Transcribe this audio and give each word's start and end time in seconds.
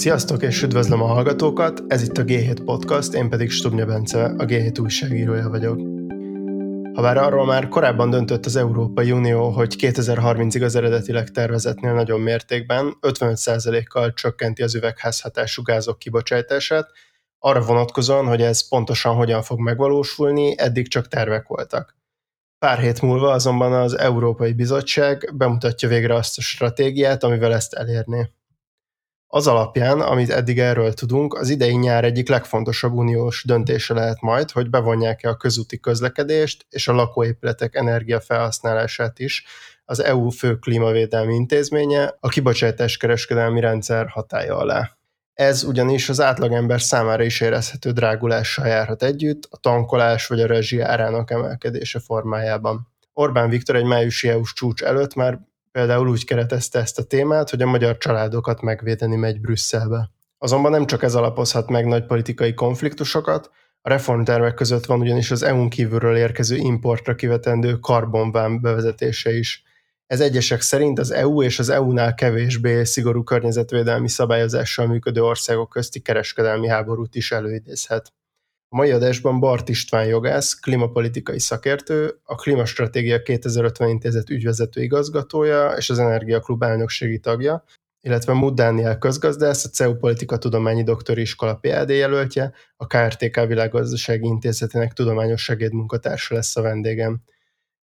Sziasztok 0.00 0.42
és 0.42 0.62
üdvözlöm 0.62 1.02
a 1.02 1.06
hallgatókat, 1.06 1.82
ez 1.88 2.02
itt 2.02 2.18
a 2.18 2.24
G7 2.24 2.58
Podcast, 2.64 3.14
én 3.14 3.28
pedig 3.28 3.50
Stubnya 3.50 3.86
Bence, 3.86 4.24
a 4.24 4.44
G7 4.44 4.80
újságírója 4.80 5.48
vagyok. 5.48 5.80
Habár 6.94 7.16
arról 7.16 7.46
már 7.46 7.68
korábban 7.68 8.10
döntött 8.10 8.46
az 8.46 8.56
Európai 8.56 9.12
Unió, 9.12 9.48
hogy 9.48 9.74
2030-ig 9.78 10.64
az 10.64 10.74
eredetileg 10.74 11.30
tervezetnél 11.30 11.92
nagyon 11.92 12.20
mértékben 12.20 12.96
55%-kal 13.00 14.12
csökkenti 14.12 14.62
az 14.62 14.74
üvegházhatású 14.74 15.62
gázok 15.62 15.98
kibocsátását, 15.98 16.90
arra 17.38 17.60
vonatkozóan, 17.60 18.26
hogy 18.26 18.42
ez 18.42 18.68
pontosan 18.68 19.14
hogyan 19.14 19.42
fog 19.42 19.58
megvalósulni, 19.58 20.58
eddig 20.58 20.88
csak 20.88 21.08
tervek 21.08 21.48
voltak. 21.48 21.96
Pár 22.58 22.78
hét 22.78 23.02
múlva 23.02 23.32
azonban 23.32 23.72
az 23.72 23.98
Európai 23.98 24.52
Bizottság 24.52 25.32
bemutatja 25.34 25.88
végre 25.88 26.14
azt 26.14 26.38
a 26.38 26.40
stratégiát, 26.40 27.24
amivel 27.24 27.54
ezt 27.54 27.74
elérné. 27.74 28.30
Az 29.32 29.46
alapján, 29.46 30.00
amit 30.00 30.30
eddig 30.30 30.58
erről 30.58 30.94
tudunk, 30.94 31.34
az 31.34 31.48
idei 31.48 31.76
nyár 31.76 32.04
egyik 32.04 32.28
legfontosabb 32.28 32.92
uniós 32.92 33.44
döntése 33.46 33.94
lehet 33.94 34.20
majd, 34.20 34.50
hogy 34.50 34.70
bevonják-e 34.70 35.28
a 35.28 35.36
közúti 35.36 35.80
közlekedést 35.80 36.66
és 36.68 36.88
a 36.88 36.92
lakóépületek 36.92 37.74
energiafelhasználását 37.74 39.18
is 39.18 39.44
az 39.84 40.02
EU 40.02 40.30
fő 40.30 40.56
klímavédelmi 40.56 41.34
intézménye 41.34 42.14
a 42.20 42.28
kibocsátás 42.28 42.96
kereskedelmi 42.96 43.60
rendszer 43.60 44.08
hatája 44.08 44.56
alá. 44.56 44.90
Ez 45.34 45.64
ugyanis 45.64 46.08
az 46.08 46.20
átlagember 46.20 46.80
számára 46.80 47.22
is 47.22 47.40
érezhető 47.40 47.90
drágulással 47.90 48.66
járhat 48.66 49.02
együtt, 49.02 49.48
a 49.50 49.56
tankolás 49.56 50.26
vagy 50.26 50.40
a 50.40 50.46
rezsi 50.46 50.80
árának 50.80 51.30
emelkedése 51.30 52.00
formájában. 52.00 52.88
Orbán 53.12 53.48
Viktor 53.48 53.76
egy 53.76 53.84
májusi 53.84 54.28
EU-s 54.28 54.52
csúcs 54.52 54.82
előtt 54.82 55.14
már 55.14 55.40
például 55.72 56.08
úgy 56.08 56.24
keretezte 56.24 56.78
ezt 56.78 56.98
a 56.98 57.04
témát, 57.04 57.50
hogy 57.50 57.62
a 57.62 57.66
magyar 57.66 57.96
családokat 57.96 58.60
megvédeni 58.60 59.16
megy 59.16 59.40
Brüsszelbe. 59.40 60.10
Azonban 60.38 60.70
nem 60.70 60.86
csak 60.86 61.02
ez 61.02 61.14
alapozhat 61.14 61.70
meg 61.70 61.86
nagy 61.86 62.06
politikai 62.06 62.54
konfliktusokat, 62.54 63.50
a 63.82 63.88
reformtervek 63.88 64.54
között 64.54 64.86
van 64.86 65.00
ugyanis 65.00 65.30
az 65.30 65.42
EU-n 65.42 65.68
kívülről 65.68 66.16
érkező 66.16 66.56
importra 66.56 67.14
kivetendő 67.14 67.78
karbonvám 67.78 68.60
bevezetése 68.60 69.32
is. 69.32 69.62
Ez 70.06 70.20
egyesek 70.20 70.60
szerint 70.60 70.98
az 70.98 71.10
EU 71.10 71.42
és 71.42 71.58
az 71.58 71.68
EU-nál 71.68 72.14
kevésbé 72.14 72.84
szigorú 72.84 73.22
környezetvédelmi 73.22 74.08
szabályozással 74.08 74.86
működő 74.86 75.22
országok 75.22 75.68
közti 75.68 76.00
kereskedelmi 76.00 76.68
háborút 76.68 77.14
is 77.14 77.32
előidézhet. 77.32 78.12
A 78.72 78.76
mai 78.76 78.90
adásban 78.90 79.40
Bart 79.40 79.68
István 79.68 80.06
jogász, 80.06 80.54
klímapolitikai 80.54 81.38
szakértő, 81.38 82.20
a 82.24 82.34
Klímastratégia 82.34 83.22
2050 83.22 83.88
intézet 83.88 84.30
ügyvezető 84.30 84.82
igazgatója 84.82 85.70
és 85.70 85.90
az 85.90 85.98
Energiaklub 85.98 86.62
elnökségi 86.62 87.18
tagja, 87.18 87.64
illetve 88.00 88.32
Mud 88.32 88.54
Dániel 88.54 88.98
közgazdász, 88.98 89.64
a 89.64 89.68
CEU 89.68 89.94
Politika 89.94 90.38
Tudományi 90.38 90.82
Doktori 90.82 91.20
Iskola 91.20 91.54
PhD 91.54 91.88
jelöltje, 91.88 92.52
a 92.76 92.86
KRTK 92.86 93.46
Világgazdasági 93.46 94.26
Intézetének 94.26 94.92
tudományos 94.92 95.42
segédmunkatársa 95.42 96.34
lesz 96.34 96.56
a 96.56 96.62
vendégem. 96.62 97.22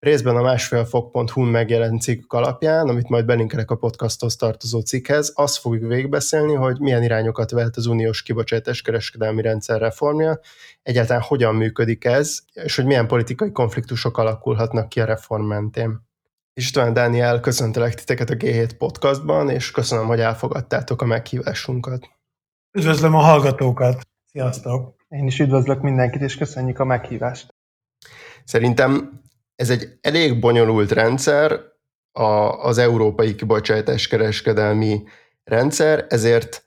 Részben 0.07 0.37
a 0.37 0.43
másfél 0.43 0.85
fok.hu-n 0.85 1.49
megjelent 1.49 2.01
cikk 2.01 2.33
alapján, 2.33 2.89
amit 2.89 3.09
majd 3.09 3.25
belinkelek 3.25 3.71
a 3.71 3.77
podcasthoz 3.77 4.37
tartozó 4.37 4.81
cikkhez, 4.81 5.33
azt 5.35 5.59
fogjuk 5.59 5.91
végigbeszélni, 5.91 6.55
hogy 6.55 6.81
milyen 6.81 7.03
irányokat 7.03 7.51
vehet 7.51 7.77
az 7.77 7.87
uniós 7.87 8.23
kibocsátás 8.23 8.83
kereskedelmi 8.83 9.43
rendszer 9.43 9.81
reformja, 9.81 10.41
egyáltalán 10.83 11.23
hogyan 11.23 11.55
működik 11.55 12.05
ez, 12.05 12.39
és 12.53 12.77
hogy 12.77 12.85
milyen 12.85 13.07
politikai 13.07 13.53
konfliktusok 13.53 14.19
alakulhatnak 14.19 14.89
ki 14.89 15.01
a 15.01 15.05
reform 15.05 15.45
mentén. 15.45 16.01
István 16.55 16.93
Dániel, 16.93 17.41
köszöntelek 17.41 17.95
titeket 17.95 18.31
a 18.31 18.35
G7 18.35 18.71
podcastban, 18.79 19.51
és 19.51 19.71
köszönöm, 19.71 20.07
hogy 20.07 20.21
elfogadtátok 20.21 21.03
a 21.03 21.07
meghívásunkat. 21.07 22.09
Üdvözlöm 22.79 23.15
a 23.15 23.21
hallgatókat! 23.21 24.01
Sziasztok! 24.25 24.95
Én 25.09 25.27
is 25.27 25.39
üdvözlök 25.39 25.81
mindenkit, 25.81 26.21
és 26.21 26.37
köszönjük 26.37 26.79
a 26.79 26.85
meghívást. 26.85 27.55
Szerintem 28.45 29.25
ez 29.57 29.71
egy 29.71 29.99
elég 30.01 30.41
bonyolult 30.41 30.93
rendszer, 30.93 31.61
a, 32.13 32.63
az 32.65 32.79
európai 32.79 33.35
kibocsátás 33.35 34.09
kereskedelmi 34.09 35.03
rendszer, 35.45 36.07
ezért 36.09 36.65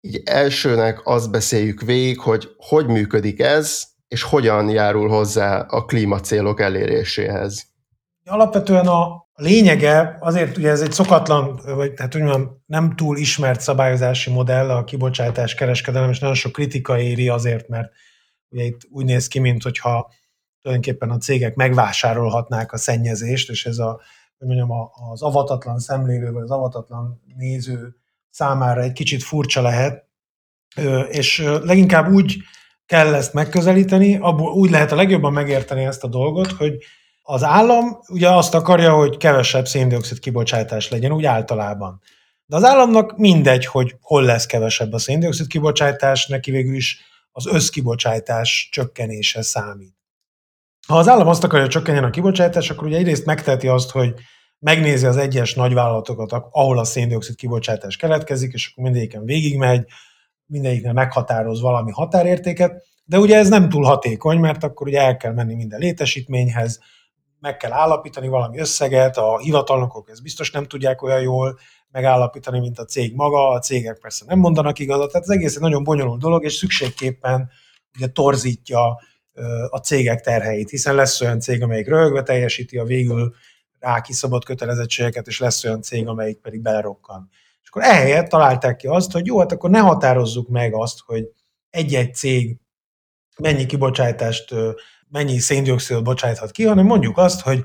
így 0.00 0.22
elsőnek 0.24 1.00
azt 1.04 1.30
beszéljük 1.30 1.80
végig, 1.80 2.20
hogy 2.20 2.48
hogy 2.56 2.86
működik 2.86 3.40
ez, 3.40 3.84
és 4.08 4.22
hogyan 4.22 4.68
járul 4.68 5.08
hozzá 5.08 5.60
a 5.60 5.84
klímacélok 5.84 6.60
eléréséhez. 6.60 7.66
Alapvetően 8.24 8.86
a 8.86 9.28
lényege, 9.34 10.16
azért 10.20 10.56
ugye 10.56 10.70
ez 10.70 10.80
egy 10.80 10.92
szokatlan, 10.92 11.60
vagy 11.64 11.92
tehát 11.92 12.14
úgy 12.14 12.22
mondjam, 12.22 12.62
nem 12.66 12.96
túl 12.96 13.16
ismert 13.16 13.60
szabályozási 13.60 14.30
modell 14.30 14.70
a 14.70 14.84
kibocsátás 14.84 15.54
kereskedelem, 15.54 16.10
és 16.10 16.18
nagyon 16.18 16.34
sok 16.34 16.52
kritika 16.52 16.98
éri 16.98 17.28
azért, 17.28 17.68
mert 17.68 17.92
ugye 18.48 18.64
itt 18.64 18.80
úgy 18.90 19.04
néz 19.04 19.28
ki, 19.28 19.38
mint 19.38 19.62
hogyha 19.62 20.12
tulajdonképpen 20.62 21.10
a 21.10 21.18
cégek 21.18 21.54
megvásárolhatnák 21.54 22.72
a 22.72 22.76
szennyezést, 22.76 23.50
és 23.50 23.66
ez 23.66 23.78
a, 23.78 24.00
hogy 24.38 24.46
mondjam, 24.46 24.70
az 25.10 25.22
avatatlan 25.22 25.78
szemlélő, 25.78 26.32
vagy 26.32 26.42
az 26.42 26.50
avatatlan 26.50 27.22
néző 27.36 27.96
számára 28.30 28.82
egy 28.82 28.92
kicsit 28.92 29.22
furcsa 29.22 29.62
lehet, 29.62 30.08
és 31.08 31.38
leginkább 31.62 32.12
úgy 32.12 32.36
kell 32.86 33.14
ezt 33.14 33.32
megközelíteni, 33.32 34.16
abból 34.16 34.52
úgy 34.52 34.70
lehet 34.70 34.92
a 34.92 34.96
legjobban 34.96 35.32
megérteni 35.32 35.84
ezt 35.84 36.04
a 36.04 36.08
dolgot, 36.08 36.52
hogy 36.52 36.76
az 37.22 37.42
állam 37.42 37.98
ugye 38.08 38.28
azt 38.28 38.54
akarja, 38.54 38.94
hogy 38.94 39.16
kevesebb 39.16 39.66
széndiokszid 39.66 40.18
kibocsátás 40.18 40.90
legyen, 40.90 41.12
úgy 41.12 41.24
általában. 41.24 42.00
De 42.46 42.56
az 42.56 42.64
államnak 42.64 43.16
mindegy, 43.16 43.66
hogy 43.66 43.96
hol 44.00 44.22
lesz 44.22 44.46
kevesebb 44.46 44.92
a 44.92 44.98
széndiokszid 44.98 45.46
kibocsátás, 45.46 46.26
neki 46.26 46.50
végül 46.50 46.74
is 46.74 47.00
az 47.32 47.46
összkibocsátás 47.46 48.68
csökkenése 48.72 49.42
számít. 49.42 49.99
Ha 50.90 50.98
az 50.98 51.08
állam 51.08 51.28
azt 51.28 51.44
akarja, 51.44 51.64
hogy 51.64 51.74
csökkenjen 51.74 52.04
a 52.04 52.10
kibocsátás, 52.10 52.70
akkor 52.70 52.86
ugye 52.86 52.96
egyrészt 52.96 53.24
megteheti 53.24 53.68
azt, 53.68 53.90
hogy 53.90 54.14
megnézi 54.58 55.06
az 55.06 55.16
egyes 55.16 55.54
nagyvállalatokat, 55.54 56.32
ahol 56.32 56.78
a 56.78 56.84
széndiokszid 56.84 57.36
kibocsátás 57.36 57.96
keletkezik, 57.96 58.52
és 58.52 58.70
akkor 58.70 58.84
mindegyiken 58.84 59.24
végigmegy, 59.24 59.84
mindegyiknél 60.46 60.92
meghatároz 60.92 61.60
valami 61.60 61.90
határértéket, 61.90 62.86
de 63.04 63.18
ugye 63.18 63.36
ez 63.36 63.48
nem 63.48 63.68
túl 63.68 63.84
hatékony, 63.84 64.38
mert 64.38 64.64
akkor 64.64 64.86
ugye 64.86 65.00
el 65.00 65.16
kell 65.16 65.32
menni 65.32 65.54
minden 65.54 65.78
létesítményhez, 65.78 66.80
meg 67.40 67.56
kell 67.56 67.72
állapítani 67.72 68.28
valami 68.28 68.58
összeget, 68.58 69.16
a 69.16 69.38
hivatalnokok 69.38 70.10
ezt 70.10 70.22
biztos 70.22 70.50
nem 70.50 70.64
tudják 70.64 71.02
olyan 71.02 71.20
jól 71.20 71.58
megállapítani, 71.90 72.58
mint 72.58 72.78
a 72.78 72.84
cég 72.84 73.14
maga, 73.14 73.48
a 73.48 73.58
cégek 73.58 73.98
persze 73.98 74.24
nem 74.28 74.38
mondanak 74.38 74.78
igazat, 74.78 75.10
tehát 75.10 75.26
az 75.26 75.34
egész 75.34 75.54
egy 75.54 75.62
nagyon 75.62 75.84
bonyolult 75.84 76.20
dolog, 76.20 76.44
és 76.44 76.54
szükségképpen 76.54 77.50
ugye 77.96 78.06
torzítja 78.06 78.98
a 79.68 79.78
cégek 79.78 80.20
terheit, 80.20 80.70
hiszen 80.70 80.94
lesz 80.94 81.20
olyan 81.20 81.40
cég, 81.40 81.62
amelyik 81.62 81.88
röhögve 81.88 82.22
teljesíti 82.22 82.78
a 82.78 82.84
végül 82.84 83.34
rá 83.78 84.00
kiszabott 84.00 84.44
kötelezettségeket, 84.44 85.26
és 85.26 85.38
lesz 85.38 85.64
olyan 85.64 85.82
cég, 85.82 86.06
amelyik 86.06 86.38
pedig 86.38 86.60
belerokkan. 86.60 87.28
És 87.62 87.68
akkor 87.68 87.82
ehelyett 87.82 88.28
találták 88.28 88.76
ki 88.76 88.86
azt, 88.86 89.12
hogy 89.12 89.26
jó, 89.26 89.38
hát 89.38 89.52
akkor 89.52 89.70
ne 89.70 89.78
határozzuk 89.78 90.48
meg 90.48 90.74
azt, 90.74 91.00
hogy 91.00 91.24
egy-egy 91.70 92.14
cég 92.14 92.56
mennyi 93.38 93.66
kibocsátást, 93.66 94.54
mennyi 95.08 95.38
széndiokszidot 95.38 96.04
bocsáthat 96.04 96.50
ki, 96.50 96.64
hanem 96.64 96.86
mondjuk 96.86 97.18
azt, 97.18 97.40
hogy 97.40 97.64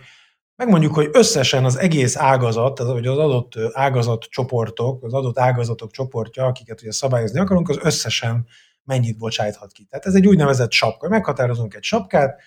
megmondjuk, 0.56 0.94
hogy 0.94 1.09
összesen 1.12 1.66
az 1.66 1.78
egész 1.78 2.16
ágazat, 2.18 2.80
vagy 2.80 3.08
az 3.08 3.18
adott 3.18 3.54
ágazat 3.72 4.24
csoportok, 4.24 5.04
az 5.04 5.14
adott 5.14 5.40
ágazatok 5.40 5.92
csoportja, 5.92 6.46
akiket 6.46 6.81
ugye 6.81 6.92
szabályozni 6.92 7.40
akarunk, 7.40 7.70
az 7.70 7.80
összesen 7.81 8.48
mennyit 8.85 9.18
bocsáthat 9.18 9.72
ki. 9.72 9.84
Tehát 9.90 10.06
ez 10.06 10.16
egy 10.16 10.28
úgynevezett 10.28 10.72
sapka. 10.72 11.09
Meghatározunk 11.09 11.73
egy 11.73 11.84
sapkát, 11.84 12.41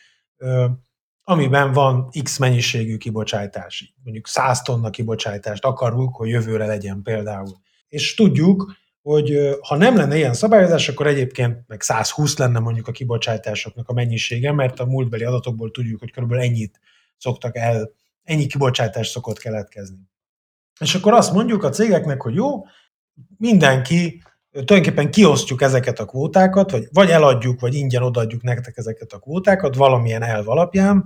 amiben 1.22 1.72
van 1.72 2.08
X 2.22 2.38
mennyiségű 2.38 2.96
kibocsátás. 2.96 3.94
Mondjuk 4.02 4.26
100 4.26 4.62
tonna 4.62 4.90
kibocsátást 4.90 5.64
akarunk, 5.64 6.16
hogy 6.16 6.28
jövőre 6.28 6.66
legyen 6.66 7.02
például. 7.02 7.56
És 7.88 8.14
tudjuk, 8.14 8.72
hogy 9.02 9.56
ha 9.60 9.76
nem 9.76 9.96
lenne 9.96 10.16
ilyen 10.16 10.34
szabályozás, 10.34 10.88
akkor 10.88 11.06
egyébként 11.06 11.64
meg 11.66 11.82
120 11.82 12.38
lenne 12.38 12.58
mondjuk 12.58 12.88
a 12.88 12.92
kibocsátásoknak 12.92 13.88
a 13.88 13.92
mennyisége, 13.92 14.52
mert 14.52 14.80
a 14.80 14.84
múltbeli 14.86 15.24
adatokból 15.24 15.70
tudjuk, 15.70 16.00
hogy 16.00 16.10
körülbelül 16.10 16.44
ennyit 16.44 16.80
szoktak 17.16 17.56
el, 17.56 17.90
ennyi 18.22 18.46
kibocsátás 18.46 19.08
szokott 19.08 19.38
keletkezni. 19.38 20.10
És 20.80 20.94
akkor 20.94 21.12
azt 21.12 21.32
mondjuk 21.32 21.62
a 21.62 21.70
cégeknek, 21.70 22.22
hogy 22.22 22.34
jó, 22.34 22.64
mindenki 23.36 24.22
tulajdonképpen 24.64 25.10
kiosztjuk 25.10 25.62
ezeket 25.62 25.98
a 25.98 26.04
kvótákat, 26.04 26.70
vagy, 26.70 26.88
vagy 26.92 27.10
eladjuk, 27.10 27.60
vagy 27.60 27.74
ingyen 27.74 28.02
odaadjuk 28.02 28.42
nektek 28.42 28.76
ezeket 28.76 29.12
a 29.12 29.18
kvótákat 29.18 29.74
valamilyen 29.74 30.22
elv 30.22 30.48
alapján, 30.48 31.04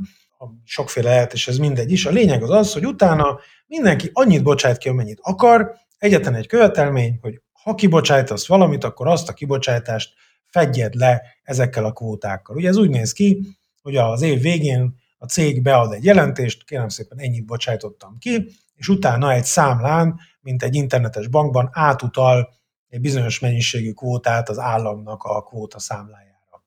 sokféle 0.64 1.08
lehet, 1.08 1.32
és 1.32 1.48
ez 1.48 1.58
mindegy 1.58 1.92
is. 1.92 2.06
A 2.06 2.10
lényeg 2.10 2.42
az 2.42 2.50
az, 2.50 2.72
hogy 2.72 2.86
utána 2.86 3.38
mindenki 3.66 4.10
annyit 4.12 4.42
bocsát 4.42 4.78
ki, 4.78 4.88
amennyit 4.88 5.18
akar, 5.22 5.72
egyetlen 5.98 6.34
egy 6.34 6.46
követelmény, 6.46 7.18
hogy 7.20 7.40
ha 7.52 7.74
kibocsájtasz 7.74 8.46
valamit, 8.46 8.84
akkor 8.84 9.06
azt 9.08 9.28
a 9.28 9.32
kibocsátást 9.32 10.12
fedjed 10.46 10.94
le 10.94 11.22
ezekkel 11.42 11.84
a 11.84 11.92
kvótákkal. 11.92 12.56
Ugye 12.56 12.68
ez 12.68 12.76
úgy 12.76 12.90
néz 12.90 13.12
ki, 13.12 13.56
hogy 13.82 13.96
az 13.96 14.22
év 14.22 14.40
végén 14.40 14.94
a 15.18 15.26
cég 15.26 15.62
bead 15.62 15.92
egy 15.92 16.04
jelentést, 16.04 16.64
kérem 16.64 16.88
szépen 16.88 17.18
ennyit 17.18 17.46
bocsájtottam 17.46 18.18
ki, 18.18 18.48
és 18.74 18.88
utána 18.88 19.32
egy 19.32 19.44
számlán, 19.44 20.20
mint 20.40 20.62
egy 20.62 20.74
internetes 20.74 21.28
bankban 21.28 21.68
átutal 21.72 22.48
egy 22.92 23.00
bizonyos 23.00 23.38
mennyiségű 23.38 23.92
kvótát 23.92 24.48
az 24.48 24.58
államnak 24.58 25.22
a 25.22 25.42
kvóta 25.42 25.78
számlájára. 25.78 26.64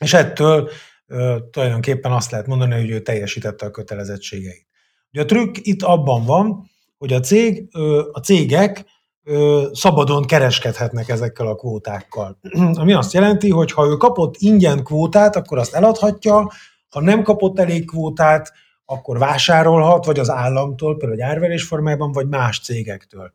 És 0.00 0.12
ettől 0.12 0.70
ö, 1.06 1.36
tulajdonképpen 1.50 2.12
azt 2.12 2.30
lehet 2.30 2.46
mondani, 2.46 2.74
hogy 2.74 2.90
ő 2.90 3.00
teljesítette 3.00 3.66
a 3.66 3.70
kötelezettségeit. 3.70 4.66
Ugye 5.12 5.22
a 5.22 5.24
trükk 5.24 5.56
itt 5.60 5.82
abban 5.82 6.24
van, 6.24 6.70
hogy 6.98 7.12
a, 7.12 7.20
cég, 7.20 7.68
ö, 7.72 8.08
a 8.12 8.18
cégek 8.18 8.84
ö, 9.22 9.68
szabadon 9.72 10.24
kereskedhetnek 10.24 11.08
ezekkel 11.08 11.46
a 11.46 11.54
kvótákkal. 11.54 12.38
Ami 12.80 12.92
azt 12.92 13.12
jelenti, 13.12 13.50
hogy 13.50 13.72
ha 13.72 13.86
ő 13.86 13.96
kapott 13.96 14.34
ingyen 14.38 14.84
kvótát, 14.84 15.36
akkor 15.36 15.58
azt 15.58 15.74
eladhatja, 15.74 16.50
ha 16.88 17.00
nem 17.00 17.22
kapott 17.22 17.58
elég 17.58 17.86
kvótát, 17.86 18.52
akkor 18.84 19.18
vásárolhat, 19.18 20.04
vagy 20.04 20.18
az 20.18 20.30
államtól, 20.30 20.96
például 20.96 21.20
egy 21.20 21.28
árverés 21.28 21.64
formájában, 21.64 22.12
vagy 22.12 22.28
más 22.28 22.60
cégektől. 22.60 23.32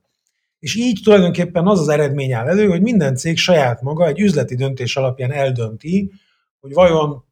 És 0.62 0.76
így 0.76 1.00
tulajdonképpen 1.04 1.68
az 1.68 1.80
az 1.80 1.88
eredmény 1.88 2.34
áll 2.34 2.48
elő, 2.48 2.68
hogy 2.68 2.82
minden 2.82 3.16
cég 3.16 3.38
saját 3.38 3.82
maga 3.82 4.08
egy 4.08 4.20
üzleti 4.20 4.56
döntés 4.56 4.98
alapján 4.98 5.32
eldönti, 5.32 6.12
hogy 6.60 6.74
vajon 6.74 7.26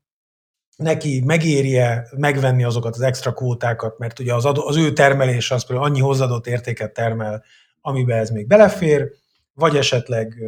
neki 0.75 1.23
megérje 1.25 2.07
megvenni 2.17 2.63
azokat 2.63 2.95
az 2.95 3.01
extra 3.01 3.33
kvótákat, 3.33 3.97
mert 3.97 4.19
ugye 4.19 4.33
az, 4.33 4.45
adó, 4.45 4.67
az 4.67 4.77
ő 4.77 4.93
termelése 4.93 5.55
az 5.55 5.65
például 5.65 5.87
annyi 5.87 5.99
hozzáadott 5.99 6.47
értéket 6.47 6.93
termel, 6.93 7.43
amiben 7.81 8.17
ez 8.17 8.29
még 8.29 8.47
belefér, 8.47 9.11
vagy 9.53 9.75
esetleg 9.75 10.43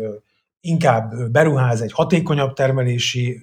inkább 0.62 1.32
beruház 1.32 1.82
egy 1.82 1.92
hatékonyabb 1.92 2.54
termelési 2.54 3.42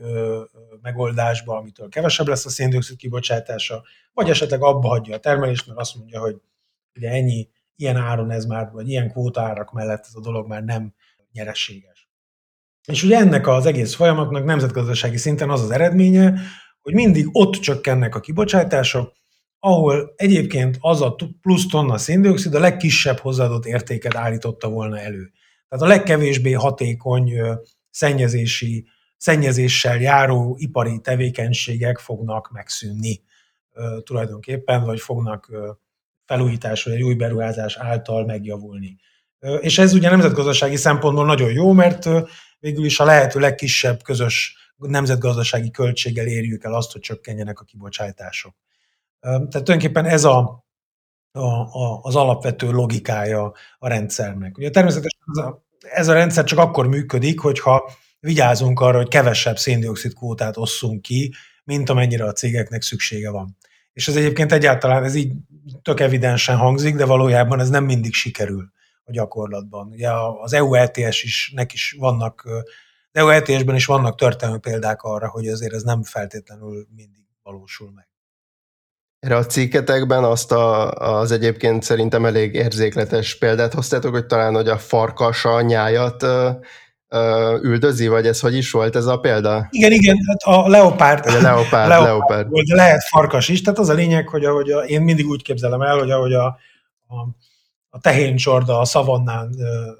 megoldásba, 0.82 1.56
amitől 1.56 1.88
kevesebb 1.88 2.28
lesz 2.28 2.46
a 2.46 2.50
széndiokszid 2.50 2.96
kibocsátása, 2.96 3.82
vagy 4.12 4.30
esetleg 4.30 4.62
abba 4.62 4.88
hagyja 4.88 5.14
a 5.14 5.20
termelést, 5.20 5.66
mert 5.66 5.78
azt 5.78 5.96
mondja, 5.96 6.20
hogy 6.20 6.36
ugye 6.96 7.10
ennyi, 7.10 7.48
ilyen 7.78 7.96
áron 7.96 8.30
ez 8.30 8.44
már, 8.44 8.70
vagy 8.72 8.88
ilyen 8.88 9.10
kvótaárak 9.10 9.72
mellett 9.72 10.04
ez 10.06 10.14
a 10.14 10.20
dolog 10.20 10.48
már 10.48 10.64
nem 10.64 10.94
nyereséges. 11.32 12.10
És 12.86 13.02
ugye 13.02 13.16
ennek 13.16 13.46
az 13.46 13.66
egész 13.66 13.94
folyamatnak 13.94 14.44
nemzetgazdasági 14.44 15.16
szinten 15.16 15.50
az 15.50 15.62
az 15.62 15.70
eredménye, 15.70 16.40
hogy 16.80 16.94
mindig 16.94 17.28
ott 17.32 17.54
csökkennek 17.54 18.14
a 18.14 18.20
kibocsátások, 18.20 19.12
ahol 19.58 20.12
egyébként 20.16 20.76
az 20.80 21.02
a 21.02 21.16
plusz 21.40 21.66
tonna 21.66 21.98
széndiokszid 21.98 22.54
a 22.54 22.58
legkisebb 22.58 23.18
hozzáadott 23.18 23.66
értéket 23.66 24.14
állította 24.14 24.68
volna 24.68 24.98
elő. 24.98 25.32
Tehát 25.68 25.84
a 25.84 25.88
legkevésbé 25.88 26.52
hatékony 26.52 27.32
szennyezési, 27.90 28.86
szennyezéssel 29.16 30.00
járó 30.00 30.56
ipari 30.58 31.00
tevékenységek 31.00 31.98
fognak 31.98 32.50
megszűnni 32.52 33.22
tulajdonképpen, 34.02 34.84
vagy 34.84 35.00
fognak 35.00 35.50
felújítás 36.28 36.84
vagy 36.84 36.94
egy 36.94 37.02
új 37.02 37.14
beruházás 37.14 37.76
által 37.76 38.24
megjavulni. 38.24 38.96
És 39.60 39.78
ez 39.78 39.92
ugye 39.92 40.10
nemzetgazdasági 40.10 40.76
szempontból 40.76 41.24
nagyon 41.24 41.52
jó, 41.52 41.72
mert 41.72 42.08
végül 42.58 42.84
is 42.84 43.00
a 43.00 43.04
lehető 43.04 43.40
legkisebb 43.40 44.02
közös 44.02 44.56
nemzetgazdasági 44.76 45.70
költséggel 45.70 46.26
érjük 46.26 46.64
el 46.64 46.74
azt, 46.74 46.92
hogy 46.92 47.00
csökkenjenek 47.00 47.60
a 47.60 47.64
kibocsátások. 47.64 48.54
Tehát 49.20 49.50
tulajdonképpen 49.50 50.04
ez 50.04 50.24
a, 50.24 50.66
a, 51.32 51.40
a, 51.40 52.00
az 52.02 52.16
alapvető 52.16 52.70
logikája 52.70 53.52
a 53.78 53.88
rendszernek. 53.88 54.58
Ugye 54.58 54.70
természetesen 54.70 55.20
ez 55.36 55.44
a, 55.44 55.66
ez 55.80 56.08
a 56.08 56.12
rendszer 56.12 56.44
csak 56.44 56.58
akkor 56.58 56.86
működik, 56.86 57.40
hogyha 57.40 57.90
vigyázunk 58.20 58.80
arra, 58.80 58.96
hogy 58.96 59.08
kevesebb 59.08 59.58
széndiokszid 59.58 60.14
kvótát 60.14 60.56
osszunk 60.56 61.02
ki, 61.02 61.34
mint 61.64 61.88
amennyire 61.88 62.24
a 62.24 62.32
cégeknek 62.32 62.82
szüksége 62.82 63.30
van. 63.30 63.56
És 63.98 64.08
ez 64.08 64.16
egyébként 64.16 64.52
egyáltalán, 64.52 65.04
ez 65.04 65.14
így 65.14 65.32
tök 65.82 66.00
evidensen 66.00 66.56
hangzik, 66.56 66.96
de 66.96 67.04
valójában 67.04 67.60
ez 67.60 67.68
nem 67.68 67.84
mindig 67.84 68.12
sikerül 68.12 68.72
a 69.04 69.10
gyakorlatban. 69.10 69.88
Ugye 69.88 70.08
az 70.42 70.52
EU 70.52 70.74
ETS 70.74 71.22
is, 71.22 71.52
nek 71.54 71.72
is 71.72 71.96
vannak, 71.98 72.42
az 73.12 73.20
EU 73.20 73.28
ETS-ben 73.28 73.74
is 73.74 73.86
vannak 73.86 74.18
történelmi 74.18 74.60
példák 74.60 75.02
arra, 75.02 75.28
hogy 75.28 75.48
azért 75.48 75.72
ez 75.72 75.82
nem 75.82 76.02
feltétlenül 76.02 76.86
mindig 76.96 77.24
valósul 77.42 77.92
meg. 77.94 78.08
Erre 79.18 79.36
a 79.36 79.46
cikketekben 79.46 80.24
azt 80.24 80.52
a, 80.52 80.90
az 80.90 81.30
egyébként 81.30 81.82
szerintem 81.82 82.24
elég 82.24 82.54
érzékletes 82.54 83.38
példát 83.38 83.72
hoztátok, 83.72 84.12
hogy 84.12 84.26
talán, 84.26 84.54
hogy 84.54 84.68
a 84.68 84.78
farkas 84.78 85.44
a 85.44 85.60
nyájat 85.60 86.26
üldözi, 87.62 88.08
vagy 88.08 88.26
ez 88.26 88.40
hogy 88.40 88.54
is 88.56 88.70
volt 88.70 88.96
ez 88.96 89.06
a 89.06 89.18
példa? 89.18 89.66
Igen, 89.70 89.92
igen, 89.92 90.16
hát 90.26 90.56
a 90.56 90.68
leopárd. 90.68 91.26
A 91.26 91.40
leopárd, 91.40 91.88
leopárd. 91.88 92.04
leopárd. 92.04 92.48
Volt, 92.48 92.68
lehet 92.68 93.02
farkas 93.08 93.48
is, 93.48 93.62
tehát 93.62 93.78
az 93.78 93.88
a 93.88 93.94
lényeg, 93.94 94.28
hogy 94.28 94.44
ahogy 94.44 94.70
a, 94.70 94.78
én 94.78 95.02
mindig 95.02 95.26
úgy 95.26 95.42
képzelem 95.42 95.80
el, 95.82 95.98
hogy 95.98 96.10
ahogy 96.10 96.32
a, 96.32 96.46
a, 97.06 97.16
a 97.88 98.00
tehéncsorda 98.00 98.78
a 98.78 98.84
szavannán 98.84 99.54
ö, 99.58 99.64
ö, 99.64 99.92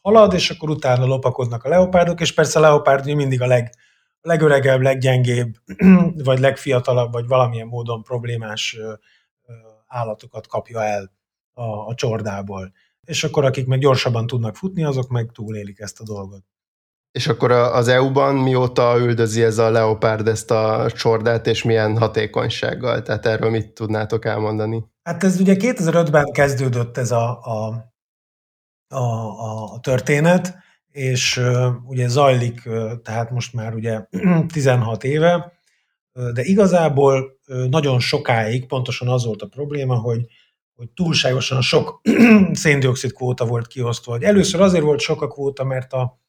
halad, 0.00 0.34
és 0.34 0.50
akkor 0.50 0.70
utána 0.70 1.04
lopakodnak 1.04 1.64
a 1.64 1.68
leopárdok, 1.68 2.20
és 2.20 2.34
persze 2.34 2.58
a 2.58 2.62
leopárd 2.62 3.14
mindig 3.14 3.42
a 3.42 3.46
leg, 3.46 3.74
legöregebb, 4.20 4.80
leggyengébb, 4.80 5.54
vagy 6.24 6.38
legfiatalabb, 6.38 7.12
vagy 7.12 7.26
valamilyen 7.26 7.66
módon 7.66 8.02
problémás 8.02 8.76
állatokat 9.92 10.46
kapja 10.46 10.84
el 10.84 11.12
a, 11.52 11.62
a 11.62 11.94
csordából. 11.94 12.72
És 13.06 13.24
akkor 13.24 13.44
akik 13.44 13.66
meg 13.66 13.78
gyorsabban 13.78 14.26
tudnak 14.26 14.56
futni, 14.56 14.84
azok 14.84 15.08
meg 15.08 15.30
túlélik 15.32 15.80
ezt 15.80 16.00
a 16.00 16.04
dolgot. 16.04 16.44
És 17.12 17.26
akkor 17.26 17.50
az 17.50 17.88
EU-ban 17.88 18.34
mióta 18.34 18.98
üldözi 18.98 19.42
ez 19.42 19.58
a 19.58 19.70
leopárd 19.70 20.28
ezt 20.28 20.50
a 20.50 20.90
csordát, 20.94 21.46
és 21.46 21.62
milyen 21.62 21.98
hatékonysággal? 21.98 23.02
Tehát 23.02 23.26
erről 23.26 23.50
mit 23.50 23.72
tudnátok 23.72 24.24
elmondani? 24.24 24.84
Hát 25.02 25.24
ez 25.24 25.40
ugye 25.40 25.54
2005-ben 25.58 26.24
kezdődött 26.32 26.96
ez 26.96 27.10
a, 27.10 27.40
a, 27.42 27.84
a, 28.94 29.04
a 29.74 29.80
történet, 29.80 30.56
és 30.90 31.40
ugye 31.84 32.08
zajlik, 32.08 32.68
tehát 33.02 33.30
most 33.30 33.52
már 33.52 33.74
ugye 33.74 34.06
16 34.52 35.04
éve, 35.04 35.52
de 36.32 36.42
igazából 36.42 37.38
nagyon 37.46 38.00
sokáig 38.00 38.66
pontosan 38.66 39.08
az 39.08 39.24
volt 39.24 39.42
a 39.42 39.46
probléma, 39.46 39.94
hogy, 39.94 40.26
hogy 40.82 40.90
túlságosan 40.90 41.60
sok 41.60 42.00
széndiokszid 42.52 43.12
kvóta 43.12 43.46
volt 43.46 43.66
kiosztva. 43.66 44.18
Először 44.20 44.60
azért 44.60 44.84
volt 44.84 45.00
sok 45.00 45.22
a 45.22 45.28
kvóta, 45.28 45.64
mert, 45.64 45.92
a, 45.92 46.20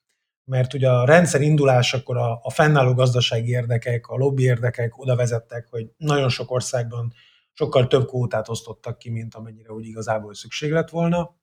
mert 0.44 0.73
ugye 0.73 0.89
a 0.89 1.05
rendszer 1.05 1.41
indulásakor 1.41 2.17
a, 2.17 2.39
a 2.44 2.50
fennálló 2.50 2.94
gazdasági 2.94 3.50
érdekek, 3.50 4.07
a 4.07 4.15
lobby 4.15 4.44
érdekek 4.44 4.97
oda 4.97 5.15
vezettek, 5.15 5.67
hogy 5.69 5.91
nagyon 5.97 6.29
sok 6.29 6.51
országban 6.51 7.13
sokkal 7.53 7.88
több 7.88 8.07
kvótát 8.07 8.50
osztottak 8.50 8.98
ki, 8.98 9.10
mint 9.10 9.36
amennyire 9.36 9.72
úgy 9.72 9.86
igazából 9.86 10.33
szükség 10.33 10.72
lett 10.72 10.89
volna. 10.89 11.36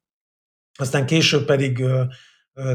Aztán 0.79 1.07
később 1.07 1.45
pedig 1.45 1.85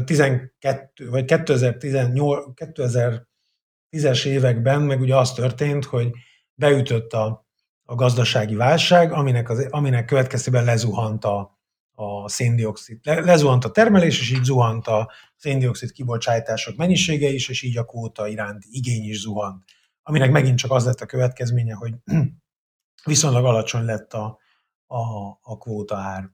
12 0.04 1.10
vagy 1.10 1.24
2018, 1.24 2.44
2010-es 2.54 4.24
években 4.26 4.82
meg 4.82 5.00
ugye 5.00 5.16
az 5.16 5.32
történt, 5.32 5.84
hogy 5.84 6.10
beütött 6.54 7.12
a, 7.12 7.45
a 7.86 7.94
gazdasági 7.94 8.54
válság, 8.54 9.12
aminek, 9.12 9.50
az, 9.50 9.66
aminek 9.70 10.04
következtében 10.04 10.64
lezuhant 10.64 11.24
a, 11.24 11.58
a 11.94 12.28
széndiokszid, 12.28 12.98
le, 13.02 13.20
lezuhant 13.20 13.64
a 13.64 13.70
termelés, 13.70 14.20
és 14.20 14.30
így 14.30 14.44
zuhant 14.44 14.86
a 14.86 15.10
széndiokszid 15.36 15.92
kibocsátások 15.92 16.76
mennyisége 16.76 17.28
is, 17.28 17.48
és 17.48 17.62
így 17.62 17.76
a 17.76 17.84
kvóta 17.84 18.26
iránti 18.26 18.68
igény 18.70 19.08
is 19.08 19.20
zuhant. 19.20 19.64
Aminek 20.02 20.30
megint 20.30 20.58
csak 20.58 20.70
az 20.70 20.84
lett 20.84 21.00
a 21.00 21.06
következménye, 21.06 21.74
hogy 21.74 21.94
viszonylag 23.04 23.44
alacsony 23.44 23.84
lett 23.84 24.12
a, 24.12 24.38
a, 24.86 25.02
a 25.42 25.58
kvóta 25.58 25.96
ár. 25.96 26.30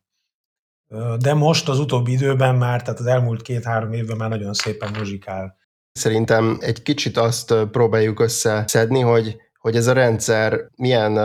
De 1.18 1.35
most 1.35 1.68
az 1.68 1.78
utóbbi 1.78 2.12
időben 2.12 2.54
már, 2.54 2.82
tehát 2.82 3.00
az 3.00 3.06
elmúlt 3.06 3.42
két-három 3.42 3.92
évben 3.92 4.16
már 4.16 4.28
nagyon 4.28 4.52
szépen 4.52 4.92
muzsikál. 4.92 5.56
Szerintem 5.92 6.59
egy 6.61 6.82
kicsit 6.82 7.16
azt 7.16 7.54
próbáljuk 7.54 8.21
összeszedni, 8.21 9.00
hogy, 9.00 9.37
hogy 9.62 9.76
ez 9.76 9.87
a 9.87 9.92
rendszer 9.92 10.61
milyen 10.76 11.16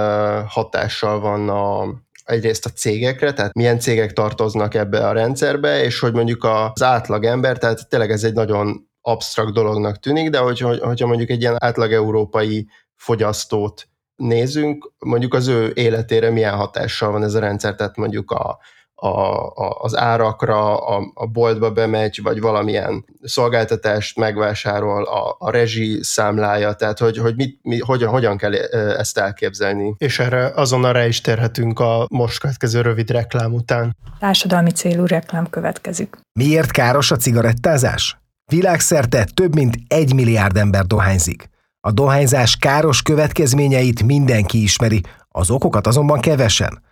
hatással 0.48 1.20
van 1.20 1.50
a, 1.50 1.88
egyrészt 2.24 2.66
a 2.66 2.70
cégekre, 2.70 3.34
tehát 3.34 3.54
milyen 3.54 3.80
cégek 3.80 4.14
tartoznak 4.14 4.74
ebbe 4.74 5.08
a 5.08 5.12
rendszerbe, 5.12 5.84
és 5.84 6.00
hogy 6.00 6.14
mondjuk 6.14 6.44
az 6.44 6.84
átlag 6.84 7.26
ember, 7.26 7.58
tehát 7.58 7.90
tényleg 7.90 8.12
ez 8.12 8.24
egy 8.24 8.34
nagyon 8.34 8.88
absztrakt 9.02 9.54
dolognak 9.54 10.00
tűnik, 10.00 10.30
de 10.30 10.38
hogy, 10.38 10.60
hogyha 10.60 11.08
mondjuk 11.08 11.30
egy 11.30 11.42
ilyen 11.42 11.56
átlag 11.58 11.92
európai 11.92 12.68
fogyasztót 12.96 13.88
nézünk, 14.16 14.92
mondjuk 14.98 15.34
az 15.34 15.48
ő 15.48 15.72
életére 15.76 16.30
milyen 16.30 16.56
hatással 16.56 17.12
van 17.12 17.24
ez 17.24 17.34
a 17.34 17.40
rendszer, 17.40 17.76
tehát 17.76 17.96
mondjuk 17.98 18.32
a, 18.32 18.60
a, 19.00 19.08
a, 19.08 19.78
az 19.82 19.98
árakra, 19.98 20.78
a, 20.78 21.12
a 21.14 21.26
boltba 21.26 21.72
bemegy, 21.72 22.20
vagy 22.24 22.40
valamilyen 22.40 23.06
szolgáltatást 23.24 24.18
megvásárol, 24.18 25.04
a, 25.04 25.36
a 25.40 25.52
rezsi 25.52 26.00
számlája, 26.02 26.74
tehát 26.74 27.00
hogy, 27.00 27.18
hogy 27.18 27.36
mit, 27.36 27.60
mi, 27.62 27.80
hogyan, 27.80 28.10
hogyan 28.10 28.38
kell 28.38 28.54
ezt 28.54 29.18
elképzelni. 29.18 29.96
És 29.98 30.20
erre 30.20 30.52
azonnal 30.56 30.94
rá 30.94 31.06
is 31.06 31.22
térhetünk 31.22 31.80
a 31.80 32.08
most 32.10 32.40
következő 32.40 32.82
rövid 32.82 33.10
reklám 33.10 33.54
után. 33.54 33.96
Társadalmi 34.20 34.72
célú 34.72 35.06
reklám 35.06 35.50
következik. 35.50 36.18
Miért 36.40 36.72
káros 36.72 37.12
a 37.12 37.16
cigarettázás? 37.16 38.18
Világszerte 38.52 39.28
több 39.34 39.56
mint 39.56 39.76
egy 39.88 40.14
milliárd 40.14 40.58
ember 40.58 40.86
dohányzik. 40.86 41.50
A 41.80 41.92
dohányzás 41.92 42.56
káros 42.56 43.02
következményeit 43.02 44.04
mindenki 44.04 44.62
ismeri, 44.62 45.02
az 45.30 45.50
okokat 45.50 45.88
azonban 45.88 46.20
kevesen– 46.20 46.82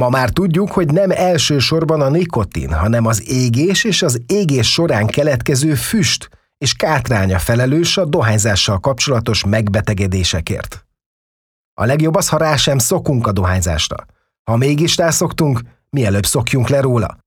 Ma 0.00 0.08
már 0.08 0.30
tudjuk, 0.30 0.70
hogy 0.70 0.92
nem 0.92 1.10
elsősorban 1.10 2.00
a 2.00 2.08
nikotin, 2.08 2.72
hanem 2.72 3.06
az 3.06 3.28
égés 3.30 3.84
és 3.84 4.02
az 4.02 4.22
égés 4.26 4.72
során 4.72 5.06
keletkező 5.06 5.74
füst 5.74 6.28
és 6.58 6.74
kátránya 6.74 7.38
felelős 7.38 7.96
a 7.96 8.04
dohányzással 8.04 8.78
kapcsolatos 8.78 9.44
megbetegedésekért. 9.44 10.86
A 11.80 11.84
legjobb 11.84 12.14
az, 12.14 12.28
ha 12.28 12.36
rá 12.36 12.56
sem 12.56 12.78
szokunk 12.78 13.26
a 13.26 13.32
dohányzásra. 13.32 13.96
Ha 14.50 14.56
mégis 14.56 14.96
rászoktunk, 14.96 15.60
mielőbb 15.90 16.26
szokjunk 16.26 16.68
le 16.68 16.80
róla. 16.80 17.18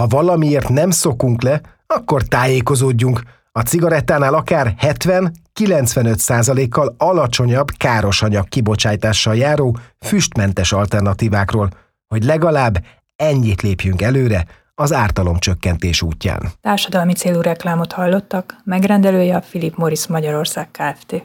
Ha 0.00 0.06
valamiért 0.06 0.68
nem 0.68 0.90
szokunk 0.90 1.42
le, 1.42 1.60
akkor 1.86 2.22
tájékozódjunk. 2.22 3.22
A 3.52 3.60
cigarettánál 3.60 4.34
akár 4.34 4.74
70-95 4.80 6.16
százalékkal 6.16 6.94
alacsonyabb 6.98 7.70
káros 7.76 8.24
kibocsátással 8.48 9.36
járó 9.36 9.78
füstmentes 9.98 10.72
alternatívákról, 10.72 11.70
hogy 12.08 12.24
legalább 12.24 12.84
ennyit 13.16 13.62
lépjünk 13.62 14.02
előre 14.02 14.46
az 14.74 14.92
ártalomcsökkentés 14.92 16.02
útján. 16.02 16.52
Társadalmi 16.60 17.12
célú 17.12 17.40
reklámot 17.40 17.92
hallottak, 17.92 18.54
megrendelője 18.64 19.36
a 19.36 19.40
Philip 19.40 19.76
Morris 19.76 20.06
Magyarország 20.06 20.70
Kft. 20.70 21.24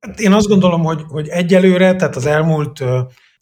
Hát 0.00 0.20
én 0.20 0.32
azt 0.32 0.46
gondolom, 0.46 0.82
hogy, 0.82 1.02
hogy 1.08 1.28
egyelőre, 1.28 1.96
tehát 1.96 2.16
az 2.16 2.26
elmúlt 2.26 2.78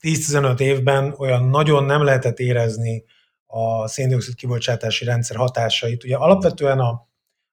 10-15 0.01 0.61
évben 0.61 1.15
olyan 1.19 1.49
nagyon 1.49 1.85
nem 1.85 2.03
lehetett 2.03 2.39
érezni 2.39 3.05
a 3.47 3.89
széndiokszid 3.89 4.35
kibocsátási 4.35 5.05
rendszer 5.05 5.37
hatásait. 5.37 6.05
Ugye 6.05 6.17
alapvetően 6.17 6.79
a, 6.79 7.09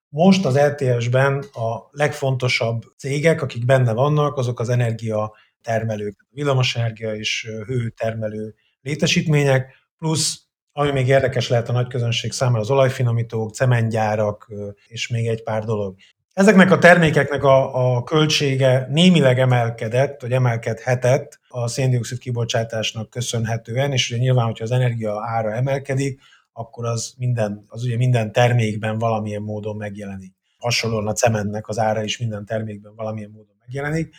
most 0.10 0.46
az 0.46 0.58
LTS-ben 0.58 1.46
a 1.54 1.88
legfontosabb 1.92 2.82
cégek, 2.98 3.42
akik 3.42 3.66
benne 3.66 3.94
vannak, 3.94 4.38
azok 4.38 4.60
az 4.60 4.70
energia 4.70 5.34
termelők, 5.62 6.28
villamosenergia 6.30 7.16
és 7.16 7.50
hőtermelő 7.66 8.56
létesítmények, 8.84 9.74
plusz 9.98 10.44
ami 10.76 10.92
még 10.92 11.08
érdekes 11.08 11.50
lehet 11.50 11.70
a 11.70 11.72
nagy 11.72 11.88
közönség 11.88 12.32
számára, 12.32 12.60
az 12.60 12.70
olajfinomítók, 12.70 13.54
cementgyárak 13.54 14.52
és 14.88 15.08
még 15.08 15.28
egy 15.28 15.44
pár 15.44 15.64
dolog. 15.64 15.96
Ezeknek 16.34 16.72
a 16.72 16.78
termékeknek 16.78 17.44
a, 17.44 17.96
a 17.96 18.04
költsége 18.04 18.88
némileg 18.90 19.40
emelkedett, 19.40 20.22
vagy 20.22 20.32
emelkedhetett 20.32 21.40
a 21.48 21.68
széndiokszid 21.68 22.18
kibocsátásnak 22.18 23.10
köszönhetően, 23.10 23.92
és 23.92 24.10
ugye 24.12 24.20
nyilván, 24.20 24.46
hogyha 24.46 24.64
az 24.64 24.72
energia 24.72 25.24
ára 25.26 25.54
emelkedik, 25.54 26.20
akkor 26.54 26.86
az, 26.86 27.14
minden, 27.18 27.64
az 27.68 27.84
ugye 27.84 27.98
minden 27.98 28.32
termékben 28.32 28.98
valamilyen 28.98 29.42
módon 29.42 29.76
megjelenik. 29.76 30.34
Hasonlóan 30.58 31.08
a 31.08 31.14
cementnek 31.14 31.68
az 31.68 31.80
ára 31.80 32.04
is 32.04 32.18
minden 32.18 32.46
termékben 32.46 32.96
valamilyen 32.96 33.30
módon 33.30 33.56
megjelenik, 33.60 34.14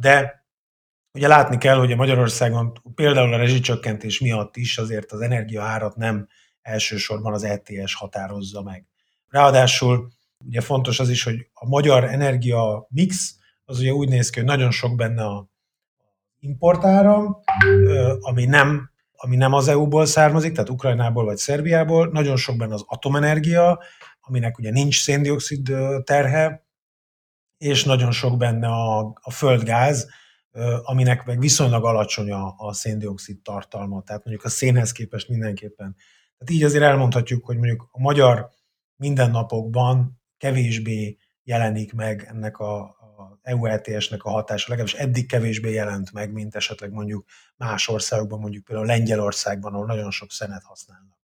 de 0.00 0.45
ugye 1.16 1.28
látni 1.28 1.58
kell, 1.58 1.76
hogy 1.76 1.92
a 1.92 1.96
Magyarországon 1.96 2.72
például 2.94 3.34
a 3.34 3.36
rezsicsökkentés 3.36 4.20
miatt 4.20 4.56
is 4.56 4.78
azért 4.78 5.12
az 5.12 5.20
energia 5.20 5.62
árat 5.62 5.96
nem 5.96 6.28
elsősorban 6.62 7.32
az 7.32 7.44
ETS 7.44 7.94
határozza 7.94 8.62
meg. 8.62 8.86
Ráadásul 9.28 10.14
Ugye 10.44 10.60
fontos 10.60 11.00
az 11.00 11.08
is, 11.08 11.22
hogy 11.22 11.48
a 11.52 11.68
magyar 11.68 12.04
energia 12.04 12.86
mix 12.90 13.36
az 13.64 13.78
ugye 13.78 13.92
úgy 13.92 14.08
néz 14.08 14.30
ki, 14.30 14.38
hogy 14.38 14.48
nagyon 14.48 14.70
sok 14.70 14.96
benne 14.96 15.24
a 15.24 15.48
importáram, 16.38 17.36
ami 18.20 18.44
nem, 18.44 18.90
ami 19.16 19.36
nem 19.36 19.52
az 19.52 19.68
EU-ból 19.68 20.06
származik, 20.06 20.52
tehát 20.52 20.70
Ukrajnából 20.70 21.24
vagy 21.24 21.36
Szerbiából, 21.36 22.08
nagyon 22.12 22.36
sok 22.36 22.56
benne 22.56 22.74
az 22.74 22.84
atomenergia, 22.86 23.82
aminek 24.20 24.58
ugye 24.58 24.70
nincs 24.70 25.02
széndiokszid 25.02 25.72
terhe, 26.04 26.66
és 27.58 27.84
nagyon 27.84 28.10
sok 28.12 28.36
benne 28.38 28.68
a, 28.68 28.98
a 29.20 29.30
földgáz, 29.30 30.08
aminek 30.82 31.24
meg 31.24 31.38
viszonylag 31.38 31.84
alacsony 31.84 32.30
a, 32.30 32.54
a 32.56 32.72
széndiokszid 32.72 33.40
tartalma, 33.42 34.02
tehát 34.02 34.24
mondjuk 34.24 34.46
a 34.46 34.48
szénhez 34.48 34.92
képest 34.92 35.28
mindenképpen. 35.28 35.96
Tehát 36.38 36.54
így 36.54 36.62
azért 36.62 36.84
elmondhatjuk, 36.84 37.44
hogy 37.44 37.56
mondjuk 37.56 37.88
a 37.90 38.00
magyar 38.00 38.48
mindennapokban 38.96 40.20
kevésbé 40.38 41.16
jelenik 41.42 41.94
meg 41.94 42.26
ennek 42.30 42.58
a, 42.58 42.80
a 42.80 43.38
EU 43.42 43.66
ETS-nek 43.66 44.24
a 44.24 44.30
hatása, 44.30 44.66
legalábbis 44.68 45.00
eddig 45.00 45.26
kevésbé 45.26 45.72
jelent 45.72 46.12
meg, 46.12 46.32
mint 46.32 46.54
esetleg 46.54 46.92
mondjuk 46.92 47.24
más 47.56 47.88
országokban, 47.88 48.40
mondjuk 48.40 48.64
például 48.64 48.86
Lengyelországban, 48.86 49.72
ahol 49.72 49.86
nagyon 49.86 50.10
sok 50.10 50.30
szenet 50.30 50.62
használnak. 50.64 51.16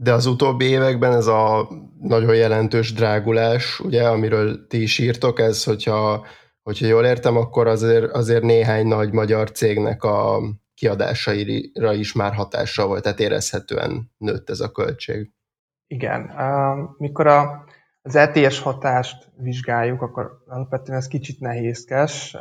De 0.00 0.12
az 0.12 0.26
utóbbi 0.26 0.64
években 0.64 1.12
ez 1.12 1.26
a 1.26 1.68
nagyon 2.00 2.34
jelentős 2.34 2.92
drágulás, 2.92 3.80
ugye, 3.80 4.08
amiről 4.08 4.66
ti 4.66 4.82
is 4.82 4.98
írtok, 4.98 5.40
ez, 5.40 5.64
hogyha, 5.64 6.26
hogyha 6.68 6.86
jól 6.86 7.04
értem, 7.04 7.36
akkor 7.36 7.66
azért, 7.66 8.12
azért 8.12 8.42
néhány 8.42 8.86
nagy 8.86 9.12
magyar 9.12 9.50
cégnek 9.50 10.02
a 10.02 10.40
kiadásaira 10.74 11.92
is 11.92 12.12
már 12.12 12.34
hatással 12.34 12.86
volt, 12.86 13.02
tehát 13.02 13.20
érezhetően 13.20 14.10
nőtt 14.16 14.50
ez 14.50 14.60
a 14.60 14.72
költség. 14.72 15.30
Igen. 15.86 16.30
Mikor 16.98 17.26
a 17.26 17.64
az 18.02 18.14
ETS 18.14 18.60
hatást 18.60 19.30
vizsgáljuk, 19.36 20.02
akkor 20.02 20.42
alapvetően 20.46 20.98
ez 20.98 21.06
kicsit 21.06 21.40
nehézkes, 21.40 22.36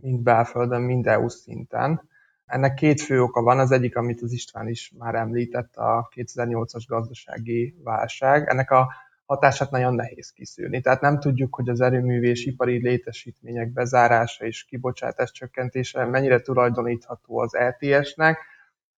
mind 0.00 0.20
belföldön, 0.22 0.80
mind 0.80 1.06
EU 1.06 1.28
szinten. 1.28 2.08
Ennek 2.44 2.74
két 2.74 3.00
fő 3.00 3.22
oka 3.22 3.42
van, 3.42 3.58
az 3.58 3.70
egyik, 3.70 3.96
amit 3.96 4.22
az 4.22 4.32
István 4.32 4.68
is 4.68 4.92
már 4.98 5.14
említett, 5.14 5.76
a 5.76 6.08
2008-as 6.16 6.84
gazdasági 6.86 7.74
válság. 7.84 8.48
Ennek 8.48 8.70
a 8.70 8.92
hatását 9.34 9.70
nagyon 9.70 9.94
nehéz 9.94 10.30
kiszűrni. 10.30 10.80
Tehát 10.80 11.00
nem 11.00 11.20
tudjuk, 11.20 11.54
hogy 11.54 11.68
az 11.68 11.80
erőművi 11.80 12.32
ipari 12.44 12.82
létesítmények 12.82 13.72
bezárása 13.72 14.44
és 14.44 14.64
kibocsátás 14.64 15.30
csökkentése 15.30 16.04
mennyire 16.04 16.40
tulajdonítható 16.40 17.38
az 17.38 17.54
ETS-nek, 17.54 18.38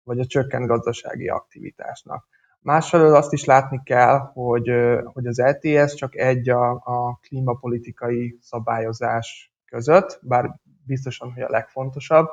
vagy 0.03 0.19
a 0.19 0.27
csökkent 0.27 0.67
gazdasági 0.67 1.29
aktivitásnak. 1.29 2.27
Másfelől 2.61 3.15
azt 3.15 3.33
is 3.33 3.45
látni 3.45 3.81
kell, 3.85 4.19
hogy, 4.19 4.71
hogy 5.05 5.27
az 5.27 5.39
ETS 5.39 5.95
csak 5.95 6.17
egy 6.17 6.49
a, 6.49 6.71
a 6.71 7.19
klímapolitikai 7.23 8.39
szabályozás 8.41 9.53
között, 9.65 10.19
bár 10.23 10.55
biztosan, 10.87 11.33
hogy 11.33 11.43
a 11.43 11.51
legfontosabb, 11.51 12.29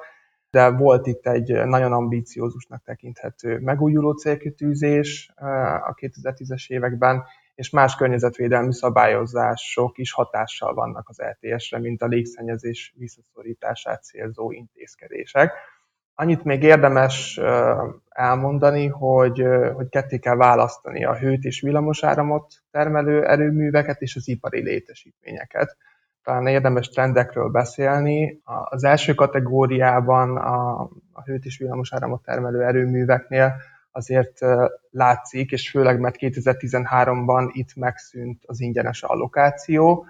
de 0.50 0.69
volt 0.69 1.07
itt 1.07 1.27
egy 1.27 1.65
nagyon 1.65 1.93
ambíciózusnak 1.93 2.83
tekinthető 2.83 3.60
megújuló 3.60 4.12
célkitűzés 4.12 5.31
a 5.86 5.93
2010-es 5.93 6.67
években, 6.67 7.24
és 7.55 7.69
más 7.69 7.95
környezetvédelmi 7.95 8.74
szabályozások 8.74 9.98
is 9.98 10.12
hatással 10.12 10.74
vannak 10.74 11.10
az 11.10 11.22
ETS-re, 11.22 11.79
mint 11.79 12.01
a 12.01 12.07
légszennyezés 12.07 12.93
visszaszorítását 12.98 14.03
célzó 14.03 14.51
intézkedések. 14.51 15.53
Annyit 16.15 16.43
még 16.43 16.63
érdemes 16.63 17.39
elmondani, 18.10 18.88
hogy, 18.88 19.45
hogy 19.74 19.89
ketté 19.89 20.19
kell 20.19 20.36
választani 20.36 21.05
a 21.05 21.17
hőt 21.17 21.43
és 21.43 21.62
villamosáramot 21.62 22.53
termelő 22.72 23.25
erőműveket 23.25 24.01
és 24.01 24.15
az 24.15 24.27
ipari 24.27 24.62
létesítményeket. 24.62 25.77
Talán 26.24 26.48
érdemes 26.48 26.89
trendekről 26.89 27.50
beszélni. 27.50 28.41
Az 28.69 28.83
első 28.83 29.13
kategóriában 29.13 30.38
a, 30.38 30.81
a 31.12 31.24
hőt 31.25 31.45
és 31.45 31.57
villamosáramot 31.57 32.24
termelő 32.24 32.63
erőműveknél 32.63 33.55
azért 33.95 34.39
látszik, 34.89 35.51
és 35.51 35.69
főleg 35.69 36.00
mert 36.00 36.15
2013-ban 36.19 37.50
itt 37.51 37.75
megszűnt 37.75 38.43
az 38.45 38.59
ingyenes 38.59 39.03
allokáció, 39.03 40.05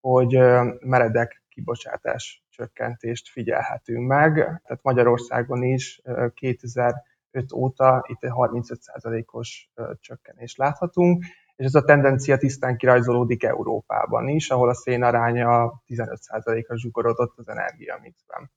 hogy 0.00 0.38
meredek 0.80 1.42
kibocsátás 1.48 2.44
csökkentést 2.48 3.28
figyelhetünk 3.28 4.06
meg. 4.06 4.34
Tehát 4.34 4.82
Magyarországon 4.82 5.62
is 5.62 6.02
2005 6.34 7.52
óta 7.54 8.04
itt 8.08 8.24
egy 8.24 8.30
35%-os 8.34 9.70
csökkenést 10.00 10.56
láthatunk, 10.58 11.24
és 11.56 11.64
ez 11.64 11.74
a 11.74 11.84
tendencia 11.84 12.36
tisztán 12.36 12.76
kirajzolódik 12.76 13.42
Európában 13.42 14.28
is, 14.28 14.50
ahol 14.50 14.68
a 14.68 14.74
szén 14.74 15.02
aránya 15.02 15.82
15%-ra 15.88 16.78
zsugorodott 16.78 17.38
az 17.38 17.48
energiamixben. 17.48 18.50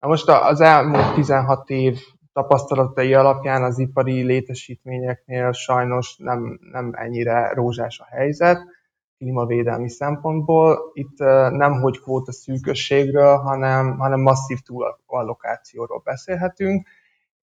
Na 0.00 0.08
most 0.08 0.28
az 0.28 0.60
elmúlt 0.60 1.14
16 1.14 1.70
év 1.70 1.98
tapasztalatai 2.36 3.14
alapján 3.14 3.62
az 3.62 3.78
ipari 3.78 4.22
létesítményeknél 4.22 5.52
sajnos 5.52 6.16
nem, 6.16 6.58
nem 6.72 6.92
ennyire 6.94 7.52
rózsás 7.54 8.00
a 8.00 8.06
helyzet, 8.10 8.58
klímavédelmi 9.18 9.88
szempontból. 9.88 10.90
Itt 10.92 11.18
nem 11.50 11.72
hogy 11.72 12.00
kvóta 12.00 12.32
szűkösségről, 12.32 13.36
hanem, 13.36 13.98
hanem 13.98 14.20
masszív 14.20 14.58
túlallokációról 14.60 16.00
beszélhetünk, 16.04 16.86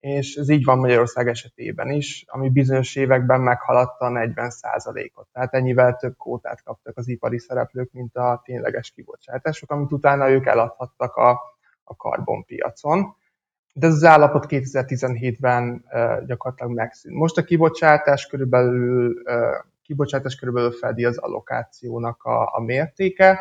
és 0.00 0.34
ez 0.34 0.48
így 0.48 0.64
van 0.64 0.78
Magyarország 0.78 1.28
esetében 1.28 1.90
is, 1.90 2.24
ami 2.28 2.50
bizonyos 2.50 2.96
években 2.96 3.40
meghaladta 3.40 4.04
a 4.04 4.10
40%-ot. 4.10 5.28
Tehát 5.32 5.54
ennyivel 5.54 5.96
több 5.96 6.14
kvótát 6.18 6.62
kaptak 6.62 6.96
az 6.96 7.08
ipari 7.08 7.38
szereplők, 7.38 7.92
mint 7.92 8.16
a 8.16 8.40
tényleges 8.44 8.90
kibocsátások, 8.90 9.70
amit 9.70 9.92
utána 9.92 10.30
ők 10.30 10.46
eladhattak 10.46 11.14
a, 11.14 11.30
a 11.84 11.96
karbonpiacon. 11.96 13.22
De 13.76 13.86
ez 13.86 13.92
az 13.92 14.04
állapot 14.04 14.46
2017-ben 14.48 15.84
gyakorlatilag 16.26 16.72
megszűnt. 16.72 17.16
Most 17.16 17.38
a 17.38 17.44
kibocsátás 17.44 18.26
körülbelül 18.26 19.22
kibocsátás 19.84 20.34
körülbelül 20.34 20.70
fedi 20.70 21.04
az 21.04 21.18
allokációnak 21.18 22.22
a, 22.22 22.56
a 22.56 22.60
mértéke, 22.60 23.38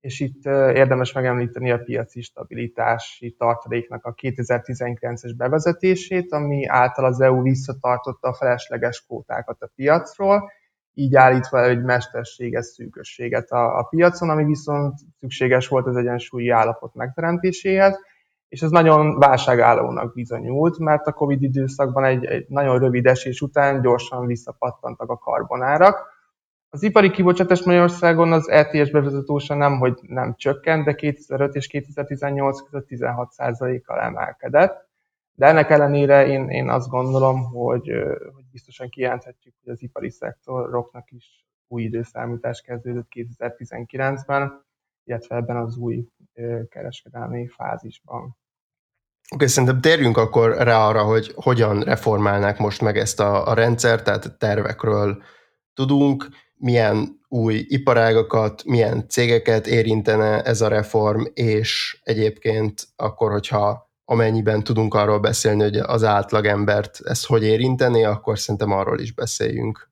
és 0.00 0.20
itt 0.20 0.44
érdemes 0.74 1.12
megemlíteni 1.12 1.70
a 1.70 1.78
piaci 1.78 2.22
stabilitási 2.22 3.34
tartaléknak 3.38 4.04
a 4.04 4.14
2019-es 4.14 5.32
bevezetését, 5.36 6.32
ami 6.32 6.66
által 6.66 7.04
az 7.04 7.20
EU 7.20 7.42
visszatartotta 7.42 8.28
a 8.28 8.34
felesleges 8.34 9.04
kvótákat 9.06 9.62
a 9.62 9.70
piacról, 9.74 10.50
így 10.94 11.14
állítva 11.14 11.64
egy 11.64 11.82
mesterséges 11.82 12.66
szűkösséget 12.66 13.50
a, 13.50 13.78
a 13.78 13.82
piacon, 13.82 14.30
ami 14.30 14.44
viszont 14.44 14.94
szükséges 15.20 15.68
volt 15.68 15.86
az 15.86 15.96
egyensúlyi 15.96 16.48
állapot 16.48 16.94
megteremtéséhez, 16.94 17.98
és 18.48 18.62
ez 18.62 18.70
nagyon 18.70 19.18
válságállónak 19.18 20.14
bizonyult, 20.14 20.78
mert 20.78 21.06
a 21.06 21.12
Covid 21.12 21.42
időszakban 21.42 22.04
egy, 22.04 22.24
egy 22.24 22.46
nagyon 22.48 22.78
rövid 22.78 23.06
esés 23.06 23.40
után 23.40 23.80
gyorsan 23.80 24.26
visszapattantak 24.26 25.10
a 25.10 25.18
karbonárak, 25.18 26.14
az 26.76 26.82
ipari 26.82 27.10
kibocsátás 27.10 27.62
Magyarországon 27.62 28.32
az 28.32 28.48
ETS 28.48 28.90
bevezetése 28.90 29.54
nem, 29.54 29.78
hogy 29.78 29.98
nem 30.02 30.34
csökkent, 30.34 30.84
de 30.84 30.94
2005 30.94 31.54
és 31.54 31.66
2018 31.66 32.60
között 32.60 32.86
16%-kal 32.90 34.00
emelkedett. 34.00 34.88
De 35.32 35.46
ennek 35.46 35.70
ellenére 35.70 36.26
én, 36.26 36.48
én 36.48 36.68
azt 36.68 36.88
gondolom, 36.88 37.44
hogy, 37.44 37.90
hogy 38.34 38.44
biztosan 38.52 38.88
kijelenthetjük, 38.88 39.54
hogy 39.64 39.72
az 39.72 39.82
ipari 39.82 40.10
szektoroknak 40.10 41.10
is 41.10 41.46
új 41.68 41.82
időszámítás 41.82 42.60
kezdődött 42.60 43.08
2019-ben, 43.14 44.64
illetve 45.04 45.36
ebben 45.36 45.56
az 45.56 45.76
új 45.76 46.08
kereskedelmi 46.68 47.48
fázisban. 47.48 48.22
Oké, 48.22 49.34
okay, 49.34 49.46
szerintem 49.46 49.80
térjünk 49.80 50.16
akkor 50.16 50.56
rá 50.56 50.86
arra, 50.86 51.02
hogy 51.02 51.32
hogyan 51.34 51.82
reformálnák 51.82 52.58
most 52.58 52.80
meg 52.80 52.98
ezt 52.98 53.20
a, 53.20 53.48
a 53.48 53.54
rendszert, 53.54 54.04
tehát 54.04 54.38
tervekről 54.38 55.22
tudunk, 55.74 56.28
milyen 56.54 57.20
új 57.28 57.64
iparágakat, 57.68 58.64
milyen 58.64 59.08
cégeket 59.08 59.66
érintene 59.66 60.42
ez 60.42 60.60
a 60.60 60.68
reform, 60.68 61.22
és 61.34 62.00
egyébként 62.02 62.88
akkor, 62.96 63.30
hogyha 63.30 63.90
amennyiben 64.04 64.62
tudunk 64.62 64.94
arról 64.94 65.20
beszélni, 65.20 65.62
hogy 65.62 65.76
az 65.76 66.04
átlagebert 66.04 67.00
ez 67.04 67.24
hogy 67.24 67.44
érinteni, 67.44 68.04
akkor 68.04 68.38
szerintem 68.38 68.72
arról 68.72 69.00
is 69.00 69.12
beszéljünk. 69.12 69.90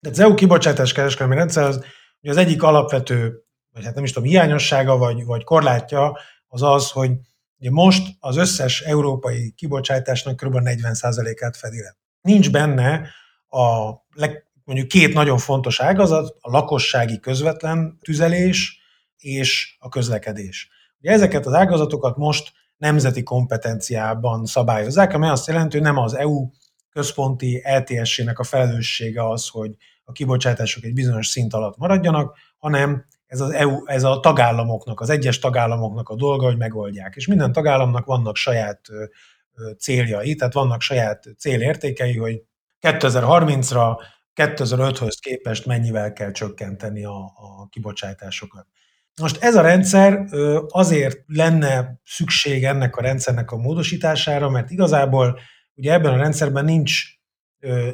De 0.00 0.10
az 0.10 0.18
EU 0.18 0.34
kibocsátás 0.34 0.92
kereskedelmi 0.92 1.34
rendszer 1.34 1.64
az, 1.64 1.84
az 2.20 2.36
egyik 2.36 2.62
alapvető, 2.62 3.47
vagy 3.78 3.86
hát 3.86 3.96
nem 3.96 4.04
is 4.04 4.12
tudom, 4.12 4.28
hiányossága 4.28 4.96
vagy, 4.96 5.24
vagy 5.24 5.44
korlátja 5.44 6.18
az 6.48 6.62
az, 6.62 6.90
hogy 6.90 7.10
ugye 7.58 7.70
most 7.70 8.08
az 8.20 8.36
összes 8.36 8.80
európai 8.80 9.52
kibocsátásnak 9.56 10.36
kb. 10.36 10.56
40%-át 10.60 11.56
fedi 11.56 11.80
le. 11.80 11.96
Nincs 12.20 12.50
benne 12.50 13.08
a 13.48 13.90
leg, 14.14 14.46
mondjuk 14.64 14.88
két 14.88 15.14
nagyon 15.14 15.38
fontos 15.38 15.80
ágazat, 15.80 16.36
a 16.40 16.50
lakossági 16.50 17.20
közvetlen 17.20 17.98
tüzelés 18.02 18.80
és 19.16 19.76
a 19.78 19.88
közlekedés. 19.88 20.68
Ugye 21.00 21.10
ezeket 21.10 21.46
az 21.46 21.52
ágazatokat 21.52 22.16
most 22.16 22.52
nemzeti 22.76 23.22
kompetenciában 23.22 24.46
szabályozzák, 24.46 25.14
ami 25.14 25.26
azt 25.26 25.46
jelenti, 25.46 25.76
hogy 25.76 25.86
nem 25.86 25.96
az 25.96 26.14
EU 26.14 26.50
központi 26.90 27.62
LTS-ének 27.78 28.38
a 28.38 28.44
felelőssége 28.44 29.28
az, 29.28 29.48
hogy 29.48 29.70
a 30.04 30.12
kibocsátások 30.12 30.84
egy 30.84 30.92
bizonyos 30.92 31.26
szint 31.26 31.54
alatt 31.54 31.76
maradjanak, 31.76 32.36
hanem 32.58 33.06
ez, 33.28 33.40
az 33.40 33.50
EU, 33.50 33.86
ez 33.86 34.02
a 34.02 34.20
tagállamoknak, 34.20 35.00
az 35.00 35.10
egyes 35.10 35.38
tagállamoknak 35.38 36.08
a 36.08 36.14
dolga, 36.14 36.46
hogy 36.46 36.56
megoldják. 36.56 37.16
És 37.16 37.26
minden 37.26 37.52
tagállamnak 37.52 38.04
vannak 38.04 38.36
saját 38.36 38.80
céljai, 39.78 40.34
tehát 40.34 40.54
vannak 40.54 40.80
saját 40.80 41.24
célértékei, 41.38 42.16
hogy 42.16 42.42
2030-ra 42.80 43.96
2005-höz 44.34 45.16
képest 45.20 45.66
mennyivel 45.66 46.12
kell 46.12 46.30
csökkenteni 46.30 47.04
a, 47.04 47.18
a 47.18 47.66
kibocsátásokat. 47.70 48.66
Most 49.20 49.42
ez 49.42 49.56
a 49.56 49.60
rendszer 49.60 50.24
azért 50.68 51.18
lenne 51.26 52.00
szükség 52.04 52.64
ennek 52.64 52.96
a 52.96 53.02
rendszernek 53.02 53.50
a 53.50 53.56
módosítására, 53.56 54.48
mert 54.48 54.70
igazából 54.70 55.38
ugye 55.74 55.92
ebben 55.92 56.12
a 56.12 56.16
rendszerben 56.16 56.64
nincs 56.64 57.17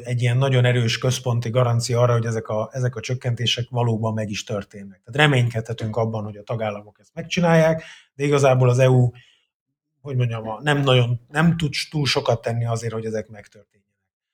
egy 0.03 0.21
ilyen 0.21 0.37
nagyon 0.37 0.65
erős 0.65 0.97
központi 0.97 1.49
garancia 1.49 2.01
arra, 2.01 2.13
hogy 2.13 2.25
ezek 2.25 2.47
a, 2.47 2.69
ezek 2.71 2.95
a 2.95 2.99
csökkentések 2.99 3.69
valóban 3.69 4.13
meg 4.13 4.29
is 4.29 4.43
történnek. 4.43 5.01
Tehát 5.03 5.29
reménykedhetünk 5.29 5.95
abban, 5.95 6.23
hogy 6.23 6.37
a 6.37 6.43
tagállamok 6.43 6.99
ezt 6.99 7.13
megcsinálják, 7.13 7.83
de 8.13 8.23
igazából 8.23 8.69
az 8.69 8.79
EU, 8.79 9.09
hogy 10.01 10.15
mondjam, 10.15 10.43
nem 10.61 10.81
nagyon, 10.81 11.21
nem 11.27 11.57
tud 11.57 11.73
túl 11.89 12.05
sokat 12.05 12.41
tenni 12.41 12.65
azért, 12.65 12.93
hogy 12.93 13.05
ezek 13.05 13.27
megtörténjenek. 13.27 13.93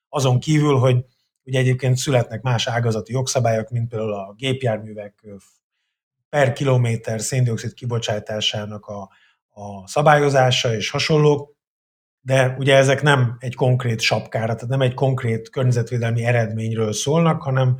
Azon 0.10 0.39
kívül, 0.39 0.76
hogy 0.78 1.06
Ugye 1.44 1.60
egyébként 1.60 1.98
születnek 1.98 2.41
más 2.41 2.67
ágazati 2.67 3.12
jogszabályok, 3.12 3.70
mint 3.70 3.89
például 3.89 4.13
a 4.13 4.34
gépjárművek 4.38 5.26
per 6.30 6.54
kilométer 6.54 7.22
széndiokszid 7.22 7.74
kibocsátásának 7.74 8.86
a, 8.86 9.10
a 9.50 9.88
szabályozása 9.88 10.74
és 10.76 10.89
hasonlók, 10.89 11.56
de 12.22 12.56
ugye 12.60 12.76
ezek 12.76 13.02
nem 13.02 13.36
egy 13.40 13.56
konkrét 13.56 14.00
sapkára, 14.00 14.54
tehát 14.54 14.70
nem 14.70 14.82
egy 14.82 14.94
konkrét 14.94 15.50
környezetvédelmi 15.50 16.26
eredményről 16.26 16.94
szólnak, 16.94 17.42
hanem 17.42 17.78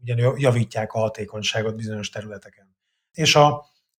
ugyan 0.00 0.34
javítják 0.38 0.92
a 0.92 0.98
hatékonyságot 0.98 1.76
bizonyos 1.76 2.10
területeken. 2.10 2.76
És 3.12 3.34
a, 3.34 3.48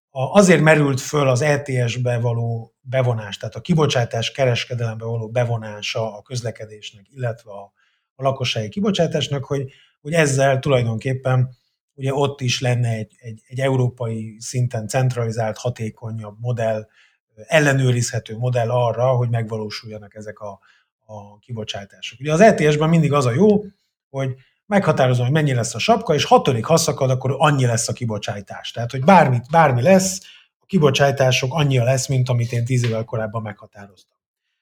a, 0.09 0.21
azért 0.37 0.61
merült 0.61 1.01
föl 1.01 1.27
az 1.27 1.41
ETS-be 1.41 2.19
való 2.19 2.75
bevonás, 2.81 3.37
tehát 3.37 3.55
a 3.55 3.61
kibocsátás 3.61 4.31
kereskedelembe 4.31 5.05
való 5.05 5.29
bevonása 5.29 6.17
a 6.17 6.21
közlekedésnek, 6.21 7.05
illetve 7.09 7.51
a, 7.51 7.73
a 8.15 8.23
lakossági 8.23 8.69
kibocsátásnak, 8.69 9.45
hogy, 9.45 9.71
hogy 10.01 10.13
ezzel 10.13 10.59
tulajdonképpen 10.59 11.49
ugye 11.93 12.13
ott 12.13 12.41
is 12.41 12.61
lenne 12.61 12.89
egy, 12.89 13.15
egy, 13.17 13.41
egy 13.47 13.59
európai 13.59 14.35
szinten 14.39 14.87
centralizált, 14.87 15.57
hatékonyabb 15.57 16.35
modell, 16.39 16.87
ellenőrizhető 17.35 18.37
modell 18.37 18.69
arra, 18.69 19.07
hogy 19.07 19.29
megvalósuljanak 19.29 20.15
ezek 20.15 20.39
a, 20.39 20.59
a 21.05 21.39
kibocsátások. 21.39 22.19
Ugye 22.19 22.33
az 22.33 22.39
ETS-ben 22.39 22.89
mindig 22.89 23.13
az 23.13 23.25
a 23.25 23.31
jó, 23.31 23.63
hogy 24.09 24.35
meghatározom, 24.65 25.25
hogy 25.25 25.33
mennyi 25.33 25.53
lesz 25.53 25.75
a 25.75 25.79
sapka, 25.79 26.13
és 26.13 26.23
hatodik 26.23 26.65
haszakad, 26.65 27.09
akkor 27.09 27.35
annyi 27.37 27.65
lesz 27.65 27.87
a 27.87 27.93
kibocsátás. 27.93 28.71
Tehát, 28.71 28.91
hogy 28.91 29.03
bármit, 29.03 29.49
bármi 29.51 29.81
lesz, 29.81 30.19
a 30.59 30.65
kibocsátások 30.65 31.53
annyi 31.53 31.77
lesz, 31.77 32.07
mint 32.07 32.29
amit 32.29 32.51
én 32.51 32.65
tíz 32.65 32.83
évvel 32.83 33.03
korábban 33.03 33.41
meghatároztam. 33.41 34.17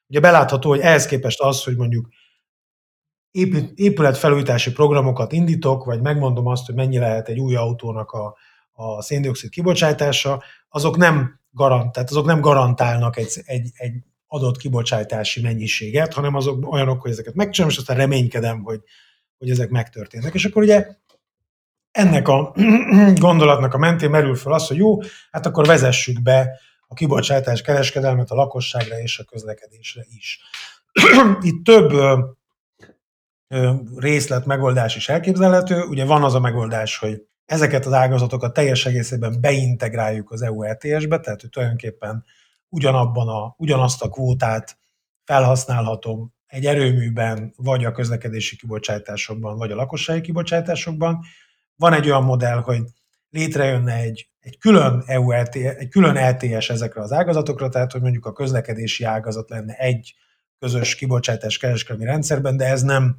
Ugye 0.07 0.19
belátható, 0.19 0.69
hogy 0.69 0.79
ehhez 0.79 1.05
képest 1.05 1.41
az, 1.41 1.63
hogy 1.63 1.75
mondjuk 1.75 2.07
épületfelújítási 3.75 4.71
programokat 4.71 5.31
indítok, 5.31 5.83
vagy 5.83 6.01
megmondom 6.01 6.47
azt, 6.47 6.65
hogy 6.65 6.75
mennyi 6.75 6.97
lehet 6.97 7.27
egy 7.27 7.39
új 7.39 7.55
autónak 7.55 8.11
a, 8.11 8.35
a 8.73 9.01
széndiokszid 9.01 9.49
kibocsátása, 9.49 10.43
azok 10.69 10.97
nem 10.97 11.39
garant, 11.51 11.91
tehát 11.91 12.09
azok 12.09 12.25
nem 12.25 12.41
garantálnak 12.41 13.17
egy, 13.17 13.41
egy, 13.45 13.69
egy 13.73 13.93
adott 14.27 14.57
kibocsátási 14.57 15.41
mennyiséget, 15.41 16.13
hanem 16.13 16.35
azok 16.35 16.73
olyanok, 16.73 17.01
hogy 17.01 17.11
ezeket 17.11 17.33
megcsinálom, 17.33 17.75
és 17.75 17.79
aztán 17.79 17.97
reménykedem, 17.97 18.63
hogy, 18.63 18.81
hogy 19.37 19.49
ezek 19.49 19.69
megtörténnek. 19.69 20.33
És 20.33 20.45
akkor 20.45 20.63
ugye 20.63 20.87
ennek 21.91 22.27
a 22.27 22.53
gondolatnak 23.15 23.73
a 23.73 23.77
mentén 23.77 24.09
merül 24.09 24.35
fel 24.35 24.53
az, 24.53 24.67
hogy 24.67 24.77
jó, 24.77 24.97
hát 25.31 25.45
akkor 25.45 25.65
vezessük 25.65 26.21
be 26.21 26.59
a 26.87 26.93
kibocsátás 26.93 27.61
kereskedelmet 27.61 28.31
a 28.31 28.35
lakosságra 28.35 28.99
és 28.99 29.19
a 29.19 29.23
közlekedésre 29.23 30.05
is. 30.09 30.39
Itt 31.41 31.63
több 31.63 31.93
részlet 33.95 34.45
megoldás 34.45 34.95
is 34.95 35.09
elképzelhető. 35.09 35.81
Ugye 35.81 36.05
van 36.05 36.23
az 36.23 36.33
a 36.33 36.39
megoldás, 36.39 36.97
hogy 36.97 37.21
ezeket 37.45 37.85
az 37.85 37.93
ágazatokat 37.93 38.53
teljes 38.53 38.85
egészében 38.85 39.37
beintegráljuk 39.41 40.31
az 40.31 40.41
EU 40.41 40.63
ETS-be, 40.63 41.19
tehát 41.19 41.41
hogy 41.41 41.49
tulajdonképpen 41.49 42.25
ugyanabban 42.69 43.27
a, 43.27 43.53
ugyanazt 43.57 44.01
a 44.01 44.09
kvótát 44.09 44.77
felhasználhatom 45.23 46.33
egy 46.47 46.65
erőműben, 46.65 47.53
vagy 47.55 47.85
a 47.85 47.91
közlekedési 47.91 48.55
kibocsátásokban, 48.55 49.57
vagy 49.57 49.71
a 49.71 49.75
lakossági 49.75 50.21
kibocsátásokban. 50.21 51.19
Van 51.75 51.93
egy 51.93 52.05
olyan 52.05 52.23
modell, 52.23 52.61
hogy 52.61 52.81
létrejönne 53.29 53.93
egy, 53.93 54.29
egy 54.39 54.57
külön 54.57 55.03
EU 55.05 55.31
ETS, 55.31 55.55
egy 55.55 55.89
külön 55.89 56.15
ETS 56.15 56.69
ezekre 56.69 57.01
az 57.01 57.11
ágazatokra, 57.11 57.69
tehát 57.69 57.91
hogy 57.91 58.01
mondjuk 58.01 58.25
a 58.25 58.33
közlekedési 58.33 59.03
ágazat 59.03 59.49
lenne 59.49 59.73
egy 59.73 60.15
közös 60.59 60.95
kibocsátás 60.95 61.57
kereskedelmi 61.57 62.05
rendszerben, 62.05 62.57
de 62.57 62.65
ez 62.65 62.81
nem 62.81 63.15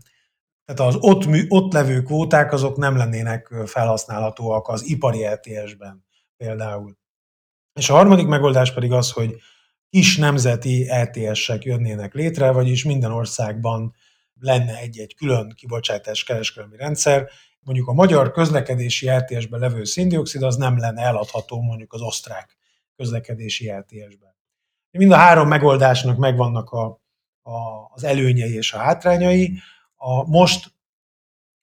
tehát 0.64 0.94
az 0.94 0.96
ott, 1.00 1.24
ott 1.48 1.72
levő 1.72 2.02
kvóták 2.02 2.52
azok 2.52 2.76
nem 2.76 2.96
lennének 2.96 3.54
felhasználhatóak 3.66 4.68
az 4.68 4.86
ipari 4.86 5.24
ETS-ben 5.24 6.04
például. 6.36 6.96
És 7.72 7.90
a 7.90 7.94
harmadik 7.94 8.26
megoldás 8.26 8.74
pedig 8.74 8.92
az, 8.92 9.10
hogy 9.10 9.36
kis 9.88 10.16
nemzeti 10.16 10.88
ETS-ek 10.88 11.64
jönnének 11.64 12.14
létre, 12.14 12.50
vagyis 12.50 12.84
minden 12.84 13.12
országban 13.12 13.94
lenne 14.40 14.78
egy-egy 14.78 15.14
külön 15.14 15.52
kibocsátás 15.56 16.24
kereskedelmi 16.24 16.76
rendszer. 16.76 17.28
Mondjuk 17.60 17.88
a 17.88 17.92
magyar 17.92 18.30
közlekedési 18.30 19.08
ETS-ben 19.08 19.60
levő 19.60 19.84
széndiokszid 19.84 20.42
az 20.42 20.56
nem 20.56 20.78
lenne 20.78 21.02
eladható 21.02 21.60
mondjuk 21.60 21.92
az 21.92 22.00
osztrák 22.00 22.56
közlekedési 22.96 23.70
ETS-ben. 23.70 24.34
Mind 24.90 25.12
a 25.12 25.16
három 25.16 25.48
megoldásnak 25.48 26.16
megvannak 26.16 26.70
a, 26.70 26.84
a, 27.42 27.88
az 27.88 28.04
előnyei 28.04 28.54
és 28.54 28.72
a 28.72 28.78
hátrányai. 28.78 29.58
A, 30.04 30.24
most 30.26 30.72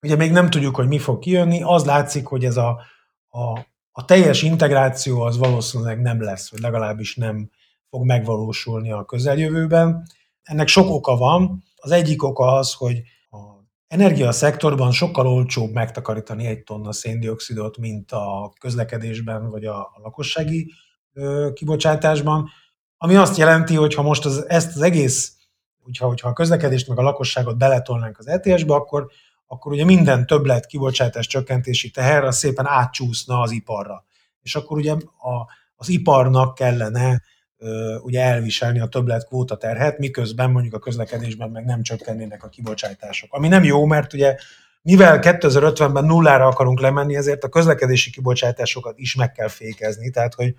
ugye 0.01 0.15
még 0.15 0.31
nem 0.31 0.49
tudjuk, 0.49 0.75
hogy 0.75 0.87
mi 0.87 0.99
fog 0.99 1.19
kijönni, 1.19 1.61
az 1.63 1.85
látszik, 1.85 2.25
hogy 2.25 2.45
ez 2.45 2.57
a, 2.57 2.81
a 3.29 3.69
a 3.91 4.05
teljes 4.05 4.41
integráció 4.41 5.21
az 5.21 5.37
valószínűleg 5.37 6.01
nem 6.01 6.21
lesz, 6.21 6.51
vagy 6.51 6.59
legalábbis 6.59 7.15
nem 7.15 7.49
fog 7.89 8.05
megvalósulni 8.05 8.91
a 8.91 9.05
közeljövőben. 9.05 10.07
Ennek 10.41 10.67
sok 10.67 10.89
oka 10.89 11.15
van. 11.15 11.63
Az 11.75 11.91
egyik 11.91 12.23
oka 12.23 12.53
az, 12.53 12.73
hogy 12.73 13.01
energiaszektorban 13.87 14.91
sokkal 14.91 15.27
olcsóbb 15.27 15.71
megtakarítani 15.71 16.45
egy 16.45 16.63
tonna 16.63 16.91
széndiokszidot, 16.91 17.77
mint 17.77 18.11
a 18.11 18.53
közlekedésben 18.59 19.49
vagy 19.49 19.65
a 19.65 19.91
lakossági 20.03 20.73
kibocsátásban, 21.53 22.49
ami 22.97 23.15
azt 23.15 23.37
jelenti, 23.37 23.75
hogy 23.75 23.93
ha 23.93 24.01
most 24.01 24.25
az, 24.25 24.49
ezt 24.49 24.75
az 24.75 24.81
egész, 24.81 25.35
hogyha, 25.83 26.07
hogyha 26.07 26.29
a 26.29 26.33
közlekedést 26.33 26.87
meg 26.87 26.97
a 26.97 27.01
lakosságot 27.01 27.57
beletolnánk 27.57 28.19
az 28.19 28.27
ETS-be, 28.27 28.73
akkor, 28.73 29.11
akkor 29.47 29.71
ugye 29.71 29.85
minden 29.85 30.25
többlet 30.25 30.65
kibocsátás 30.65 31.27
csökkentési 31.27 31.89
teher 31.89 32.23
az 32.23 32.37
szépen 32.37 32.67
átcsúszna 32.67 33.39
az 33.39 33.51
iparra. 33.51 34.05
És 34.41 34.55
akkor 34.55 34.77
ugye 34.77 34.91
a, 34.91 35.47
az 35.75 35.89
iparnak 35.89 36.55
kellene 36.55 37.21
ugye 38.01 38.21
elviselni 38.21 38.79
a 38.79 38.87
többlet 38.87 39.27
kvóta 39.27 39.57
terhet, 39.57 39.97
miközben 39.97 40.51
mondjuk 40.51 40.73
a 40.73 40.79
közlekedésben 40.79 41.49
meg 41.49 41.65
nem 41.65 41.81
csökkennének 41.81 42.43
a 42.43 42.49
kibocsátások. 42.49 43.33
Ami 43.33 43.47
nem 43.47 43.63
jó, 43.63 43.85
mert 43.85 44.13
ugye 44.13 44.35
mivel 44.81 45.19
2050-ben 45.21 46.05
nullára 46.05 46.45
akarunk 46.45 46.79
lemenni, 46.79 47.15
ezért 47.15 47.43
a 47.43 47.49
közlekedési 47.49 48.11
kibocsátásokat 48.11 48.97
is 48.97 49.15
meg 49.15 49.31
kell 49.31 49.47
fékezni, 49.47 50.09
tehát 50.09 50.33
hogy 50.33 50.55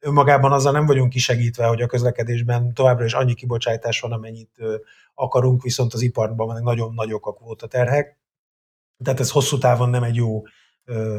önmagában 0.00 0.52
azzal 0.52 0.72
nem 0.72 0.86
vagyunk 0.86 1.10
kisegítve, 1.10 1.66
hogy 1.66 1.82
a 1.82 1.86
közlekedésben 1.86 2.74
továbbra 2.74 3.04
is 3.04 3.12
annyi 3.12 3.34
kibocsátás 3.34 4.00
van, 4.00 4.12
amennyit 4.12 4.56
akarunk, 5.14 5.62
viszont 5.62 5.94
az 5.94 6.02
iparban 6.02 6.54
meg 6.54 6.62
nagyon 6.62 6.94
nagyok 6.94 7.26
a 7.26 7.32
kvóta 7.32 7.66
terhek. 7.66 8.18
Tehát 9.04 9.20
ez 9.20 9.30
hosszú 9.30 9.58
távon 9.58 9.90
nem 9.90 10.02
egy 10.02 10.14
jó 10.14 10.42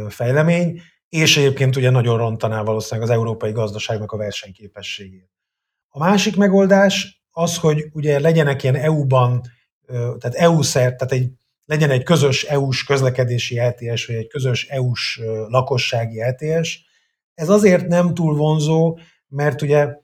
fejlemény, 0.07 0.81
és 1.09 1.37
egyébként 1.37 1.75
ugye 1.75 1.89
nagyon 1.89 2.17
rontaná 2.17 2.61
valószínűleg 2.61 3.09
az 3.09 3.15
európai 3.15 3.51
gazdaságnak 3.51 4.11
a 4.11 4.17
versenyképességét. 4.17 5.29
A 5.89 5.99
másik 5.99 6.35
megoldás 6.35 7.23
az, 7.31 7.57
hogy 7.57 7.85
ugye 7.93 8.19
legyenek 8.19 8.63
ilyen 8.63 8.75
EU-ban, 8.75 9.41
tehát 9.87 10.33
EU-szert, 10.33 10.97
tehát 10.97 11.13
egy, 11.13 11.31
legyen 11.65 11.89
egy 11.89 12.03
közös 12.03 12.43
EU-s 12.43 12.83
közlekedési 12.83 13.59
ETS, 13.59 14.05
vagy 14.05 14.15
egy 14.15 14.27
közös 14.27 14.67
EU-s 14.67 15.21
lakossági 15.47 16.21
ETS. 16.21 16.87
Ez 17.39 17.49
azért 17.49 17.87
nem 17.87 18.13
túl 18.13 18.35
vonzó, 18.35 18.99
mert 19.27 19.61
ugye 19.61 19.95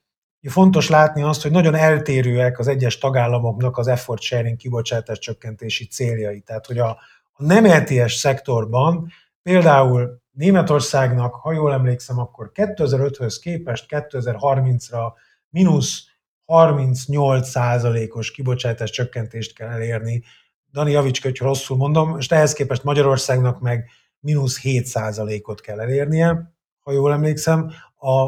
fontos 0.41 0.89
látni 0.89 1.21
azt, 1.21 1.41
hogy 1.41 1.51
nagyon 1.51 1.75
eltérőek 1.75 2.59
az 2.59 2.67
egyes 2.67 2.97
tagállamoknak 2.97 3.77
az 3.77 3.87
effort 3.87 4.21
sharing 4.21 4.57
kibocsátás 4.57 5.19
csökkentési 5.19 5.85
céljai. 5.85 6.39
Tehát, 6.39 6.65
hogy 6.65 6.77
a, 6.77 6.89
a 7.31 7.43
nem 7.43 7.65
ETS 7.65 8.13
szektorban 8.13 9.11
például 9.41 10.21
Németországnak, 10.31 11.35
ha 11.35 11.51
jól 11.51 11.73
emlékszem, 11.73 12.19
akkor 12.19 12.51
2005-höz 12.53 13.37
képest 13.41 13.85
2030-ra 13.89 15.13
mínusz 15.49 16.03
38 16.45 17.49
százalékos 17.49 18.31
kibocsátás 18.31 18.89
csökkentést 18.89 19.55
kell 19.55 19.69
elérni. 19.69 20.23
Dani, 20.71 20.91
javíts 20.91 21.21
hogy 21.21 21.37
rosszul 21.37 21.77
mondom, 21.77 22.17
és 22.17 22.27
ehhez 22.27 22.53
képest 22.53 22.83
Magyarországnak 22.83 23.59
meg 23.59 23.89
mínusz 24.19 24.59
7 24.59 24.85
százalékot 24.85 25.61
kell 25.61 25.79
elérnie, 25.79 26.54
ha 26.85 26.91
jól 26.91 27.13
emlékszem. 27.13 27.71
A, 27.97 28.27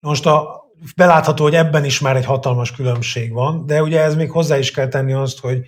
most 0.00 0.26
a, 0.26 0.64
belátható, 0.96 1.42
hogy 1.42 1.54
ebben 1.54 1.84
is 1.84 2.00
már 2.00 2.16
egy 2.16 2.24
hatalmas 2.24 2.72
különbség 2.72 3.32
van, 3.32 3.66
de 3.66 3.82
ugye 3.82 4.00
ez 4.00 4.14
még 4.14 4.30
hozzá 4.30 4.58
is 4.58 4.70
kell 4.70 4.88
tenni 4.88 5.12
azt, 5.12 5.40
hogy 5.40 5.66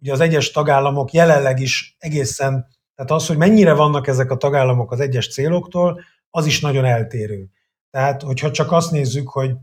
ugye 0.00 0.12
az 0.12 0.20
egyes 0.20 0.50
tagállamok 0.50 1.12
jelenleg 1.12 1.60
is 1.60 1.96
egészen 1.98 2.66
tehát 2.96 3.10
az, 3.10 3.26
hogy 3.26 3.36
mennyire 3.36 3.72
vannak 3.72 4.06
ezek 4.06 4.30
a 4.30 4.36
tagállamok 4.36 4.92
az 4.92 5.00
egyes 5.00 5.32
céloktól, 5.32 6.00
az 6.30 6.46
is 6.46 6.60
nagyon 6.60 6.84
eltérő. 6.84 7.46
Tehát, 7.90 8.22
hogyha 8.22 8.50
csak 8.50 8.72
azt 8.72 8.90
nézzük, 8.90 9.28
hogy 9.28 9.54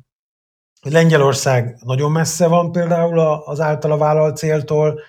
Lengyelország 0.82 1.78
nagyon 1.84 2.12
messze 2.12 2.48
van 2.48 2.72
például 2.72 3.20
az 3.20 3.60
általa 3.60 3.98
vállalt 3.98 4.38
céltól, 4.38 5.00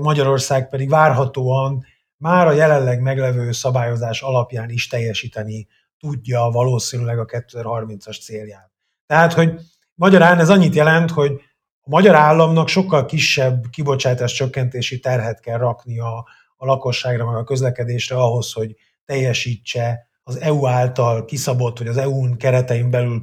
Magyarország 0.00 0.68
pedig 0.68 0.88
várhatóan 0.88 1.84
már 2.16 2.46
a 2.46 2.52
jelenleg 2.52 3.00
meglevő 3.00 3.52
szabályozás 3.52 4.22
alapján 4.22 4.70
is 4.70 4.86
teljesíteni 4.86 5.66
tudja 6.04 6.48
valószínűleg 6.52 7.18
a 7.18 7.24
2030-as 7.24 8.20
célját. 8.22 8.70
Tehát, 9.06 9.32
hogy 9.32 9.60
magyarán 9.94 10.38
ez 10.38 10.50
annyit 10.50 10.74
jelent, 10.74 11.10
hogy 11.10 11.32
a 11.80 11.90
magyar 11.90 12.14
államnak 12.14 12.68
sokkal 12.68 13.04
kisebb 13.04 13.64
kibocsátás 13.70 14.32
csökkentési 14.32 15.00
terhet 15.00 15.40
kell 15.40 15.58
rakni 15.58 15.98
a, 15.98 16.26
a 16.56 16.66
lakosságra, 16.66 17.26
meg 17.26 17.36
a 17.36 17.44
közlekedésre 17.44 18.16
ahhoz, 18.16 18.52
hogy 18.52 18.76
teljesítse 19.04 20.08
az 20.22 20.40
EU 20.40 20.66
által 20.66 21.24
kiszabott, 21.24 21.78
vagy 21.78 21.88
az 21.88 21.96
EU-n 21.96 22.36
keretein 22.36 22.90
belül 22.90 23.20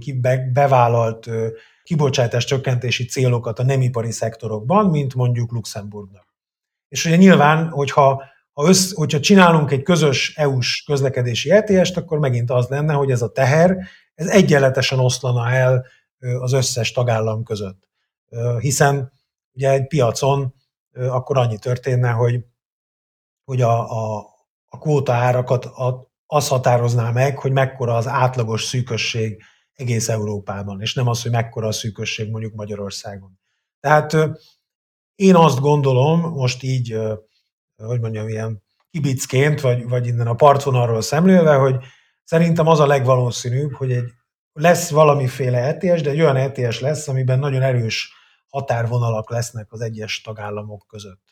bevállalt 0.53 1.29
kibocsátás 1.83 2.45
csökkentési 2.45 3.05
célokat 3.05 3.59
a 3.59 3.63
nemipari 3.63 4.11
szektorokban, 4.11 4.89
mint 4.89 5.15
mondjuk 5.15 5.51
Luxemburgnak. 5.51 6.27
És 6.87 7.05
ugye 7.05 7.15
nyilván, 7.15 7.69
hogyha 7.69 8.23
ha 8.53 8.67
össz, 8.67 8.93
hogyha 8.93 9.19
csinálunk 9.19 9.71
egy 9.71 9.81
közös 9.81 10.35
EU-s 10.35 10.83
közlekedési 10.83 11.51
ETS-t, 11.51 11.97
akkor 11.97 12.19
megint 12.19 12.51
az 12.51 12.67
lenne, 12.67 12.93
hogy 12.93 13.11
ez 13.11 13.21
a 13.21 13.31
teher, 13.31 13.77
ez 14.13 14.27
egyenletesen 14.27 14.99
oszlana 14.99 15.49
el 15.49 15.85
az 16.39 16.53
összes 16.53 16.91
tagállam 16.91 17.43
között. 17.43 17.87
Hiszen 18.59 19.11
ugye 19.53 19.69
egy 19.69 19.87
piacon 19.87 20.53
akkor 20.93 21.37
annyi 21.37 21.57
történne, 21.57 22.09
hogy 22.09 22.45
hogy 23.43 23.61
a, 23.61 23.91
a, 23.91 24.25
a 24.67 24.77
kvóta 24.77 25.13
árakat 25.13 25.69
az 26.25 26.47
határozná 26.47 27.11
meg, 27.11 27.37
hogy 27.37 27.51
mekkora 27.51 27.95
az 27.95 28.07
átlagos 28.07 28.63
szűkösség 28.63 29.43
egész 29.73 30.09
Európában, 30.09 30.81
és 30.81 30.93
nem 30.93 31.07
az, 31.07 31.21
hogy 31.21 31.31
mekkora 31.31 31.67
a 31.67 31.71
szűkösség 31.71 32.29
mondjuk 32.29 32.53
Magyarországon. 32.53 33.39
Tehát 33.79 34.17
én 35.15 35.35
azt 35.35 35.59
gondolom, 35.59 36.19
most 36.19 36.63
így, 36.63 36.97
hogy 37.85 37.99
mondjam, 37.99 38.27
ilyen 38.27 38.63
kibicként, 38.89 39.61
vagy, 39.61 39.87
vagy 39.87 40.07
innen 40.07 40.27
a 40.27 40.33
partvonalról 40.33 41.01
szemlélve, 41.01 41.55
hogy 41.55 41.75
szerintem 42.23 42.67
az 42.67 42.79
a 42.79 42.87
legvalószínűbb, 42.87 43.73
hogy 43.73 43.91
egy, 43.91 44.11
lesz 44.53 44.89
valamiféle 44.89 45.57
ETS, 45.57 46.01
de 46.01 46.09
egy 46.09 46.21
olyan 46.21 46.35
ETS 46.35 46.79
lesz, 46.79 47.07
amiben 47.07 47.39
nagyon 47.39 47.61
erős 47.61 48.13
határvonalak 48.47 49.29
lesznek 49.29 49.67
az 49.69 49.81
egyes 49.81 50.21
tagállamok 50.21 50.85
között 50.87 51.31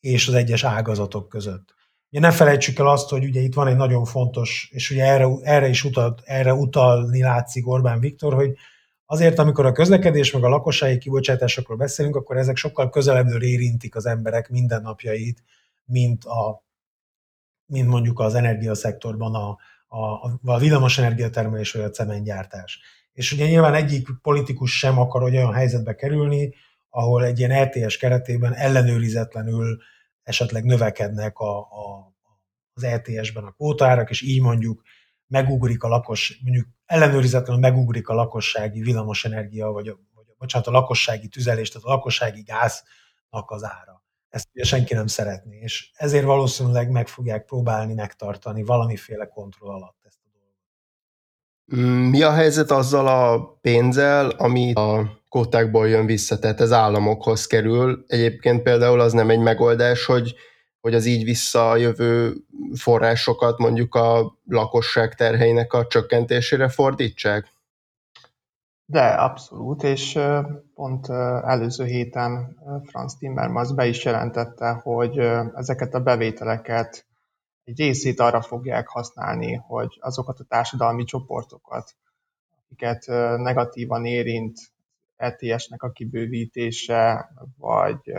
és 0.00 0.28
az 0.28 0.34
egyes 0.34 0.64
ágazatok 0.64 1.28
között. 1.28 1.74
Ugye 2.10 2.20
ne 2.20 2.30
felejtsük 2.30 2.78
el 2.78 2.88
azt, 2.88 3.08
hogy 3.08 3.24
ugye 3.24 3.40
itt 3.40 3.54
van 3.54 3.66
egy 3.66 3.76
nagyon 3.76 4.04
fontos, 4.04 4.68
és 4.72 4.90
ugye 4.90 5.04
erre, 5.04 5.26
erre 5.42 5.68
is 5.68 5.84
utalt, 5.84 6.20
erre 6.24 6.54
utalni 6.54 7.22
látszik 7.22 7.68
Orbán 7.68 8.00
Viktor, 8.00 8.34
hogy 8.34 8.54
azért, 9.06 9.38
amikor 9.38 9.66
a 9.66 9.72
közlekedés 9.72 10.32
meg 10.32 10.44
a 10.44 10.48
lakossági 10.48 10.98
kibocsátásokról 10.98 11.76
beszélünk, 11.76 12.16
akkor 12.16 12.36
ezek 12.36 12.56
sokkal 12.56 12.90
közelebbről 12.90 13.42
érintik 13.42 13.96
az 13.96 14.06
emberek 14.06 14.48
mindennapjait, 14.48 15.42
mint, 15.84 16.24
a, 16.24 16.64
mint 17.66 17.88
mondjuk 17.88 18.20
az 18.20 18.34
energiaszektorban 18.34 19.34
a, 19.34 19.58
a, 19.86 20.30
a 20.44 20.58
villamos 20.58 20.98
energiatermelés 20.98 21.72
vagy 21.72 21.82
a 21.82 21.90
cementgyártás. 21.90 22.80
És 23.12 23.32
ugye 23.32 23.46
nyilván 23.46 23.74
egyik 23.74 24.08
politikus 24.22 24.78
sem 24.78 24.98
akar 24.98 25.22
olyan 25.22 25.52
helyzetbe 25.52 25.94
kerülni, 25.94 26.54
ahol 26.90 27.24
egy 27.24 27.38
ilyen 27.38 27.64
RTS 27.64 27.96
keretében 27.96 28.54
ellenőrizetlenül 28.54 29.78
esetleg 30.22 30.64
növekednek 30.64 31.38
a, 31.38 31.58
a, 31.58 32.14
az 32.72 32.82
ETS-ben 32.82 33.44
a 33.44 33.50
kvótárak, 33.50 34.10
és 34.10 34.22
így 34.22 34.40
mondjuk 34.40 34.82
megugrik 35.26 35.82
a 35.82 35.88
lakos, 35.88 36.40
mondjuk 36.42 36.66
ellenőrizetlenül 36.86 37.60
megugrik 37.60 38.08
a 38.08 38.14
lakossági 38.14 38.80
villamosenergia, 38.80 39.70
vagy, 39.70 39.88
a, 39.88 39.98
vagy 40.14 40.24
a, 40.28 40.34
bocsánat, 40.38 40.66
a 40.66 40.70
lakossági 40.70 41.28
tüzelés, 41.28 41.68
tehát 41.68 41.86
a 41.86 41.90
lakossági 41.90 42.42
gáznak 42.42 43.50
az 43.50 43.64
ára. 43.64 44.02
Ezt 44.30 44.48
ugye 44.54 44.64
senki 44.64 44.94
nem 44.94 45.06
szeretné, 45.06 45.58
és 45.58 45.90
ezért 45.94 46.24
valószínűleg 46.24 46.90
meg 46.90 47.08
fogják 47.08 47.44
próbálni 47.44 47.94
megtartani 47.94 48.62
valamiféle 48.62 49.26
kontroll 49.26 49.74
alatt 49.74 49.98
ezt 50.06 50.18
a 50.24 50.28
dolgot. 50.32 52.10
Mi 52.10 52.22
a 52.22 52.32
helyzet 52.32 52.70
azzal 52.70 53.06
a 53.06 53.52
pénzzel, 53.60 54.28
ami 54.28 54.72
a 54.72 55.18
kótákból 55.28 55.88
jön 55.88 56.06
vissza, 56.06 56.38
tehát 56.38 56.60
ez 56.60 56.72
államokhoz 56.72 57.46
kerül. 57.46 58.04
Egyébként 58.06 58.62
például 58.62 59.00
az 59.00 59.12
nem 59.12 59.30
egy 59.30 59.38
megoldás, 59.38 60.04
hogy, 60.04 60.34
hogy 60.80 60.94
az 60.94 61.04
így 61.04 61.24
visszajövő 61.24 62.36
forrásokat 62.74 63.58
mondjuk 63.58 63.94
a 63.94 64.38
lakosság 64.46 65.14
terheinek 65.14 65.72
a 65.72 65.86
csökkentésére 65.86 66.68
fordítsák? 66.68 67.52
De 68.90 69.06
abszolút, 69.06 69.82
és 69.82 70.18
pont 70.74 71.08
előző 71.44 71.84
héten 71.84 72.58
Franz 72.84 73.16
Timmermans 73.16 73.74
be 73.74 73.86
is 73.86 74.04
jelentette, 74.04 74.70
hogy 74.70 75.18
ezeket 75.54 75.94
a 75.94 76.00
bevételeket 76.00 77.06
egy 77.64 77.78
részét 77.78 78.20
arra 78.20 78.40
fogják 78.42 78.88
használni, 78.88 79.54
hogy 79.54 79.98
azokat 80.00 80.40
a 80.40 80.44
társadalmi 80.44 81.04
csoportokat, 81.04 81.96
akiket 82.64 83.06
negatívan 83.36 84.04
érint 84.04 84.58
ETS-nek 85.16 85.82
a 85.82 85.90
kibővítése, 85.90 87.30
vagy, 87.58 88.12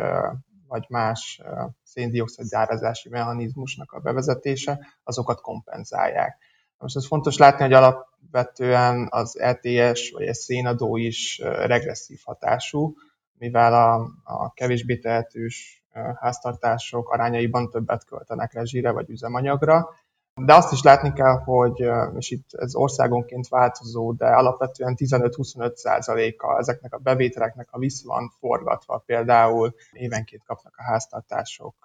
vagy 0.67 0.85
más 0.89 1.41
széndiokszid 1.83 2.49
gyárazási 2.49 3.09
mechanizmusnak 3.09 3.91
a 3.91 3.99
bevezetése, 3.99 4.79
azokat 5.03 5.41
kompenzálják. 5.41 6.37
Most 6.81 6.95
ez 6.95 7.07
fontos 7.07 7.37
látni, 7.37 7.63
hogy 7.63 7.73
alapvetően 7.73 9.07
az 9.09 9.39
ETS 9.39 10.11
vagy 10.11 10.27
a 10.27 10.33
szénadó 10.33 10.97
is 10.97 11.39
regresszív 11.43 12.19
hatású, 12.23 12.93
mivel 13.37 13.73
a, 13.73 14.09
a 14.23 14.53
kevésbé 14.53 14.97
tehetős 14.97 15.83
háztartások 16.19 17.09
arányaiban 17.09 17.69
többet 17.69 18.05
költenek 18.05 18.53
rezsire 18.53 18.91
vagy 18.91 19.09
üzemanyagra, 19.09 19.89
de 20.33 20.53
azt 20.53 20.71
is 20.71 20.81
látni 20.81 21.13
kell, 21.13 21.37
hogy, 21.37 21.85
és 22.17 22.31
itt 22.31 22.53
ez 22.53 22.75
országonként 22.75 23.47
változó, 23.47 24.11
de 24.11 24.25
alapvetően 24.25 24.95
15-25 24.97 25.73
százaléka 25.73 26.57
ezeknek 26.57 26.93
a 26.93 26.97
bevételeknek, 26.97 27.67
a 27.71 27.79
vissza 27.79 28.07
van 28.07 28.31
forgatva, 28.39 29.03
például 29.05 29.75
évenként 29.91 30.43
kapnak 30.43 30.73
a 30.77 30.83
háztartások 30.83 31.75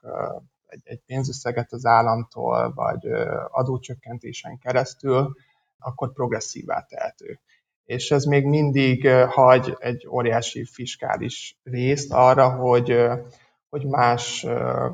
egy, 0.67 0.81
egy 0.85 1.01
pénzösszeget 1.07 1.73
az 1.73 1.87
államtól, 1.87 2.73
vagy 2.75 3.07
adócsökkentésen 3.51 4.59
keresztül, 4.59 5.37
akkor 5.79 6.13
progresszívá 6.13 6.81
tehető. 6.89 7.41
És 7.85 8.11
ez 8.11 8.25
még 8.25 8.45
mindig 8.45 9.09
hagy 9.09 9.77
egy 9.79 10.07
óriási 10.11 10.65
fiskális 10.65 11.59
részt 11.63 12.13
arra, 12.13 12.51
hogy 12.51 13.09
hogy 13.69 13.87
más 13.87 14.47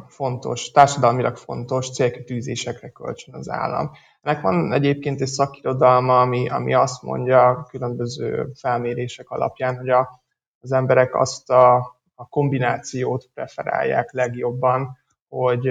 fontos, 0.09 0.71
társadalmilag 0.71 1.37
fontos 1.37 1.91
célkitűzésekre 1.91 2.89
költsön 2.89 3.35
az 3.35 3.49
állam. 3.49 3.91
Ennek 4.21 4.43
van 4.43 4.73
egyébként 4.73 5.21
egy 5.21 5.27
szakirodalma, 5.27 6.21
ami, 6.21 6.49
ami 6.49 6.75
azt 6.75 7.03
mondja 7.03 7.67
különböző 7.69 8.51
felmérések 8.55 9.31
alapján, 9.31 9.77
hogy 9.77 9.89
a, 9.89 10.23
az 10.61 10.73
emberek 10.73 11.15
azt 11.15 11.51
a, 11.51 11.75
a 12.15 12.29
kombinációt 12.29 13.31
preferálják 13.35 14.13
legjobban, 14.13 14.99
hogy 15.39 15.69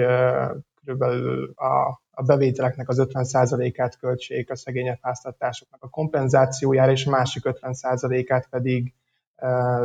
körülbelül 0.80 1.52
a, 1.54 2.00
a 2.10 2.22
bevételeknek 2.22 2.88
az 2.88 3.06
50%-át 3.08 3.98
költsék 3.98 4.50
a 4.50 4.56
szegényebb 4.56 4.98
háztartásoknak 5.02 5.82
a 5.82 5.88
kompenzációjára, 5.88 6.90
és 6.90 7.04
másik 7.04 7.42
50%-át 7.46 8.48
pedig 8.48 8.94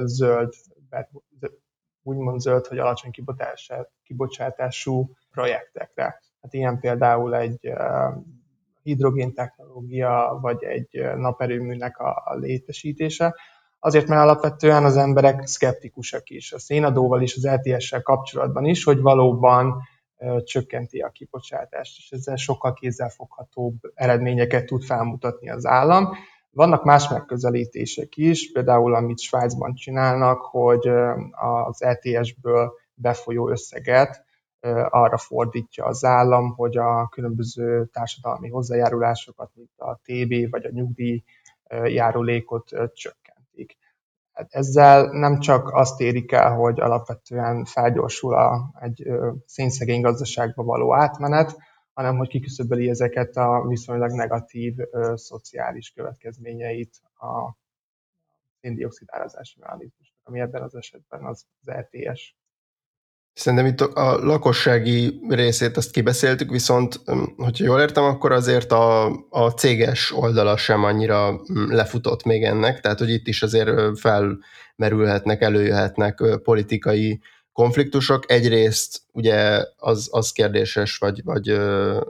zöld 0.04 0.54
úgymond 2.04 2.42
zöld, 2.42 2.66
hogy 2.66 2.78
alacsony 2.78 3.12
kibocsátású 4.04 5.12
projektekre. 5.32 6.22
Hát 6.42 6.54
ilyen 6.54 6.80
például 6.80 7.36
egy 7.36 7.74
hidrogén 8.84 9.34
technológia, 9.34 10.38
vagy 10.42 10.64
egy 10.64 11.16
naperőműnek 11.16 12.00
a 12.00 12.36
létesítése. 12.40 13.36
Azért, 13.80 14.08
mert 14.08 14.22
alapvetően 14.22 14.84
az 14.86 14.98
emberek 14.98 15.46
szkeptikusak 15.46 16.30
is, 16.30 16.54
a 16.54 16.60
szénadóval 16.60 17.22
is, 17.22 17.36
az 17.36 17.48
LTS-sel 17.48 18.02
kapcsolatban 18.02 18.66
is, 18.66 18.84
hogy 18.84 19.02
valóban 19.02 19.82
csökkenti 20.44 21.00
a 21.00 21.10
kibocsátást, 21.10 21.98
és 21.98 22.12
ezzel 22.12 22.36
sokkal 22.36 22.74
kézzelfoghatóbb 22.74 23.76
eredményeket 23.94 24.66
tud 24.66 24.84
felmutatni 24.84 25.50
az 25.50 25.66
állam. 25.66 26.10
Vannak 26.50 26.84
más 26.84 27.10
megközelítések 27.10 28.18
is, 28.18 28.52
például 28.52 28.96
amit 28.96 29.20
Svájcban 29.20 29.74
csinálnak, 29.74 30.42
hogy 30.42 30.88
az 31.66 31.84
ETS-ből 31.84 32.74
befolyó 32.94 33.50
összeget 33.50 34.26
arra 34.90 35.18
fordítja 35.18 35.86
az 35.86 36.04
állam, 36.04 36.56
hogy 36.56 36.78
a 36.78 37.08
különböző 37.08 37.86
társadalmi 37.86 38.50
hozzájárulásokat, 38.50 39.52
mint 39.54 39.70
a 39.78 40.00
TB 40.04 40.50
vagy 40.50 40.66
a 40.66 40.70
nyugdíj 40.70 41.24
járulékot 41.86 42.70
csökkentik. 42.94 43.27
Hát 44.38 44.54
ezzel 44.54 45.06
nem 45.06 45.40
csak 45.40 45.70
azt 45.74 46.00
érik 46.00 46.32
el, 46.32 46.56
hogy 46.56 46.80
alapvetően 46.80 47.66
felgyorsul 47.66 48.34
a, 48.34 48.74
egy 48.80 49.08
szénszegény 49.46 50.02
gazdaságba 50.02 50.64
való 50.64 50.96
átmenet, 50.96 51.58
hanem 51.94 52.18
hogy 52.18 52.28
kiküszöböli 52.28 52.90
ezeket 52.90 53.36
a 53.36 53.66
viszonylag 53.68 54.12
negatív 54.12 54.76
ö, 54.92 55.14
szociális 55.16 55.92
következményeit 55.92 57.02
a 57.14 57.58
széndiokszid 58.62 59.08
árazási 59.12 59.60
mechanizmusnak, 59.60 60.20
ami 60.24 60.40
ebben 60.40 60.62
az 60.62 60.76
esetben 60.76 61.26
az, 61.26 61.46
az 61.62 61.68
ETS. 61.68 62.36
Szerintem 63.38 63.68
itt 63.68 63.82
a 63.82 64.18
lakossági 64.24 65.20
részét 65.30 65.78
azt 65.78 65.92
kibeszéltük, 65.92 66.50
viszont 66.50 67.02
hogyha 67.38 67.66
jól 67.66 67.80
értem, 67.80 68.04
akkor 68.04 68.32
azért 68.32 68.72
a, 68.72 69.06
a 69.30 69.50
céges 69.50 70.14
oldala 70.16 70.58
sem 70.58 70.84
annyira 70.84 71.42
lefutott 71.70 72.24
még 72.24 72.44
ennek, 72.44 72.80
tehát 72.80 73.00
hogy 73.00 73.10
itt 73.10 73.28
is 73.28 73.44
azért 73.44 73.70
felmerülhetnek, 74.00 75.42
előjöhetnek 75.42 76.24
politikai 76.44 77.20
konfliktusok. 77.54 78.32
Egyrészt 78.32 79.02
ugye 79.12 79.64
az, 79.78 80.08
az 80.12 80.32
kérdéses, 80.32 80.98
vagy, 80.98 81.24
vagy, 81.24 81.60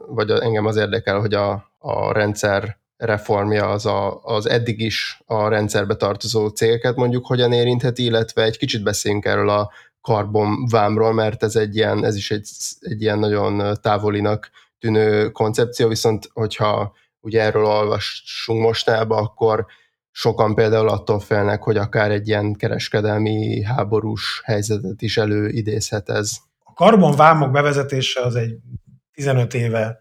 vagy 0.08 0.30
engem 0.30 0.66
az 0.66 0.76
érdekel, 0.76 1.20
hogy 1.20 1.34
a, 1.34 1.72
a 1.78 2.12
rendszer 2.14 2.78
reformja 2.98 3.70
az, 3.70 3.86
a, 3.86 4.24
az 4.24 4.50
eddig 4.50 4.80
is 4.80 5.22
a 5.26 5.48
rendszerbe 5.48 5.96
tartozó 5.96 6.48
cégeket 6.48 6.96
mondjuk 6.96 7.26
hogyan 7.26 7.52
érintheti, 7.54 8.04
illetve 8.04 8.44
egy 8.44 8.58
kicsit 8.58 8.84
beszéljünk 8.84 9.26
erről 9.26 9.50
a 9.50 9.72
karbonvámról, 10.02 11.14
mert 11.14 11.44
ez 11.44 11.56
egy 11.56 11.76
ilyen, 11.76 12.06
ez 12.06 12.16
is 12.16 12.32
egy, 12.32 12.50
egy 12.80 13.02
ilyen 13.02 13.20
nagyon 13.20 13.78
távolinak 13.82 14.50
tűnő 14.80 15.30
koncepció, 15.30 15.88
viszont 15.88 16.30
hogyha 16.34 16.94
ugye 17.20 17.42
erről 17.42 17.66
olvassunk 17.66 18.62
mostában, 18.62 19.24
akkor 19.24 19.66
sokan 20.12 20.56
például 20.56 20.90
attól 20.90 21.20
félnek, 21.20 21.64
hogy 21.64 21.78
akár 21.78 22.12
egy 22.12 22.28
ilyen 22.28 22.54
kereskedelmi 22.54 23.64
háborús 23.64 24.42
helyzetet 24.46 25.02
is 25.02 25.18
előidézhet 25.18 26.10
ez. 26.10 26.32
A 26.64 26.74
karbonvámok 26.74 27.52
bevezetése 27.52 28.22
az 28.22 28.36
egy 28.36 28.58
15 29.14 29.54
éve 29.54 30.00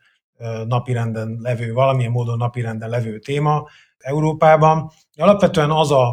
napirenden 0.66 1.38
levő, 1.40 1.72
valamilyen 1.72 2.11
módon 2.11 2.37
napirenden 2.37 2.88
levő 2.88 3.18
téma 3.18 3.68
Európában. 3.98 4.90
Alapvetően 5.16 5.70
az 5.70 5.90
a, 5.90 6.09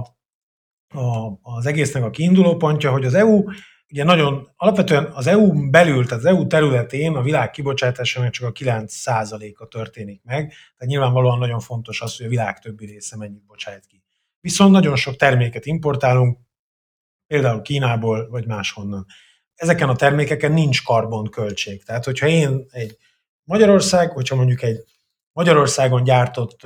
a, 0.89 1.39
az 1.41 1.65
egésznek 1.65 2.03
a 2.03 2.09
kiinduló 2.09 2.55
pontja, 2.55 2.91
hogy 2.91 3.05
az 3.05 3.13
EU 3.13 3.43
ugye 3.93 4.03
nagyon, 4.03 4.49
alapvetően 4.55 5.05
az 5.05 5.27
EU 5.27 5.69
belül, 5.69 6.05
tehát 6.05 6.23
az 6.23 6.29
EU 6.29 6.47
területén 6.47 7.15
a 7.15 7.21
világ 7.21 7.51
kibocsátásának 7.51 8.31
csak 8.31 8.47
a 8.47 8.51
9%-a 8.51 9.67
történik 9.67 10.21
meg, 10.23 10.47
tehát 10.47 10.85
nyilvánvalóan 10.85 11.37
nagyon 11.37 11.59
fontos 11.59 12.01
az, 12.01 12.17
hogy 12.17 12.25
a 12.25 12.29
világ 12.29 12.59
többi 12.59 12.85
része 12.85 13.17
mennyit 13.17 13.45
bocsájt 13.45 13.85
ki. 13.85 14.03
Viszont 14.39 14.71
nagyon 14.71 14.95
sok 14.95 15.15
terméket 15.15 15.65
importálunk, 15.65 16.37
például 17.27 17.61
Kínából, 17.61 18.29
vagy 18.29 18.45
máshonnan. 18.45 19.05
Ezeken 19.55 19.89
a 19.89 19.95
termékeken 19.95 20.51
nincs 20.51 20.83
karbonköltség. 20.83 21.83
Tehát, 21.83 22.05
hogyha 22.05 22.27
én 22.27 22.65
egy 22.69 22.97
Magyarország, 23.43 24.11
hogyha 24.11 24.35
mondjuk 24.35 24.61
egy 24.61 24.83
Magyarországon 25.31 26.03
gyártott 26.03 26.61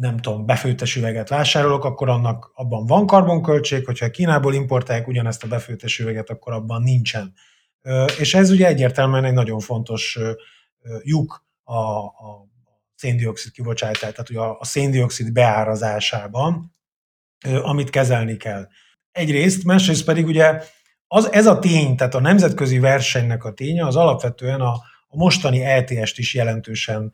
nem 0.00 0.16
tudom, 0.16 0.46
befőttes 0.46 0.96
üveget 0.96 1.28
vásárolok, 1.28 1.84
akkor 1.84 2.08
annak 2.08 2.50
abban 2.54 2.86
van 2.86 3.06
karbonköltség, 3.06 3.84
hogyha 3.84 4.10
Kínából 4.10 4.54
importálják 4.54 5.08
ugyanezt 5.08 5.44
a 5.44 5.48
befőttes 5.48 5.98
üveget, 5.98 6.30
akkor 6.30 6.52
abban 6.52 6.82
nincsen. 6.82 7.34
És 8.18 8.34
ez 8.34 8.50
ugye 8.50 8.66
egyértelműen 8.66 9.24
egy 9.24 9.32
nagyon 9.32 9.60
fontos 9.60 10.18
lyuk 11.02 11.44
a, 11.62 11.78
a 12.04 12.48
széndiokszid 12.94 13.52
kibocsátás, 13.52 13.98
tehát 13.98 14.30
ugye 14.30 14.40
a 14.40 14.64
széndiokszid 14.64 15.32
beárazásában, 15.32 16.74
amit 17.62 17.90
kezelni 17.90 18.36
kell. 18.36 18.68
Egyrészt, 19.12 19.64
másrészt 19.64 20.04
pedig 20.04 20.26
ugye 20.26 20.62
az, 21.06 21.32
ez 21.32 21.46
a 21.46 21.58
tény, 21.58 21.96
tehát 21.96 22.14
a 22.14 22.20
nemzetközi 22.20 22.78
versenynek 22.78 23.44
a 23.44 23.52
ténye, 23.52 23.86
az 23.86 23.96
alapvetően 23.96 24.60
a, 24.60 24.72
a 25.08 25.16
mostani 25.16 25.64
ETS-t 25.64 26.18
is 26.18 26.34
jelentősen 26.34 27.12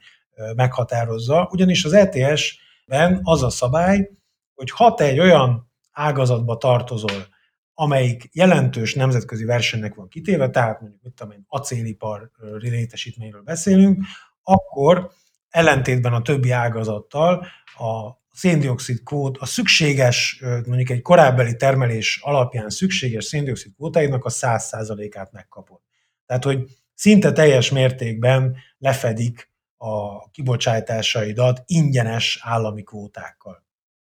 meghatározza, 0.54 1.48
ugyanis 1.52 1.84
az 1.84 1.92
ETS 1.92 2.64
ben 2.86 3.20
az 3.22 3.42
a 3.42 3.50
szabály, 3.50 4.10
hogy 4.54 4.70
ha 4.70 4.94
te 4.94 5.04
egy 5.04 5.18
olyan 5.18 5.70
ágazatba 5.92 6.56
tartozol, 6.56 7.26
amelyik 7.74 8.28
jelentős 8.32 8.94
nemzetközi 8.94 9.44
versenynek 9.44 9.94
van 9.94 10.08
kitéve, 10.08 10.50
tehát 10.50 10.80
mondjuk 10.80 11.14
tudom 11.14 11.32
én, 11.32 11.44
acélipar 11.48 12.30
létesítményről 12.58 13.42
beszélünk, 13.42 14.04
akkor 14.42 15.10
ellentétben 15.48 16.12
a 16.12 16.22
többi 16.22 16.50
ágazattal 16.50 17.46
a 17.78 18.24
széndiokszid 18.32 19.02
kvót, 19.02 19.38
a 19.38 19.46
szükséges, 19.46 20.42
mondjuk 20.66 20.90
egy 20.90 21.02
korábbi 21.02 21.56
termelés 21.56 22.20
alapján 22.22 22.70
szükséges 22.70 23.24
széndiokszid 23.24 23.74
kvótáidnak 23.74 24.24
a 24.24 24.30
100%-át 24.30 25.32
megkapod. 25.32 25.80
Tehát, 26.26 26.44
hogy 26.44 26.64
szinte 26.94 27.32
teljes 27.32 27.70
mértékben 27.70 28.56
lefedik 28.78 29.50
a 29.76 30.28
kibocsátásaidat 30.30 31.62
ingyenes 31.66 32.40
állami 32.42 32.82
kvótákkal. 32.82 33.64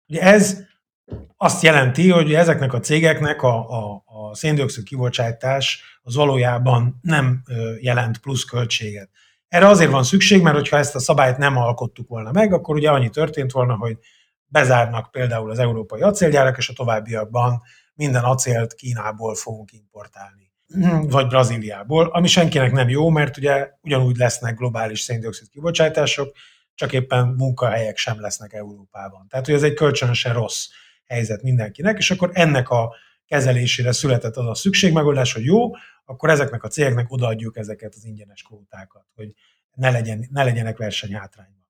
Ugye 0.07 0.21
ez 0.21 0.57
azt 1.37 1.63
jelenti, 1.63 2.09
hogy 2.09 2.33
ezeknek 2.33 2.73
a 2.73 2.79
cégeknek 2.79 3.41
a, 3.41 3.69
a, 3.69 4.03
a 4.05 4.35
széndiokszid 4.35 4.83
kibocsátás 4.83 5.83
az 6.01 6.15
valójában 6.15 6.99
nem 7.01 7.43
jelent 7.79 8.17
plusz 8.17 8.43
költséget. 8.43 9.09
Erre 9.47 9.67
azért 9.67 9.91
van 9.91 10.03
szükség, 10.03 10.41
mert 10.41 10.55
hogyha 10.55 10.77
ezt 10.77 10.95
a 10.95 10.99
szabályt 10.99 11.37
nem 11.37 11.57
alkottuk 11.57 12.07
volna 12.07 12.31
meg, 12.31 12.53
akkor 12.53 12.75
ugye 12.75 12.89
annyi 12.89 13.09
történt 13.09 13.51
volna, 13.51 13.75
hogy 13.75 13.97
bezárnak 14.45 15.11
például 15.11 15.51
az 15.51 15.59
európai 15.59 16.01
acélgyárak, 16.01 16.57
és 16.57 16.69
a 16.69 16.73
továbbiakban 16.73 17.61
minden 17.93 18.23
acélt 18.23 18.73
Kínából 18.73 19.35
fogunk 19.35 19.71
importálni 19.71 20.46
vagy 21.07 21.27
Brazíliából, 21.27 22.07
ami 22.07 22.27
senkinek 22.27 22.71
nem 22.71 22.89
jó, 22.89 23.09
mert 23.09 23.37
ugye 23.37 23.69
ugyanúgy 23.81 24.17
lesznek 24.17 24.57
globális 24.57 24.99
széndiokszid 24.99 25.49
kibocsátások, 25.49 26.35
csak 26.75 26.93
éppen 26.93 27.27
munkahelyek 27.27 27.97
sem 27.97 28.21
lesznek 28.21 28.53
Európában. 28.53 29.27
Tehát, 29.29 29.45
hogy 29.45 29.55
ez 29.55 29.63
egy 29.63 29.73
kölcsönösen 29.73 30.33
rossz 30.33 30.67
helyzet 31.05 31.41
mindenkinek, 31.41 31.97
és 31.97 32.11
akkor 32.11 32.29
ennek 32.33 32.69
a 32.69 32.95
kezelésére 33.25 33.91
született 33.91 34.35
az 34.35 34.45
a 34.45 34.55
szükségmegoldás, 34.55 35.33
hogy 35.33 35.45
jó, 35.45 35.71
akkor 36.05 36.29
ezeknek 36.29 36.63
a 36.63 36.67
cégeknek 36.67 37.11
odaadjuk 37.11 37.57
ezeket 37.57 37.93
az 37.95 38.05
ingyenes 38.05 38.41
kvótákat, 38.41 39.05
hogy 39.15 39.33
ne, 39.73 39.91
legyen, 39.91 40.27
ne 40.31 40.43
legyenek 40.43 40.77
versenyhátrányban. 40.77 41.67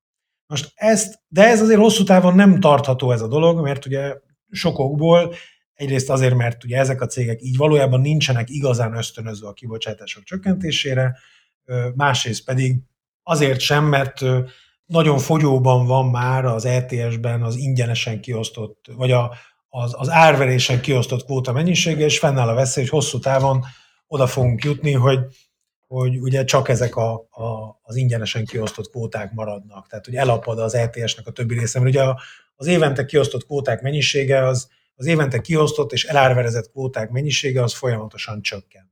Most 0.48 0.72
ezt, 0.76 1.20
de 1.28 1.48
ez 1.48 1.62
azért 1.62 1.80
hosszú 1.80 2.04
távon 2.04 2.36
nem 2.36 2.60
tartható 2.60 3.12
ez 3.12 3.22
a 3.22 3.28
dolog, 3.28 3.62
mert 3.62 3.86
ugye 3.86 4.16
sokokból 4.52 5.34
egyrészt 5.78 6.10
azért, 6.10 6.36
mert 6.36 6.64
ugye 6.64 6.78
ezek 6.78 7.02
a 7.02 7.06
cégek 7.06 7.42
így 7.42 7.58
valójában 7.58 8.02
nincsenek 8.02 8.50
igazán 8.50 8.98
ösztönözve 8.98 9.48
a 9.48 9.54
kibocsátások 9.54 10.24
csökkentésére, 10.24 11.18
másrészt 11.96 12.44
pedig 12.44 12.76
azért 13.24 13.60
sem, 13.60 13.86
mert 13.86 14.22
nagyon 14.86 15.18
fogyóban 15.18 15.86
van 15.86 16.06
már 16.06 16.46
az 16.46 16.66
ETS-ben 16.66 17.44
az 17.44 17.56
ingyenesen 17.56 18.22
kiosztott, 18.22 18.86
vagy 18.96 19.12
a, 19.12 19.34
az, 19.70 19.96
az 19.98 20.10
árverésen 20.10 20.82
kiosztott 20.82 21.26
kvóta 21.26 21.52
mennyisége, 21.52 22.06
és 22.06 22.20
fennáll 22.20 22.48
a 22.48 22.54
veszély, 22.54 22.84
hogy 22.84 22.92
hosszú 22.92 23.20
távon 23.20 23.66
oda 24.08 24.28
fogunk 24.28 24.64
jutni, 24.64 24.92
hogy, 24.92 25.20
hogy 25.88 26.20
ugye 26.20 26.44
csak 26.44 26.70
ezek 26.70 26.96
a, 26.96 27.14
a, 27.14 27.80
az 27.82 27.96
ingyenesen 27.96 28.46
kiosztott 28.46 28.90
kvóták 28.90 29.32
maradnak. 29.34 29.88
Tehát, 29.88 30.06
hogy 30.06 30.16
elapad 30.16 30.60
az 30.60 30.76
ETS-nek 30.76 31.28
a 31.28 31.32
többi 31.32 31.60
része. 31.60 31.80
Mert 31.80 31.96
ugye 31.96 32.04
az 32.56 32.68
évente 32.68 33.06
kiosztott 33.06 33.46
kvóták 33.46 33.82
mennyisége, 33.82 34.46
az, 34.46 34.70
az 35.00 35.06
évente 35.06 35.42
kiosztott 35.42 35.92
és 35.92 36.06
elárverezett 36.06 36.72
kvóták 36.72 37.10
mennyisége, 37.10 37.64
az 37.64 37.74
folyamatosan 37.74 38.42
csökken. 38.42 38.92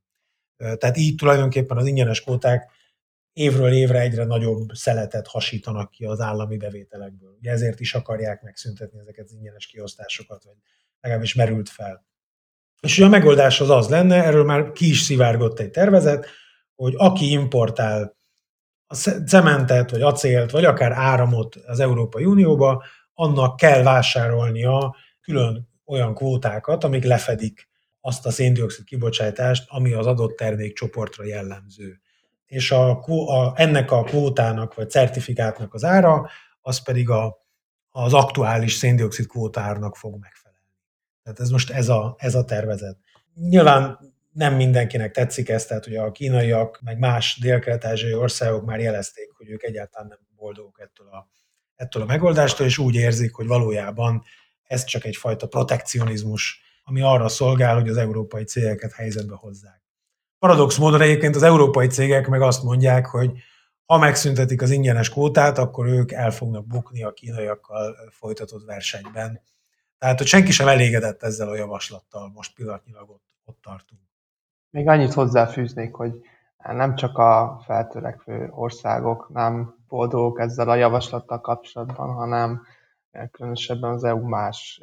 Tehát 0.57 0.97
így 0.97 1.15
tulajdonképpen 1.15 1.77
az 1.77 1.85
ingyenes 1.85 2.21
kvóták 2.21 2.71
évről 3.33 3.71
évre 3.71 3.99
egyre 3.99 4.25
nagyobb 4.25 4.69
szeletet 4.73 5.27
hasítanak 5.27 5.91
ki 5.91 6.05
az 6.05 6.19
állami 6.19 6.57
bevételekből. 6.57 7.35
Ugye 7.39 7.51
ezért 7.51 7.79
is 7.79 7.93
akarják 7.93 8.41
megszüntetni 8.41 8.99
ezeket 8.99 9.25
az 9.25 9.33
ingyenes 9.33 9.67
kiosztásokat, 9.67 10.43
vagy 10.43 10.55
legalábbis 11.01 11.33
merült 11.33 11.69
fel. 11.69 12.05
És 12.81 12.97
ugye 12.97 13.05
a 13.05 13.09
megoldás 13.09 13.61
az 13.61 13.69
az 13.69 13.89
lenne, 13.89 14.23
erről 14.23 14.43
már 14.43 14.71
ki 14.71 14.89
is 14.89 15.01
szivárgott 15.01 15.59
egy 15.59 15.71
tervezet, 15.71 16.27
hogy 16.75 16.93
aki 16.97 17.31
importál 17.31 18.17
a 18.87 18.95
cementet, 19.25 19.91
vagy 19.91 20.01
acélt, 20.01 20.51
vagy 20.51 20.65
akár 20.65 20.91
áramot 20.91 21.55
az 21.55 21.79
Európai 21.79 22.25
Unióba, 22.25 22.83
annak 23.13 23.55
kell 23.55 23.83
vásárolnia 23.83 24.95
külön 25.21 25.69
olyan 25.85 26.15
kvótákat, 26.15 26.83
amik 26.83 27.03
lefedik 27.03 27.67
azt 28.01 28.25
a 28.25 28.31
széndiokszid 28.31 28.85
kibocsátást, 28.85 29.63
ami 29.67 29.93
az 29.93 30.05
adott 30.05 30.37
termékcsoportra 30.37 31.25
jellemző 31.25 31.99
és 32.45 32.71
a, 32.71 33.03
a, 33.05 33.53
ennek 33.55 33.91
a 33.91 34.03
kvótának 34.03 34.73
vagy 34.73 34.89
certifikátnak 34.89 35.73
az 35.73 35.83
ára, 35.83 36.29
az 36.61 36.83
pedig 36.83 37.09
a, 37.09 37.45
az 37.89 38.13
aktuális 38.13 38.73
széndiokszid 38.73 39.27
kvótárnak 39.27 39.95
fog 39.95 40.19
megfelelni. 40.19 40.65
Tehát 41.23 41.39
ez 41.39 41.49
most 41.49 41.69
ez 41.69 41.89
a, 41.89 42.15
ez 42.17 42.35
a 42.35 42.45
tervezet. 42.45 42.97
Nyilván 43.33 43.99
nem 44.31 44.55
mindenkinek 44.55 45.11
tetszik 45.11 45.49
ez, 45.49 45.65
tehát 45.65 45.87
ugye 45.87 46.01
a 46.01 46.11
kínaiak, 46.11 46.79
meg 46.83 46.99
más 46.99 47.37
dél-kelet-ázsiai 47.41 48.13
országok 48.13 48.65
már 48.65 48.79
jelezték, 48.79 49.31
hogy 49.37 49.49
ők 49.49 49.63
egyáltalán 49.63 50.07
nem 50.07 50.19
boldogok 50.35 50.79
ettől 50.81 51.07
a, 51.07 51.29
ettől 51.75 52.03
a 52.03 52.05
megoldástól, 52.05 52.65
és 52.65 52.77
úgy 52.77 52.95
érzik, 52.95 53.33
hogy 53.33 53.47
valójában 53.47 54.23
ez 54.67 54.83
csak 54.83 55.03
egyfajta 55.03 55.47
protekcionizmus, 55.47 56.61
ami 56.83 57.01
arra 57.01 57.27
szolgál, 57.27 57.73
hogy 57.73 57.89
az 57.89 57.97
európai 57.97 58.43
cégeket 58.43 58.91
helyzetbe 58.91 59.35
hozzák. 59.35 59.81
Paradox 60.39 60.77
módon 60.77 61.01
egyébként 61.01 61.35
az 61.35 61.43
európai 61.43 61.87
cégek 61.87 62.27
meg 62.27 62.41
azt 62.41 62.63
mondják, 62.63 63.05
hogy 63.05 63.31
ha 63.85 63.97
megszüntetik 63.97 64.61
az 64.61 64.69
ingyenes 64.69 65.09
kvótát, 65.09 65.57
akkor 65.57 65.87
ők 65.87 66.11
el 66.11 66.31
fognak 66.31 66.67
bukni 66.67 67.03
a 67.03 67.13
kínaiakkal 67.13 67.95
folytatott 68.09 68.65
versenyben. 68.65 69.41
Tehát, 69.97 70.17
hogy 70.17 70.27
senki 70.27 70.51
sem 70.51 70.67
elégedett 70.67 71.23
ezzel 71.23 71.49
a 71.49 71.55
javaslattal, 71.55 72.31
most 72.33 72.53
pillanatnyilag 72.53 73.09
ott, 73.09 73.23
ott 73.45 73.59
tartunk. 73.61 74.01
Még 74.69 74.87
annyit 74.87 75.13
hozzáfűznék, 75.13 75.93
hogy 75.93 76.21
nem 76.57 76.95
csak 76.95 77.17
a 77.17 77.61
feltörekvő 77.65 78.49
országok 78.51 79.29
nem 79.33 79.75
boldogok 79.87 80.39
ezzel 80.39 80.69
a 80.69 80.75
javaslattal 80.75 81.41
kapcsolatban, 81.41 82.13
hanem 82.13 82.61
különösebben 83.31 83.91
az 83.91 84.03
EU 84.03 84.27
más 84.27 84.81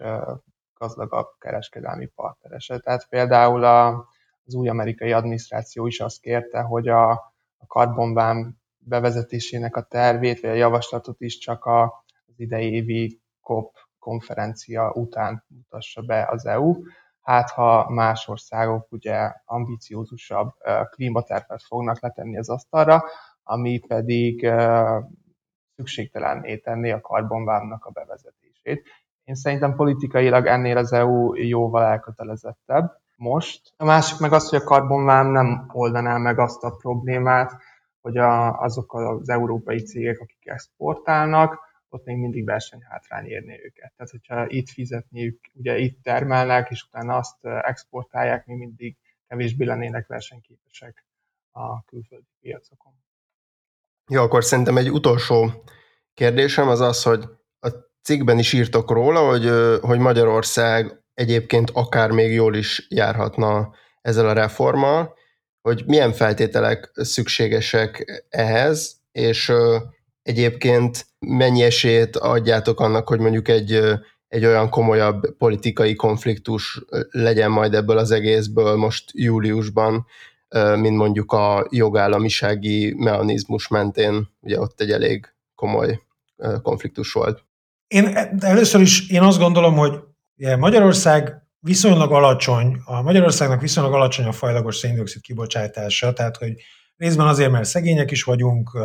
gazdagabb 0.74 1.26
kereskedelmi 1.38 2.06
partnerese. 2.06 2.78
Tehát 2.78 3.08
például 3.08 3.64
a 3.64 4.06
az 4.44 4.54
új 4.54 4.68
amerikai 4.68 5.12
adminisztráció 5.12 5.86
is 5.86 6.00
azt 6.00 6.20
kérte, 6.20 6.60
hogy 6.60 6.88
a, 6.88 7.10
a 7.56 7.66
karbonvám 7.66 8.56
bevezetésének 8.78 9.76
a 9.76 9.82
tervét, 9.82 10.40
vagy 10.40 10.50
a 10.50 10.54
javaslatot 10.54 11.20
is 11.20 11.38
csak 11.38 11.64
a, 11.64 11.82
az 12.26 12.34
idei 12.36 12.72
évi 12.72 13.20
COP 13.40 13.76
konferencia 13.98 14.92
után 14.92 15.44
mutassa 15.48 16.02
be 16.02 16.28
az 16.30 16.46
EU. 16.46 16.74
Hát 17.20 17.50
ha 17.50 17.90
más 17.90 18.28
országok 18.28 18.92
ugye 18.92 19.32
ambiciózusabb 19.44 20.52
klímatervet 20.90 21.62
fognak 21.62 22.00
letenni 22.00 22.38
az 22.38 22.48
asztalra, 22.48 23.04
ami 23.42 23.78
pedig 23.78 24.52
szükségtelenné 25.82 26.56
tenni 26.56 26.90
a 26.90 27.00
karbonvámnak 27.00 27.84
a 27.84 27.90
bevezetését. 27.90 28.82
Én 29.24 29.34
szerintem 29.34 29.74
politikailag 29.74 30.46
ennél 30.46 30.76
az 30.76 30.92
EU 30.92 31.34
jóval 31.34 31.84
elkötelezettebb, 31.84 33.00
most. 33.16 33.72
A 33.76 33.84
másik 33.84 34.18
meg 34.18 34.32
az, 34.32 34.48
hogy 34.48 34.58
a 34.58 34.64
karbonvám 34.64 35.26
nem 35.26 35.66
oldaná 35.72 36.16
meg 36.16 36.38
azt 36.38 36.62
a 36.64 36.70
problémát, 36.70 37.52
hogy 38.00 38.16
a, 38.16 38.60
azok 38.60 38.94
az 38.94 39.28
európai 39.28 39.82
cégek, 39.82 40.20
akik 40.20 40.46
exportálnak, 40.46 41.58
ott 41.88 42.04
még 42.04 42.16
mindig 42.16 42.44
versenyhátrány 42.44 43.26
érné 43.26 43.60
őket. 43.64 43.92
Tehát, 43.96 44.10
hogyha 44.10 44.48
itt 44.48 44.68
fizetniük, 44.68 45.40
ugye 45.54 45.78
itt 45.78 46.02
termelnek, 46.02 46.70
és 46.70 46.82
utána 46.82 47.16
azt 47.16 47.44
exportálják, 47.44 48.46
még 48.46 48.56
mindig 48.56 48.96
kevésbé 49.28 49.64
lennének 49.64 50.06
versenyképesek 50.06 51.04
a 51.50 51.84
külföldi 51.84 52.34
piacokon. 52.40 52.92
Jó, 54.12 54.22
akkor 54.22 54.44
szerintem 54.44 54.76
egy 54.76 54.90
utolsó 54.90 55.64
kérdésem 56.14 56.68
az 56.68 56.80
az, 56.80 57.02
hogy 57.02 57.24
a 57.60 57.68
cikkben 58.02 58.38
is 58.38 58.52
írtok 58.52 58.90
róla, 58.90 59.20
hogy, 59.28 59.50
hogy 59.80 59.98
Magyarország 59.98 61.02
egyébként 61.14 61.70
akár 61.72 62.10
még 62.10 62.32
jól 62.32 62.54
is 62.54 62.86
járhatna 62.88 63.74
ezzel 64.00 64.28
a 64.28 64.32
reformmal, 64.32 65.14
hogy 65.62 65.82
milyen 65.86 66.12
feltételek 66.12 66.90
szükségesek 66.94 68.24
ehhez, 68.28 68.96
és 69.12 69.52
egyébként 70.22 71.06
mennyi 71.18 71.62
esélyt 71.62 72.16
adjátok 72.16 72.80
annak, 72.80 73.08
hogy 73.08 73.18
mondjuk 73.18 73.48
egy, 73.48 73.80
egy 74.28 74.44
olyan 74.44 74.68
komolyabb 74.68 75.36
politikai 75.38 75.94
konfliktus 75.94 76.84
legyen 77.10 77.50
majd 77.50 77.74
ebből 77.74 77.98
az 77.98 78.10
egészből 78.10 78.76
most 78.76 79.10
júliusban, 79.12 80.06
mint 80.76 80.96
mondjuk 80.96 81.32
a 81.32 81.66
jogállamisági 81.70 82.94
mechanizmus 82.96 83.68
mentén, 83.68 84.28
ugye 84.40 84.60
ott 84.60 84.80
egy 84.80 84.90
elég 84.90 85.34
komoly 85.54 86.00
konfliktus 86.62 87.12
volt. 87.12 87.44
Én 87.86 88.16
először 88.40 88.80
is 88.80 89.10
én 89.10 89.22
azt 89.22 89.38
gondolom, 89.38 89.74
hogy 89.74 89.98
Magyarország 90.58 91.42
viszonylag 91.58 92.12
alacsony, 92.12 92.76
a 92.84 93.02
Magyarországnak 93.02 93.60
viszonylag 93.60 93.92
alacsony 93.92 94.26
a 94.26 94.32
fajlagos 94.32 94.76
széndiokszid 94.76 95.22
kibocsátása, 95.22 96.12
tehát 96.12 96.36
hogy 96.36 96.52
részben 96.96 97.26
azért, 97.26 97.50
mert 97.50 97.64
szegények 97.64 98.10
is 98.10 98.22
vagyunk, 98.22 98.78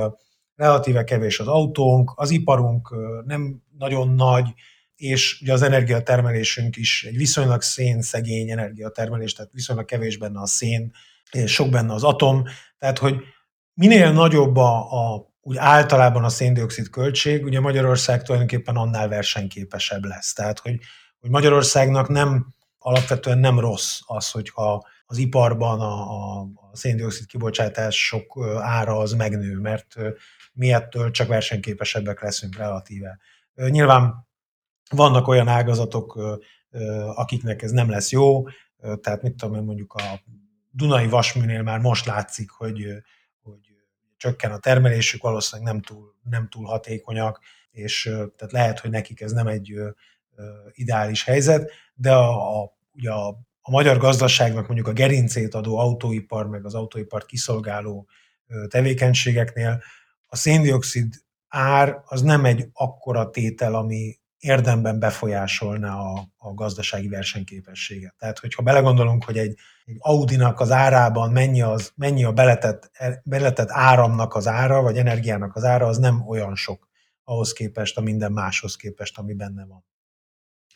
relatíve 0.55 1.03
kevés 1.03 1.39
az 1.39 1.47
autónk, 1.47 2.11
az 2.15 2.29
iparunk 2.29 2.95
nem 3.25 3.61
nagyon 3.77 4.09
nagy, 4.09 4.53
és 4.95 5.39
ugye 5.41 5.53
az 5.53 5.61
energiatermelésünk 5.61 6.75
is 6.75 7.03
egy 7.03 7.17
viszonylag 7.17 7.61
szén-szegény 7.61 8.49
energiatermelés, 8.49 9.33
tehát 9.33 9.51
viszonylag 9.53 9.85
kevés 9.85 10.17
benne 10.17 10.39
a 10.39 10.47
szén, 10.47 10.91
sok 11.45 11.69
benne 11.69 11.93
az 11.93 12.03
atom, 12.03 12.43
tehát 12.77 12.97
hogy 12.97 13.15
minél 13.73 14.11
nagyobb 14.11 14.55
a, 14.55 14.77
a 14.91 15.25
úgy 15.41 15.57
általában 15.57 16.23
a 16.23 16.29
széndiokszid 16.29 16.89
költség, 16.89 17.43
ugye 17.43 17.59
Magyarország 17.59 18.23
tulajdonképpen 18.23 18.75
annál 18.75 19.07
versenyképesebb 19.07 20.03
lesz. 20.05 20.33
Tehát, 20.33 20.59
hogy 20.59 20.79
hogy 21.19 21.29
Magyarországnak 21.29 22.07
nem 22.07 22.55
alapvetően 22.77 23.37
nem 23.37 23.59
rossz 23.59 23.99
az, 24.05 24.31
hogyha 24.31 24.87
az 25.05 25.17
iparban 25.17 25.79
a, 25.81 26.39
a, 26.39 26.47
széndiokszid 26.73 27.25
kibocsátás 27.25 28.05
sok 28.05 28.39
ára 28.59 28.97
az 28.97 29.13
megnő, 29.13 29.59
mert 29.59 29.95
mi 30.53 30.75
csak 31.11 31.27
versenyképesebbek 31.27 32.21
leszünk 32.21 32.57
relatíve. 32.57 33.19
Nyilván 33.53 34.27
vannak 34.89 35.27
olyan 35.27 35.47
ágazatok, 35.47 36.19
akiknek 37.15 37.61
ez 37.61 37.71
nem 37.71 37.89
lesz 37.89 38.11
jó, 38.11 38.43
tehát 39.01 39.21
mit 39.21 39.35
tudom 39.35 39.55
én, 39.55 39.63
mondjuk 39.63 39.93
a 39.93 40.19
Dunai 40.77 41.07
Vasműnél 41.07 41.61
már 41.61 41.79
most 41.79 42.05
látszik, 42.05 42.49
hogy, 42.49 42.85
hogy 43.41 43.59
csökken 44.17 44.51
a 44.51 44.57
termelésük, 44.57 45.21
valószínűleg 45.21 45.73
nem 45.73 45.81
túl, 45.81 46.15
nem 46.23 46.49
túl 46.49 46.65
hatékonyak, 46.65 47.39
és 47.71 48.03
tehát 48.11 48.51
lehet, 48.51 48.79
hogy 48.79 48.89
nekik 48.89 49.21
ez 49.21 49.31
nem 49.31 49.47
egy 49.47 49.73
ideális 50.71 51.23
helyzet, 51.23 51.71
de 51.93 52.13
a, 52.13 52.61
a, 52.61 52.77
ugye 52.93 53.11
a, 53.11 53.27
a 53.61 53.71
magyar 53.71 53.97
gazdaságnak 53.97 54.65
mondjuk 54.67 54.87
a 54.87 54.93
gerincét 54.93 55.53
adó 55.53 55.77
autóipar, 55.77 56.47
meg 56.47 56.65
az 56.65 56.73
autóipart 56.73 57.25
kiszolgáló 57.25 58.07
tevékenységeknél 58.67 59.83
a 60.27 60.35
széndiokszid 60.35 61.13
ár 61.47 62.01
az 62.05 62.21
nem 62.21 62.45
egy 62.45 62.69
akkora 62.73 63.29
tétel, 63.29 63.75
ami 63.75 64.19
érdemben 64.39 64.99
befolyásolná 64.99 65.95
a, 65.95 66.27
a 66.37 66.53
gazdasági 66.53 67.07
versenyképességet. 67.07 68.15
Tehát, 68.17 68.39
hogyha 68.39 68.63
belegondolunk, 68.63 69.23
hogy 69.23 69.37
egy, 69.37 69.57
egy 69.85 69.95
Audinak 69.99 70.59
az 70.59 70.71
árában 70.71 71.31
mennyi, 71.31 71.61
az, 71.61 71.91
mennyi 71.95 72.23
a 72.23 72.31
beletett, 72.31 72.91
beletett 73.23 73.69
áramnak 73.71 74.35
az 74.35 74.47
ára, 74.47 74.81
vagy 74.81 74.97
energiának 74.97 75.55
az 75.55 75.63
ára, 75.63 75.85
az 75.85 75.97
nem 75.97 76.27
olyan 76.27 76.55
sok 76.55 76.87
ahhoz 77.23 77.53
képest, 77.53 77.97
a 77.97 78.01
minden 78.01 78.31
máshoz 78.31 78.75
képest, 78.75 79.17
ami 79.17 79.33
benne 79.33 79.65
van. 79.65 79.85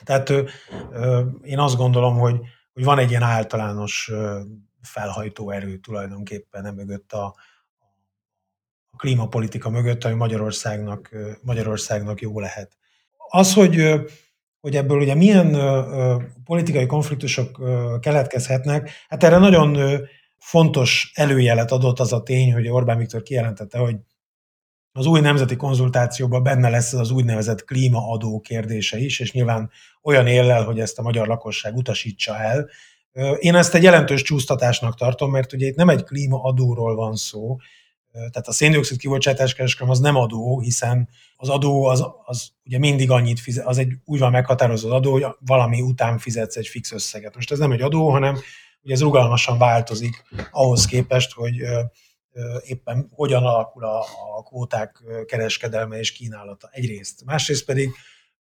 Tehát 0.03 0.30
ö, 0.30 0.47
ö, 0.91 1.26
én 1.41 1.59
azt 1.59 1.76
gondolom, 1.76 2.18
hogy, 2.18 2.39
hogy 2.74 2.84
van 2.84 2.99
egy 2.99 3.09
ilyen 3.09 3.24
általános 3.24 4.09
ö, 4.12 4.41
felhajtó 4.82 5.49
erő 5.49 5.78
tulajdonképpen 5.78 6.74
mögött 6.74 7.12
a, 7.12 7.36
a 8.89 8.95
klímapolitika 8.97 9.70
mögött, 9.70 10.03
ami 10.03 10.16
Magyarországnak, 10.16 11.16
Magyarországnak 11.41 12.22
jó 12.22 12.39
lehet. 12.39 12.78
Az, 13.34 13.53
hogy, 13.53 13.84
hogy 14.59 14.75
ebből 14.75 14.99
ugye 14.99 15.15
milyen 15.15 15.57
politikai 16.43 16.86
konfliktusok 16.86 17.61
keletkezhetnek, 17.99 18.91
hát 19.07 19.23
erre 19.23 19.38
nagyon 19.38 19.77
fontos 20.38 21.11
előjelet 21.15 21.71
adott 21.71 21.99
az 21.99 22.13
a 22.13 22.23
tény, 22.23 22.53
hogy 22.53 22.67
Orbán 22.67 22.97
Viktor 22.97 23.21
kijelentette, 23.21 23.77
hogy 23.77 23.95
az 24.91 25.05
új 25.05 25.19
nemzeti 25.19 25.55
konzultációban 25.55 26.43
benne 26.43 26.69
lesz 26.69 26.93
az 26.93 27.11
úgynevezett 27.11 27.63
klímaadó 27.63 28.39
kérdése 28.39 28.97
is, 28.97 29.19
és 29.19 29.32
nyilván 29.32 29.71
olyan 30.01 30.27
éllel, 30.27 30.63
hogy 30.63 30.79
ezt 30.79 30.99
a 30.99 31.01
magyar 31.01 31.27
lakosság 31.27 31.75
utasítsa 31.75 32.38
el. 32.38 32.69
Én 33.39 33.55
ezt 33.55 33.73
egy 33.73 33.84
jelentős 33.84 34.21
csúsztatásnak 34.21 34.95
tartom, 34.95 35.32
mert 35.32 35.53
ugye 35.53 35.67
itt 35.67 35.75
nem 35.75 35.89
egy 35.89 36.03
klímaadóról 36.03 36.95
van 36.95 37.15
szó, 37.15 37.57
tehát 38.12 38.47
a 38.47 38.51
széndiokszid 38.51 38.97
kibocsátás 38.97 39.53
kereskedelem 39.53 39.91
az 39.91 39.99
nem 39.99 40.16
adó, 40.16 40.59
hiszen 40.59 41.09
az 41.36 41.49
adó 41.49 41.86
az, 41.86 42.05
az 42.26 42.49
ugye 42.66 42.78
mindig 42.78 43.12
annyit 43.12 43.39
fizet, 43.39 43.66
az 43.66 43.78
egy 43.78 43.93
úgy 44.05 44.20
van 44.20 44.32
meghatározó 44.32 44.91
adó, 44.91 45.12
hogy 45.12 45.26
valami 45.39 45.82
után 45.82 46.18
fizetsz 46.18 46.55
egy 46.55 46.68
fix 46.68 46.91
összeget. 46.91 47.36
Most 47.36 47.51
ez 47.51 47.59
nem 47.59 47.72
egy 47.72 47.82
adó, 47.82 48.09
hanem 48.09 48.38
ugye 48.82 48.93
ez 48.93 49.01
rugalmasan 49.01 49.57
változik 49.57 50.24
ahhoz 50.51 50.86
képest, 50.86 51.34
hogy 51.34 51.53
éppen 52.66 53.09
hogyan 53.12 53.43
alakul 53.43 53.84
a, 53.84 53.99
a 54.38 54.43
kvóták 54.43 55.03
kereskedelme 55.26 55.99
és 55.99 56.12
kínálata 56.12 56.70
egyrészt. 56.72 57.26
Másrészt 57.26 57.66
pedig, 57.66 57.89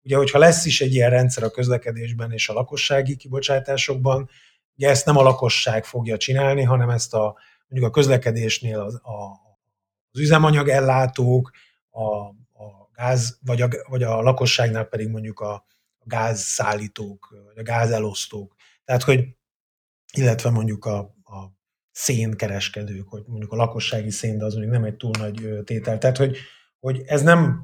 ugye, 0.03 0.15
hogyha 0.15 0.39
lesz 0.39 0.65
is 0.65 0.81
egy 0.81 0.93
ilyen 0.93 1.09
rendszer 1.09 1.43
a 1.43 1.49
közlekedésben 1.49 2.31
és 2.31 2.49
a 2.49 2.53
lakossági 2.53 3.15
kibocsátásokban, 3.15 4.29
ugye 4.75 4.89
ezt 4.89 5.05
nem 5.05 5.17
a 5.17 5.21
lakosság 5.21 5.85
fogja 5.85 6.17
csinálni, 6.17 6.63
hanem 6.63 6.89
ezt 6.89 7.13
a 7.13 7.37
mondjuk 7.67 7.91
a 7.91 7.99
közlekedésnél 7.99 8.79
az, 8.79 8.95
a, 8.95 9.49
az 10.11 10.19
üzemanyagellátók, 10.19 11.51
a, 11.89 12.05
a 12.63 12.89
gáz, 12.93 13.37
vagy 13.45 13.61
a, 13.61 13.67
vagy 13.87 14.03
a 14.03 14.21
lakosságnál 14.21 14.83
pedig 14.83 15.07
mondjuk 15.07 15.39
a, 15.39 15.53
a 15.97 16.05
gázszállítók, 16.05 17.35
vagy 17.45 17.57
a 17.57 17.63
gázelosztók. 17.63 18.55
Tehát, 18.85 19.03
hogy 19.03 19.27
illetve 20.13 20.49
mondjuk 20.49 20.85
a, 20.85 20.97
a 21.23 21.51
szénkereskedők, 21.91 23.07
hogy 23.09 23.23
mondjuk 23.27 23.51
a 23.51 23.55
lakossági 23.55 24.09
szén, 24.09 24.37
de 24.37 24.45
az 24.45 24.53
mondjuk 24.53 24.73
nem 24.73 24.83
egy 24.83 24.95
túl 24.95 25.11
nagy 25.19 25.63
tétel. 25.63 25.97
Tehát, 25.97 26.17
hogy, 26.17 26.37
hogy 26.79 27.01
ez 27.05 27.21
nem 27.21 27.63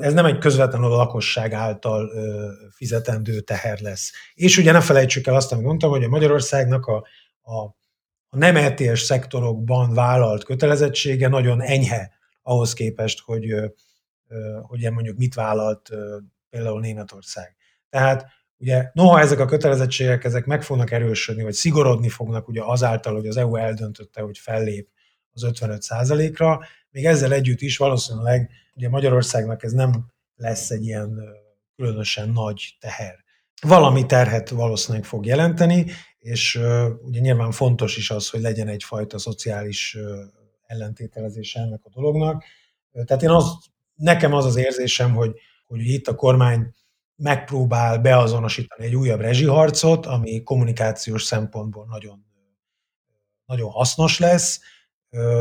ez 0.00 0.12
nem 0.12 0.24
egy 0.24 0.38
közvetlenül 0.38 0.92
a 0.92 0.96
lakosság 0.96 1.52
által 1.52 2.10
fizetendő 2.70 3.40
teher 3.40 3.80
lesz. 3.80 4.12
És 4.34 4.58
ugye 4.58 4.72
ne 4.72 4.80
felejtsük 4.80 5.26
el 5.26 5.34
azt, 5.34 5.52
amit 5.52 5.64
mondtam, 5.64 5.90
hogy 5.90 6.04
a 6.04 6.08
Magyarországnak 6.08 6.86
a, 6.86 6.96
a 7.42 7.74
a 8.34 8.38
nem 8.38 8.56
ETS 8.56 9.00
szektorokban 9.00 9.94
vállalt 9.94 10.44
kötelezettsége 10.44 11.28
nagyon 11.28 11.62
enyhe 11.62 12.10
ahhoz 12.42 12.72
képest, 12.72 13.20
hogy, 13.20 13.54
hogy 14.62 14.90
mondjuk 14.90 15.16
mit 15.16 15.34
vállalt 15.34 15.90
például 16.50 16.80
Németország. 16.80 17.56
Tehát 17.90 18.26
ugye 18.58 18.90
noha 18.92 19.20
ezek 19.20 19.38
a 19.38 19.44
kötelezettségek 19.44 20.24
ezek 20.24 20.44
meg 20.44 20.62
fognak 20.62 20.90
erősödni, 20.90 21.42
vagy 21.42 21.52
szigorodni 21.52 22.08
fognak 22.08 22.48
ugye 22.48 22.62
azáltal, 22.64 23.14
hogy 23.14 23.26
az 23.26 23.36
EU 23.36 23.56
eldöntötte, 23.56 24.20
hogy 24.20 24.38
fellép 24.38 24.88
az 25.32 25.46
55% 25.46 26.34
ra 26.36 26.60
még 26.90 27.04
ezzel 27.04 27.32
együtt 27.32 27.60
is 27.60 27.76
valószínűleg 27.76 28.50
ugye 28.74 28.88
Magyarországnak 28.88 29.62
ez 29.62 29.72
nem 29.72 30.06
lesz 30.36 30.70
egy 30.70 30.84
ilyen 30.84 31.20
különösen 31.76 32.28
nagy 32.28 32.76
teher. 32.80 33.24
Valami 33.60 34.06
terhet 34.06 34.48
valószínűleg 34.48 35.04
fog 35.06 35.26
jelenteni, 35.26 35.86
és 36.22 36.60
ugye 37.02 37.20
nyilván 37.20 37.50
fontos 37.50 37.96
is 37.96 38.10
az, 38.10 38.28
hogy 38.28 38.40
legyen 38.40 38.68
egyfajta 38.68 39.18
szociális 39.18 39.96
ellentételezése 40.66 41.60
ennek 41.60 41.80
a 41.84 41.90
dolognak. 41.90 42.44
Tehát 42.92 43.22
én 43.22 43.30
az, 43.30 43.44
nekem 43.94 44.32
az 44.32 44.44
az 44.44 44.56
érzésem, 44.56 45.14
hogy, 45.14 45.34
hogy 45.66 45.80
itt 45.80 46.08
a 46.08 46.14
kormány 46.14 46.74
megpróbál 47.16 47.98
beazonosítani 47.98 48.84
egy 48.84 48.94
újabb 48.94 49.20
rezsiharcot, 49.20 50.06
ami 50.06 50.42
kommunikációs 50.42 51.22
szempontból 51.22 51.86
nagyon, 51.86 52.26
nagyon 53.44 53.70
hasznos 53.70 54.18
lesz, 54.18 54.60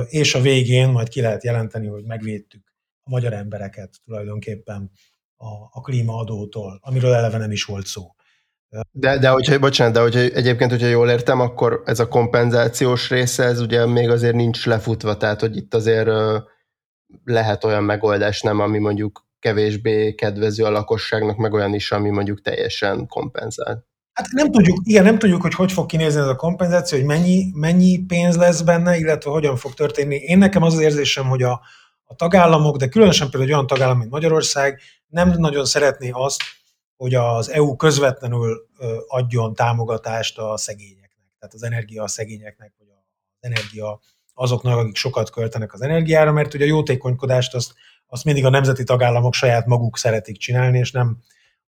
és 0.06 0.36
a 0.36 0.42
végén 0.42 0.90
majd 0.90 1.08
ki 1.08 1.22
lehet 1.22 1.44
jelenteni, 1.44 1.88
hogy 1.88 2.04
megvédtük 2.04 2.74
a 3.04 3.10
magyar 3.10 3.34
embereket 3.34 4.00
tulajdonképpen 4.04 4.92
a, 5.36 5.48
a 5.72 5.82
klímaadótól, 5.82 6.80
amiről 6.82 7.14
eleve 7.14 7.38
nem 7.38 7.52
is 7.52 7.64
volt 7.64 7.86
szó. 7.86 8.16
De, 8.92 9.18
de 9.18 9.30
hogyha, 9.30 9.60
bocsánat, 9.60 9.94
de 9.94 10.00
hogyha 10.00 10.20
egyébként, 10.20 10.72
hogyha 10.72 10.88
jól 10.88 11.10
értem, 11.10 11.40
akkor 11.40 11.82
ez 11.86 12.00
a 12.00 12.08
kompenzációs 12.08 13.10
része, 13.10 13.44
ez 13.44 13.60
ugye 13.60 13.86
még 13.86 14.10
azért 14.10 14.36
nincs 14.36 14.66
lefutva, 14.66 15.18
tehát 15.18 15.40
hogy 15.40 15.56
itt 15.56 15.74
azért 15.74 16.10
lehet 17.24 17.64
olyan 17.64 17.84
megoldás, 17.84 18.42
nem, 18.42 18.60
ami 18.60 18.80
mondjuk 18.80 19.26
kevésbé 19.40 20.16
kedvező 20.16 20.64
a 20.64 20.70
lakosságnak, 20.70 21.38
meg 21.38 21.54
olyan 21.54 21.74
is, 21.74 21.92
ami 21.92 22.10
mondjuk 22.10 22.42
teljesen 22.42 23.08
kompenzál. 23.08 23.86
Hát 24.14 24.28
nem 24.32 24.52
tudjuk, 24.52 24.78
igen, 24.84 25.04
nem 25.04 25.20
tudjuk, 25.20 25.42
hogy 25.42 25.54
hogy 25.54 25.72
fog 25.72 25.86
kinézni 25.86 26.20
ez 26.20 26.28
a 26.28 26.36
kompenzáció, 26.36 26.98
hogy 26.98 27.08
mennyi, 27.08 27.52
mennyi 27.54 28.06
pénz 28.06 28.38
lesz 28.38 28.62
benne, 28.62 28.98
illetve 28.98 29.32
hogyan 29.32 29.56
fog 29.56 29.74
történni. 29.74 30.16
Én 30.16 30.38
nekem 30.38 30.64
az 30.64 30.74
az 30.74 30.80
érzésem, 30.80 31.26
hogy 31.26 31.44
a, 31.44 31.62
a 32.04 32.16
tagállamok, 32.16 32.78
de 32.78 32.88
különösen 32.88 33.30
például 33.30 33.54
olyan 33.54 33.68
tagállam, 33.68 33.98
mint 33.98 34.12
Magyarország, 34.12 34.80
nem 35.08 35.34
nagyon 35.38 35.66
szeretné 35.66 36.10
azt, 36.14 36.42
hogy 37.02 37.14
az 37.14 37.50
EU 37.50 37.76
közvetlenül 37.76 38.68
adjon 39.08 39.54
támogatást 39.54 40.38
a 40.38 40.58
szegényeknek, 40.58 41.36
tehát 41.40 41.54
az 41.54 41.64
energia 41.64 42.04
a 42.04 42.08
szegényeknek, 42.08 42.74
vagy 42.78 42.88
az 42.90 43.38
energia 43.40 44.00
azoknak, 44.34 44.78
akik 44.78 44.96
sokat 44.96 45.30
költenek 45.30 45.74
az 45.74 45.82
energiára, 45.82 46.32
mert 46.32 46.54
ugye 46.54 46.64
a 46.64 46.68
jótékonykodást 46.68 47.54
azt, 47.54 47.74
azt 48.08 48.24
mindig 48.24 48.46
a 48.46 48.50
nemzeti 48.50 48.84
tagállamok 48.84 49.34
saját 49.34 49.66
maguk 49.66 49.98
szeretik 49.98 50.38
csinálni, 50.38 50.78
és 50.78 50.92
nem 50.92 51.18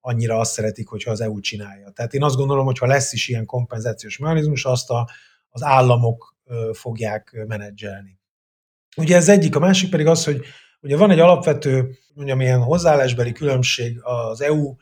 annyira 0.01 0.37
azt 0.37 0.51
szeretik, 0.51 0.87
hogyha 0.87 1.11
az 1.11 1.21
EU 1.21 1.39
csinálja. 1.39 1.89
Tehát 1.89 2.13
én 2.13 2.23
azt 2.23 2.35
gondolom, 2.35 2.65
hogy 2.65 2.77
ha 2.77 2.85
lesz 2.85 3.13
is 3.13 3.27
ilyen 3.27 3.45
kompenzációs 3.45 4.17
mechanizmus, 4.17 4.65
azt 4.65 4.89
a, 4.89 5.09
az 5.49 5.63
államok 5.63 6.35
fogják 6.73 7.43
menedzselni. 7.47 8.19
Ugye 8.97 9.15
ez 9.15 9.29
egyik, 9.29 9.55
a 9.55 9.59
másik 9.59 9.89
pedig 9.89 10.07
az, 10.07 10.23
hogy 10.23 10.45
ugye 10.81 10.97
van 10.97 11.11
egy 11.11 11.19
alapvető, 11.19 11.97
mondjam, 12.13 12.41
ilyen 12.41 12.61
hozzáállásbeli 12.61 13.31
különbség 13.31 13.99
az 14.01 14.41
EU 14.41 14.75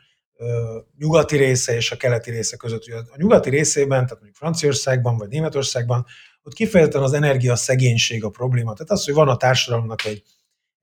nyugati 0.97 1.37
része 1.37 1.75
és 1.75 1.91
a 1.91 1.97
keleti 1.97 2.31
része 2.31 2.57
között. 2.57 2.85
A 2.87 3.15
nyugati 3.15 3.49
részében, 3.49 4.03
tehát 4.03 4.11
mondjuk 4.11 4.35
Franciaországban 4.35 5.17
vagy 5.17 5.29
Németországban, 5.29 6.05
ott 6.43 6.53
kifejezetten 6.53 7.01
az 7.01 7.13
energia 7.13 7.55
szegénység 7.55 8.23
a 8.23 8.29
probléma. 8.29 8.73
Tehát 8.73 8.91
az, 8.91 9.05
hogy 9.05 9.13
van 9.13 9.27
a 9.27 9.37
társadalomnak 9.37 10.05
egy, 10.05 10.23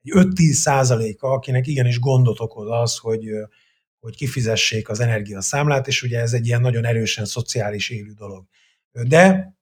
egy 0.03 0.11
5-10 0.15 0.51
százaléka, 0.51 1.31
akinek 1.31 1.67
igenis 1.67 1.99
gondot 1.99 2.39
okoz 2.39 2.67
az, 2.69 2.97
hogy, 2.97 3.29
hogy 3.99 4.15
kifizessék 4.15 4.89
az 4.89 4.99
energiaszámlát, 4.99 5.87
és 5.87 6.01
ugye 6.01 6.19
ez 6.19 6.33
egy 6.33 6.47
ilyen 6.47 6.61
nagyon 6.61 6.85
erősen 6.85 7.25
szociális 7.25 7.89
élő 7.89 8.11
dolog. 8.11 8.45
De 8.91 9.53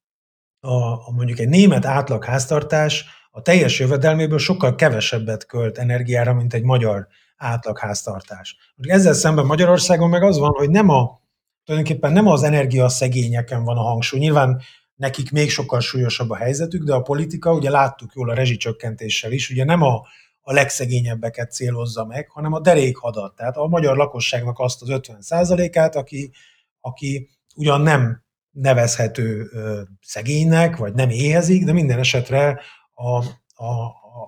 a, 0.60 1.08
a 1.08 1.12
mondjuk 1.12 1.40
egy 1.40 1.50
német 1.50 1.86
átlag 1.86 2.24
háztartás 2.24 3.06
a 3.32 3.42
teljes 3.42 3.80
jövedelméből 3.80 4.38
sokkal 4.38 4.76
kevesebbet 4.76 5.46
költ 5.46 5.78
energiára, 5.78 6.34
mint 6.34 6.54
egy 6.54 6.64
magyar 6.64 7.08
átlagháztartás. 7.38 8.58
Ezzel 8.78 9.14
szemben 9.14 9.46
Magyarországon 9.46 10.10
meg 10.10 10.24
az 10.24 10.38
van, 10.38 10.52
hogy 10.52 10.70
nem 10.70 10.90
a, 10.90 11.20
tulajdonképpen 11.64 12.12
nem 12.12 12.28
az 12.28 12.44
energiaszegényeken 12.44 13.64
van 13.64 13.78
a 13.78 13.82
hangsúly. 13.82 14.20
Nyilván 14.20 14.62
nekik 14.96 15.32
még 15.32 15.50
sokkal 15.50 15.80
súlyosabb 15.80 16.30
a 16.30 16.36
helyzetük, 16.36 16.84
de 16.84 16.94
a 16.94 17.02
politika, 17.02 17.54
ugye 17.54 17.70
láttuk 17.70 18.12
jól 18.14 18.30
a 18.30 18.34
rezsicsökkentéssel 18.34 19.32
is, 19.32 19.50
ugye 19.50 19.64
nem 19.64 19.82
a, 19.82 20.02
a 20.42 20.54
legszegényebbeket 20.54 21.52
célozza 21.52 22.06
meg, 22.06 22.30
hanem 22.30 22.54
a 22.54 22.60
derékhadat. 22.60 23.36
Tehát 23.36 23.58
a 23.58 23.68
magyar 23.68 23.98
lakosságnak 23.98 24.60
azt 24.60 24.82
az 24.82 24.90
50 24.90 25.20
át 25.74 25.96
aki, 25.96 26.32
aki 26.82 27.30
ugyan 27.56 27.82
nem 27.82 28.26
nevezhető 28.52 29.50
ö, 29.52 29.82
szegénynek, 30.02 30.76
vagy 30.76 30.94
nem 30.94 31.10
éhezik, 31.10 31.66
de 31.66 31.74
minden 31.74 32.00
esetre 32.00 32.62
a, 32.94 33.26
a, 33.54 33.72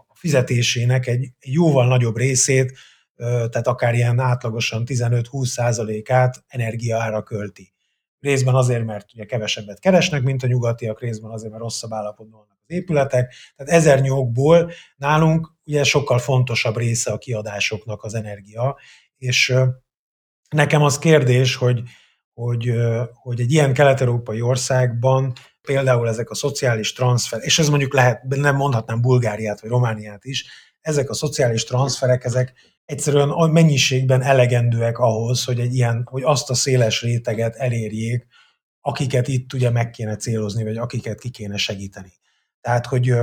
a 0.09 0.13
fizetésének 0.13 1.07
egy 1.07 1.31
jóval 1.39 1.87
nagyobb 1.87 2.17
részét 2.17 2.77
tehát 3.25 3.67
akár 3.67 3.93
ilyen 3.93 4.19
átlagosan 4.19 4.83
15-20 4.85 5.45
százalékát 5.45 6.43
energiaára 6.47 7.23
költi. 7.23 7.73
Részben 8.19 8.55
azért, 8.55 8.85
mert 8.85 9.13
ugye 9.13 9.25
kevesebbet 9.25 9.79
keresnek, 9.79 10.21
mint 10.21 10.43
a 10.43 10.47
nyugatiak, 10.47 11.01
részben 11.01 11.31
azért, 11.31 11.51
mert 11.51 11.63
rosszabb 11.63 11.93
állapotban 11.93 12.39
vannak 12.39 12.57
az 12.67 12.75
épületek, 12.75 13.33
tehát 13.55 13.73
ezer 13.73 14.01
nyókból 14.01 14.71
nálunk 14.95 15.53
ugye 15.65 15.83
sokkal 15.83 16.19
fontosabb 16.19 16.77
része 16.77 17.11
a 17.11 17.17
kiadásoknak 17.17 18.03
az 18.03 18.13
energia, 18.13 18.77
és 19.17 19.53
nekem 20.49 20.83
az 20.83 20.99
kérdés, 20.99 21.55
hogy, 21.55 21.81
hogy, 22.33 22.73
hogy 23.13 23.39
egy 23.39 23.51
ilyen 23.51 23.73
kelet-európai 23.73 24.41
országban 24.41 25.33
például 25.61 26.07
ezek 26.07 26.29
a 26.29 26.35
szociális 26.35 26.93
transfer, 26.93 27.39
és 27.43 27.59
ez 27.59 27.69
mondjuk 27.69 27.93
lehet, 27.93 28.23
nem 28.23 28.55
mondhatnám 28.55 29.01
Bulgáriát 29.01 29.61
vagy 29.61 29.69
Romániát 29.69 30.25
is, 30.25 30.45
ezek 30.81 31.09
a 31.09 31.13
szociális 31.13 31.63
transferek, 31.63 32.23
ezek 32.23 32.53
egyszerűen 32.85 33.29
a 33.29 33.47
mennyiségben 33.47 34.21
elegendőek 34.21 34.97
ahhoz, 34.97 35.43
hogy 35.43 35.59
egy 35.59 35.73
ilyen, 35.73 36.01
hogy 36.05 36.23
azt 36.23 36.49
a 36.49 36.53
széles 36.53 37.01
réteget 37.01 37.55
elérjék, 37.55 38.27
akiket 38.81 39.27
itt 39.27 39.53
ugye 39.53 39.69
meg 39.69 39.89
kéne 39.89 40.15
célozni, 40.15 40.63
vagy 40.63 40.77
akiket 40.77 41.19
ki 41.19 41.29
kéne 41.29 41.57
segíteni. 41.57 42.13
Tehát, 42.61 42.85
hogy 42.85 43.13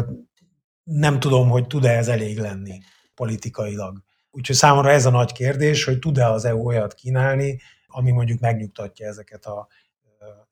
nem 0.82 1.20
tudom, 1.20 1.48
hogy 1.48 1.66
tud-e 1.66 1.96
ez 1.96 2.08
elég 2.08 2.38
lenni 2.38 2.80
politikailag. 3.14 4.02
Úgyhogy 4.30 4.56
számomra 4.56 4.90
ez 4.90 5.06
a 5.06 5.10
nagy 5.10 5.32
kérdés, 5.32 5.84
hogy 5.84 5.98
tud-e 5.98 6.30
az 6.30 6.44
EU 6.44 6.66
olyat 6.66 6.94
kínálni, 6.94 7.60
ami 7.86 8.10
mondjuk 8.10 8.40
megnyugtatja 8.40 9.06
ezeket 9.06 9.44
a, 9.44 9.68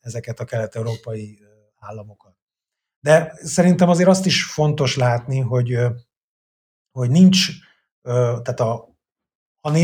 ezeket 0.01 0.41
a 0.41 0.45
kelet-európai 0.45 1.39
államokat. 1.79 2.37
De 3.01 3.33
szerintem 3.37 3.89
azért 3.89 4.09
azt 4.09 4.27
is 4.27 4.45
fontos 4.45 4.97
látni, 4.97 5.41
hogy, 5.41 5.79
hogy 6.95 7.11
nincs, 7.11 7.49
tehát 8.03 8.61
a, 8.61 8.89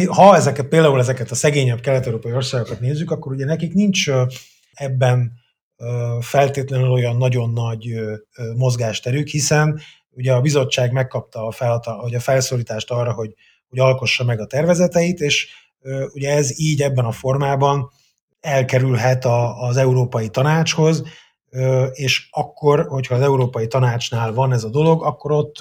ha 0.06 0.36
ezeket, 0.36 0.66
például 0.66 0.98
ezeket 0.98 1.30
a 1.30 1.34
szegényebb 1.34 1.80
kelet-európai 1.80 2.32
országokat 2.32 2.80
nézzük, 2.80 3.10
akkor 3.10 3.32
ugye 3.32 3.44
nekik 3.44 3.74
nincs 3.74 4.10
ebben 4.72 5.32
feltétlenül 6.20 6.90
olyan 6.90 7.16
nagyon 7.16 7.52
nagy 7.52 7.94
mozgásterük, 8.56 9.28
hiszen 9.28 9.80
ugye 10.10 10.32
a 10.32 10.40
bizottság 10.40 10.92
megkapta 10.92 11.46
a, 11.46 11.50
felata, 11.50 11.96
vagy 11.96 12.14
a 12.14 12.20
felszólítást 12.20 12.90
arra, 12.90 13.12
hogy, 13.12 13.34
hogy 13.68 13.78
alkossa 13.78 14.24
meg 14.24 14.40
a 14.40 14.46
tervezeteit, 14.46 15.20
és 15.20 15.48
ugye 16.12 16.30
ez 16.30 16.60
így 16.60 16.82
ebben 16.82 17.04
a 17.04 17.12
formában 17.12 17.90
elkerülhet 18.40 19.24
a, 19.24 19.62
az 19.62 19.76
Európai 19.76 20.28
Tanácshoz, 20.28 21.02
és 21.92 22.28
akkor, 22.30 22.86
hogyha 22.88 23.14
az 23.14 23.20
Európai 23.20 23.66
Tanácsnál 23.66 24.32
van 24.32 24.52
ez 24.52 24.64
a 24.64 24.70
dolog, 24.70 25.04
akkor 25.04 25.32
ott, 25.32 25.56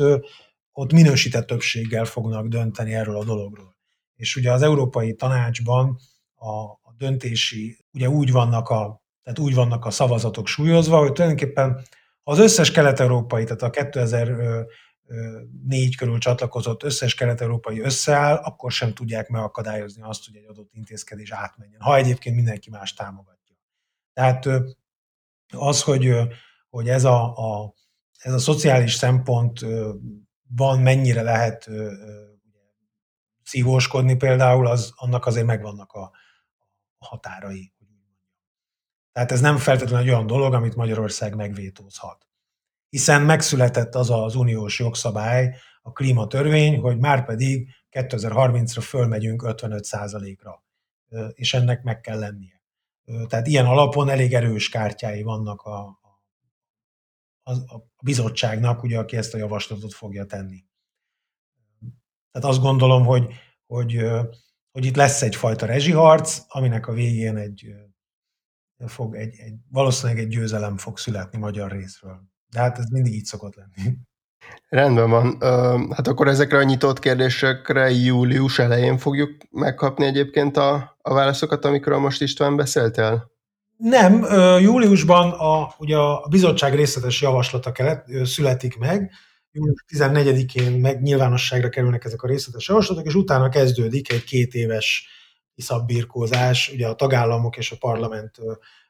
ott 0.79 0.91
minősített 0.91 1.47
többséggel 1.47 2.05
fognak 2.05 2.47
dönteni 2.47 2.93
erről 2.93 3.17
a 3.17 3.23
dologról. 3.23 3.77
És 4.15 4.35
ugye 4.35 4.51
az 4.51 4.61
Európai 4.61 5.13
Tanácsban 5.13 5.99
a, 6.35 6.51
a 6.61 6.93
döntési, 6.97 7.85
ugye 7.93 8.09
úgy 8.09 8.31
vannak 8.31 8.69
a, 8.69 9.03
tehát 9.23 9.39
úgy 9.39 9.53
vannak 9.53 9.85
a 9.85 9.91
szavazatok 9.91 10.47
súlyozva, 10.47 10.99
hogy 10.99 11.11
tulajdonképpen 11.11 11.81
az 12.23 12.39
összes 12.39 12.71
kelet-európai, 12.71 13.43
tehát 13.43 13.61
a 13.61 13.69
2004 13.69 15.95
körül 15.95 16.17
csatlakozott 16.17 16.83
összes 16.83 17.15
kelet-európai 17.15 17.79
összeáll, 17.79 18.35
akkor 18.35 18.71
sem 18.71 18.93
tudják 18.93 19.27
megakadályozni 19.27 20.01
azt, 20.01 20.25
hogy 20.25 20.35
egy 20.35 20.47
adott 20.47 20.73
intézkedés 20.73 21.31
átmenjen, 21.31 21.81
ha 21.81 21.95
egyébként 21.95 22.35
mindenki 22.35 22.69
más 22.69 22.93
támogatja. 22.93 23.55
Tehát 24.13 24.49
az, 25.53 25.81
hogy, 25.81 26.15
hogy 26.69 26.89
ez, 26.89 27.03
a, 27.03 27.37
a, 27.37 27.73
ez 28.17 28.33
a 28.33 28.39
szociális 28.39 28.95
szempontban 30.49 30.79
mennyire 30.79 31.21
lehet 31.21 31.69
szívóskodni 33.43 34.15
például, 34.15 34.67
az, 34.67 34.91
annak 34.95 35.25
azért 35.25 35.45
megvannak 35.45 35.91
a, 35.91 36.11
a 36.97 37.05
határai. 37.05 37.73
Tehát 39.11 39.31
ez 39.31 39.41
nem 39.41 39.57
feltétlenül 39.57 40.05
egy 40.05 40.13
olyan 40.13 40.27
dolog, 40.27 40.53
amit 40.53 40.75
Magyarország 40.75 41.35
megvétózhat. 41.35 42.27
Hiszen 42.89 43.21
megszületett 43.21 43.95
az 43.95 44.09
az 44.09 44.35
uniós 44.35 44.79
jogszabály, 44.79 45.55
a 45.81 45.91
klímatörvény, 45.91 46.79
hogy 46.79 46.97
már 46.97 47.25
pedig 47.25 47.69
2030-ra 47.91 48.81
fölmegyünk 48.81 49.43
55%-ra, 49.45 50.63
és 51.33 51.53
ennek 51.53 51.83
meg 51.83 52.01
kell 52.01 52.19
lennie. 52.19 52.61
Tehát 53.27 53.47
ilyen 53.47 53.65
alapon 53.65 54.09
elég 54.09 54.33
erős 54.33 54.69
kártyái 54.69 55.23
vannak 55.23 55.61
a, 55.61 55.98
a, 57.49 57.87
bizottságnak, 58.03 58.83
ugye, 58.83 58.97
aki 58.99 59.17
ezt 59.17 59.33
a 59.33 59.37
javaslatot 59.37 59.93
fogja 59.93 60.25
tenni. 60.25 60.65
Tehát 62.31 62.49
azt 62.49 62.61
gondolom, 62.61 63.05
hogy, 63.05 63.33
hogy, 63.65 64.05
hogy 64.71 64.85
itt 64.85 64.95
lesz 64.95 65.21
egyfajta 65.21 65.65
rezsiharc, 65.65 66.39
aminek 66.47 66.87
a 66.87 66.93
végén 66.93 67.35
egy, 67.35 67.73
fog 68.85 69.15
egy, 69.15 69.35
egy, 69.37 69.55
valószínűleg 69.69 70.23
egy 70.23 70.27
győzelem 70.27 70.77
fog 70.77 70.97
születni 70.97 71.37
magyar 71.37 71.71
részről. 71.71 72.21
De 72.49 72.59
hát 72.59 72.77
ez 72.77 72.89
mindig 72.89 73.13
így 73.13 73.25
szokott 73.25 73.55
lenni. 73.55 73.97
Rendben 74.67 75.09
van. 75.09 75.37
Hát 75.91 76.07
akkor 76.07 76.27
ezekre 76.27 76.57
a 76.57 76.63
nyitott 76.63 76.99
kérdésekre 76.99 77.89
július 77.89 78.59
elején 78.59 78.97
fogjuk 78.97 79.31
megkapni 79.49 80.05
egyébként 80.05 80.57
a, 80.57 80.97
a 81.01 81.13
válaszokat, 81.13 81.65
amikről 81.65 81.97
most 81.99 82.21
István 82.21 82.55
beszéltél? 82.55 83.31
Nem, 83.83 84.25
júliusban 84.61 85.29
a, 85.29 85.73
ugye 85.77 85.97
a 85.97 86.27
bizottság 86.29 86.75
részletes 86.75 87.21
javaslata 87.21 87.71
kelet, 87.71 88.05
születik 88.23 88.77
meg, 88.77 89.11
július 89.51 89.85
14-én 89.87 90.71
meg 90.71 91.01
nyilvánosságra 91.01 91.69
kerülnek 91.69 92.05
ezek 92.05 92.21
a 92.21 92.27
részletes 92.27 92.67
javaslatok, 92.67 93.05
és 93.05 93.15
utána 93.15 93.49
kezdődik 93.49 94.11
egy 94.11 94.23
két 94.23 94.53
éves 94.53 95.07
iszabbírkózás, 95.55 96.69
ugye 96.73 96.87
a 96.87 96.95
tagállamok 96.95 97.57
és 97.57 97.71
a 97.71 97.77
parlament 97.79 98.37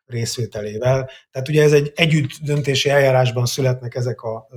részvételével. 0.05 1.09
Tehát 1.31 1.47
ugye 1.47 1.63
ez 1.63 1.73
egy 1.73 1.91
együtt 1.95 2.31
döntési 2.41 2.89
eljárásban 2.89 3.45
születnek 3.45 3.95
ezek 3.95 4.21
a, 4.21 4.47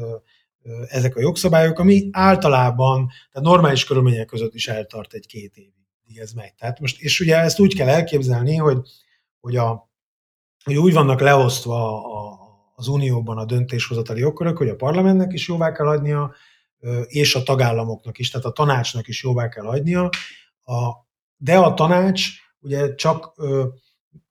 ezek 0.89 1.17
a 1.17 1.21
jogszabályok, 1.21 1.79
ami 1.79 2.09
általában, 2.13 3.11
tehát 3.33 3.49
normális 3.49 3.85
körülmények 3.85 4.27
között 4.27 4.55
is 4.55 4.69
eltart 4.69 5.13
egy-két 5.13 5.57
évig, 5.57 6.19
ez 6.19 6.33
megy. 6.33 6.55
Tehát 6.55 6.81
most, 6.81 7.01
és 7.01 7.21
ugye 7.21 7.37
ezt 7.37 7.61
úgy 7.61 7.75
kell 7.75 7.89
elképzelni, 7.89 8.57
hogy, 8.57 8.79
hogy, 9.41 9.57
a, 9.57 9.92
hogy 10.65 10.77
úgy 10.77 10.93
vannak 10.93 11.21
leosztva 11.21 12.05
a, 12.05 12.39
az 12.75 12.89
Unióban 12.89 13.39
a 13.39 13.45
döntéshozatali 13.45 14.21
jogkörök, 14.21 14.57
hogy 14.57 14.69
a 14.69 14.77
parlamentnek 14.77 15.33
is 15.33 15.49
jóvá 15.49 15.73
kell 15.73 15.87
hagynia, 15.87 16.35
és 17.07 17.35
a 17.35 17.43
tagállamoknak 17.43 18.19
is, 18.19 18.31
tehát 18.31 18.47
a 18.47 18.53
tanácsnak 18.53 19.09
is 19.09 19.23
jóvá 19.23 19.49
kell 19.49 19.65
hagynia, 19.65 20.09
a, 20.65 20.91
de 21.37 21.59
a 21.59 21.75
tanács 21.75 22.29
ugye 22.61 22.95
csak 22.95 23.33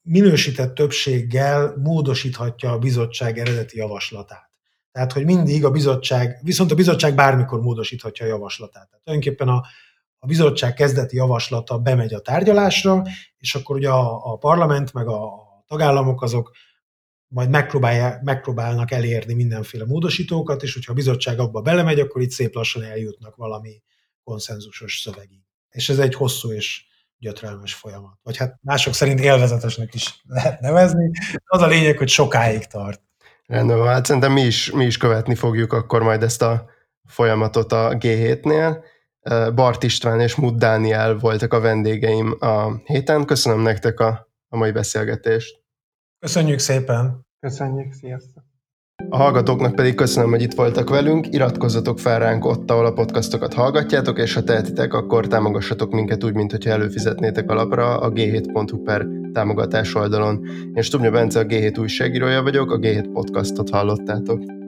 minősített 0.01 0.75
többséggel 0.75 1.75
módosíthatja 1.83 2.71
a 2.71 2.77
bizottság 2.77 3.37
eredeti 3.37 3.77
javaslatát. 3.77 4.49
Tehát, 4.91 5.11
hogy 5.11 5.25
mindig 5.25 5.65
a 5.65 5.71
bizottság, 5.71 6.39
viszont 6.41 6.71
a 6.71 6.75
bizottság 6.75 7.15
bármikor 7.15 7.61
módosíthatja 7.61 8.25
a 8.25 8.29
javaslatát. 8.29 8.89
Tehát 8.89 9.03
tulajdonképpen 9.03 9.47
a, 9.47 9.63
a 10.19 10.25
bizottság 10.25 10.73
kezdeti 10.73 11.15
javaslata 11.15 11.77
bemegy 11.77 12.13
a 12.13 12.21
tárgyalásra, 12.21 13.03
és 13.37 13.55
akkor 13.55 13.75
ugye 13.75 13.89
a, 13.89 14.31
a 14.31 14.37
parlament 14.37 14.93
meg 14.93 15.07
a 15.07 15.50
tagállamok 15.71 16.21
azok 16.21 16.51
majd 17.27 17.49
megpróbálnak 18.21 18.91
elérni 18.91 19.33
mindenféle 19.33 19.85
módosítókat, 19.85 20.63
és 20.63 20.73
hogyha 20.73 20.91
a 20.91 20.95
bizottság 20.95 21.39
abba 21.39 21.61
belemegy, 21.61 21.99
akkor 21.99 22.21
itt 22.21 22.31
szép 22.31 22.55
lassan 22.55 22.83
eljutnak 22.83 23.35
valami 23.35 23.81
konszenzusos 24.23 24.99
szövegig. 24.99 25.41
És 25.69 25.89
ez 25.89 25.99
egy 25.99 26.15
hosszú 26.15 26.51
és 26.51 26.85
gyötrelmes 27.17 27.73
folyamat. 27.73 28.19
Vagy 28.23 28.37
hát 28.37 28.59
mások 28.61 28.93
szerint 28.93 29.19
élvezetesnek 29.19 29.93
is 29.93 30.21
lehet 30.27 30.59
nevezni. 30.59 31.11
Az 31.45 31.61
a 31.61 31.67
lényeg, 31.67 31.97
hogy 31.97 32.09
sokáig 32.09 32.65
tart. 32.65 33.01
Rendben 33.45 33.85
hát 33.85 34.05
szerintem 34.05 34.31
mi 34.31 34.41
is, 34.41 34.71
mi 34.71 34.85
is 34.85 34.97
követni 34.97 35.35
fogjuk 35.35 35.73
akkor 35.73 36.03
majd 36.03 36.23
ezt 36.23 36.41
a 36.41 36.69
folyamatot 37.05 37.71
a 37.71 37.97
G7-nél. 37.99 38.83
Bart 39.55 39.83
István 39.83 40.19
és 40.19 40.35
Mud 40.35 40.57
Dániel 40.57 41.15
voltak 41.15 41.53
a 41.53 41.59
vendégeim 41.59 42.35
a 42.39 42.75
héten. 42.83 43.25
Köszönöm 43.25 43.61
nektek 43.61 43.99
a, 43.99 44.29
a 44.49 44.57
mai 44.57 44.71
beszélgetést. 44.71 45.60
Köszönjük 46.21 46.59
szépen! 46.59 47.25
Köszönjük, 47.39 47.93
sziasztok! 47.93 48.43
A 49.09 49.17
hallgatóknak 49.17 49.75
pedig 49.75 49.95
köszönöm, 49.95 50.29
hogy 50.29 50.41
itt 50.41 50.53
voltak 50.53 50.89
velünk, 50.89 51.33
iratkozzatok 51.33 51.99
fel 51.99 52.19
ránk 52.19 52.45
ott, 52.45 52.71
ahol 52.71 52.85
a 52.85 52.93
podcastokat 52.93 53.53
hallgatjátok, 53.53 54.19
és 54.19 54.33
ha 54.33 54.43
tehetitek, 54.43 54.93
akkor 54.93 55.27
támogassatok 55.27 55.91
minket 55.91 56.23
úgy, 56.23 56.33
mint 56.33 56.51
hogyha 56.51 56.69
előfizetnétek 56.69 57.49
alapra 57.49 57.99
a 57.99 58.11
g7.hu 58.11 58.83
per 58.83 59.07
támogatás 59.33 59.95
oldalon. 59.95 60.45
Én 60.73 60.81
Stubnya 60.81 61.11
Bence 61.11 61.39
a 61.39 61.45
G7 61.45 61.79
újságírója 61.79 62.41
vagyok, 62.41 62.71
a 62.71 62.79
G7 62.79 63.09
podcastot 63.13 63.69
hallottátok. 63.69 64.60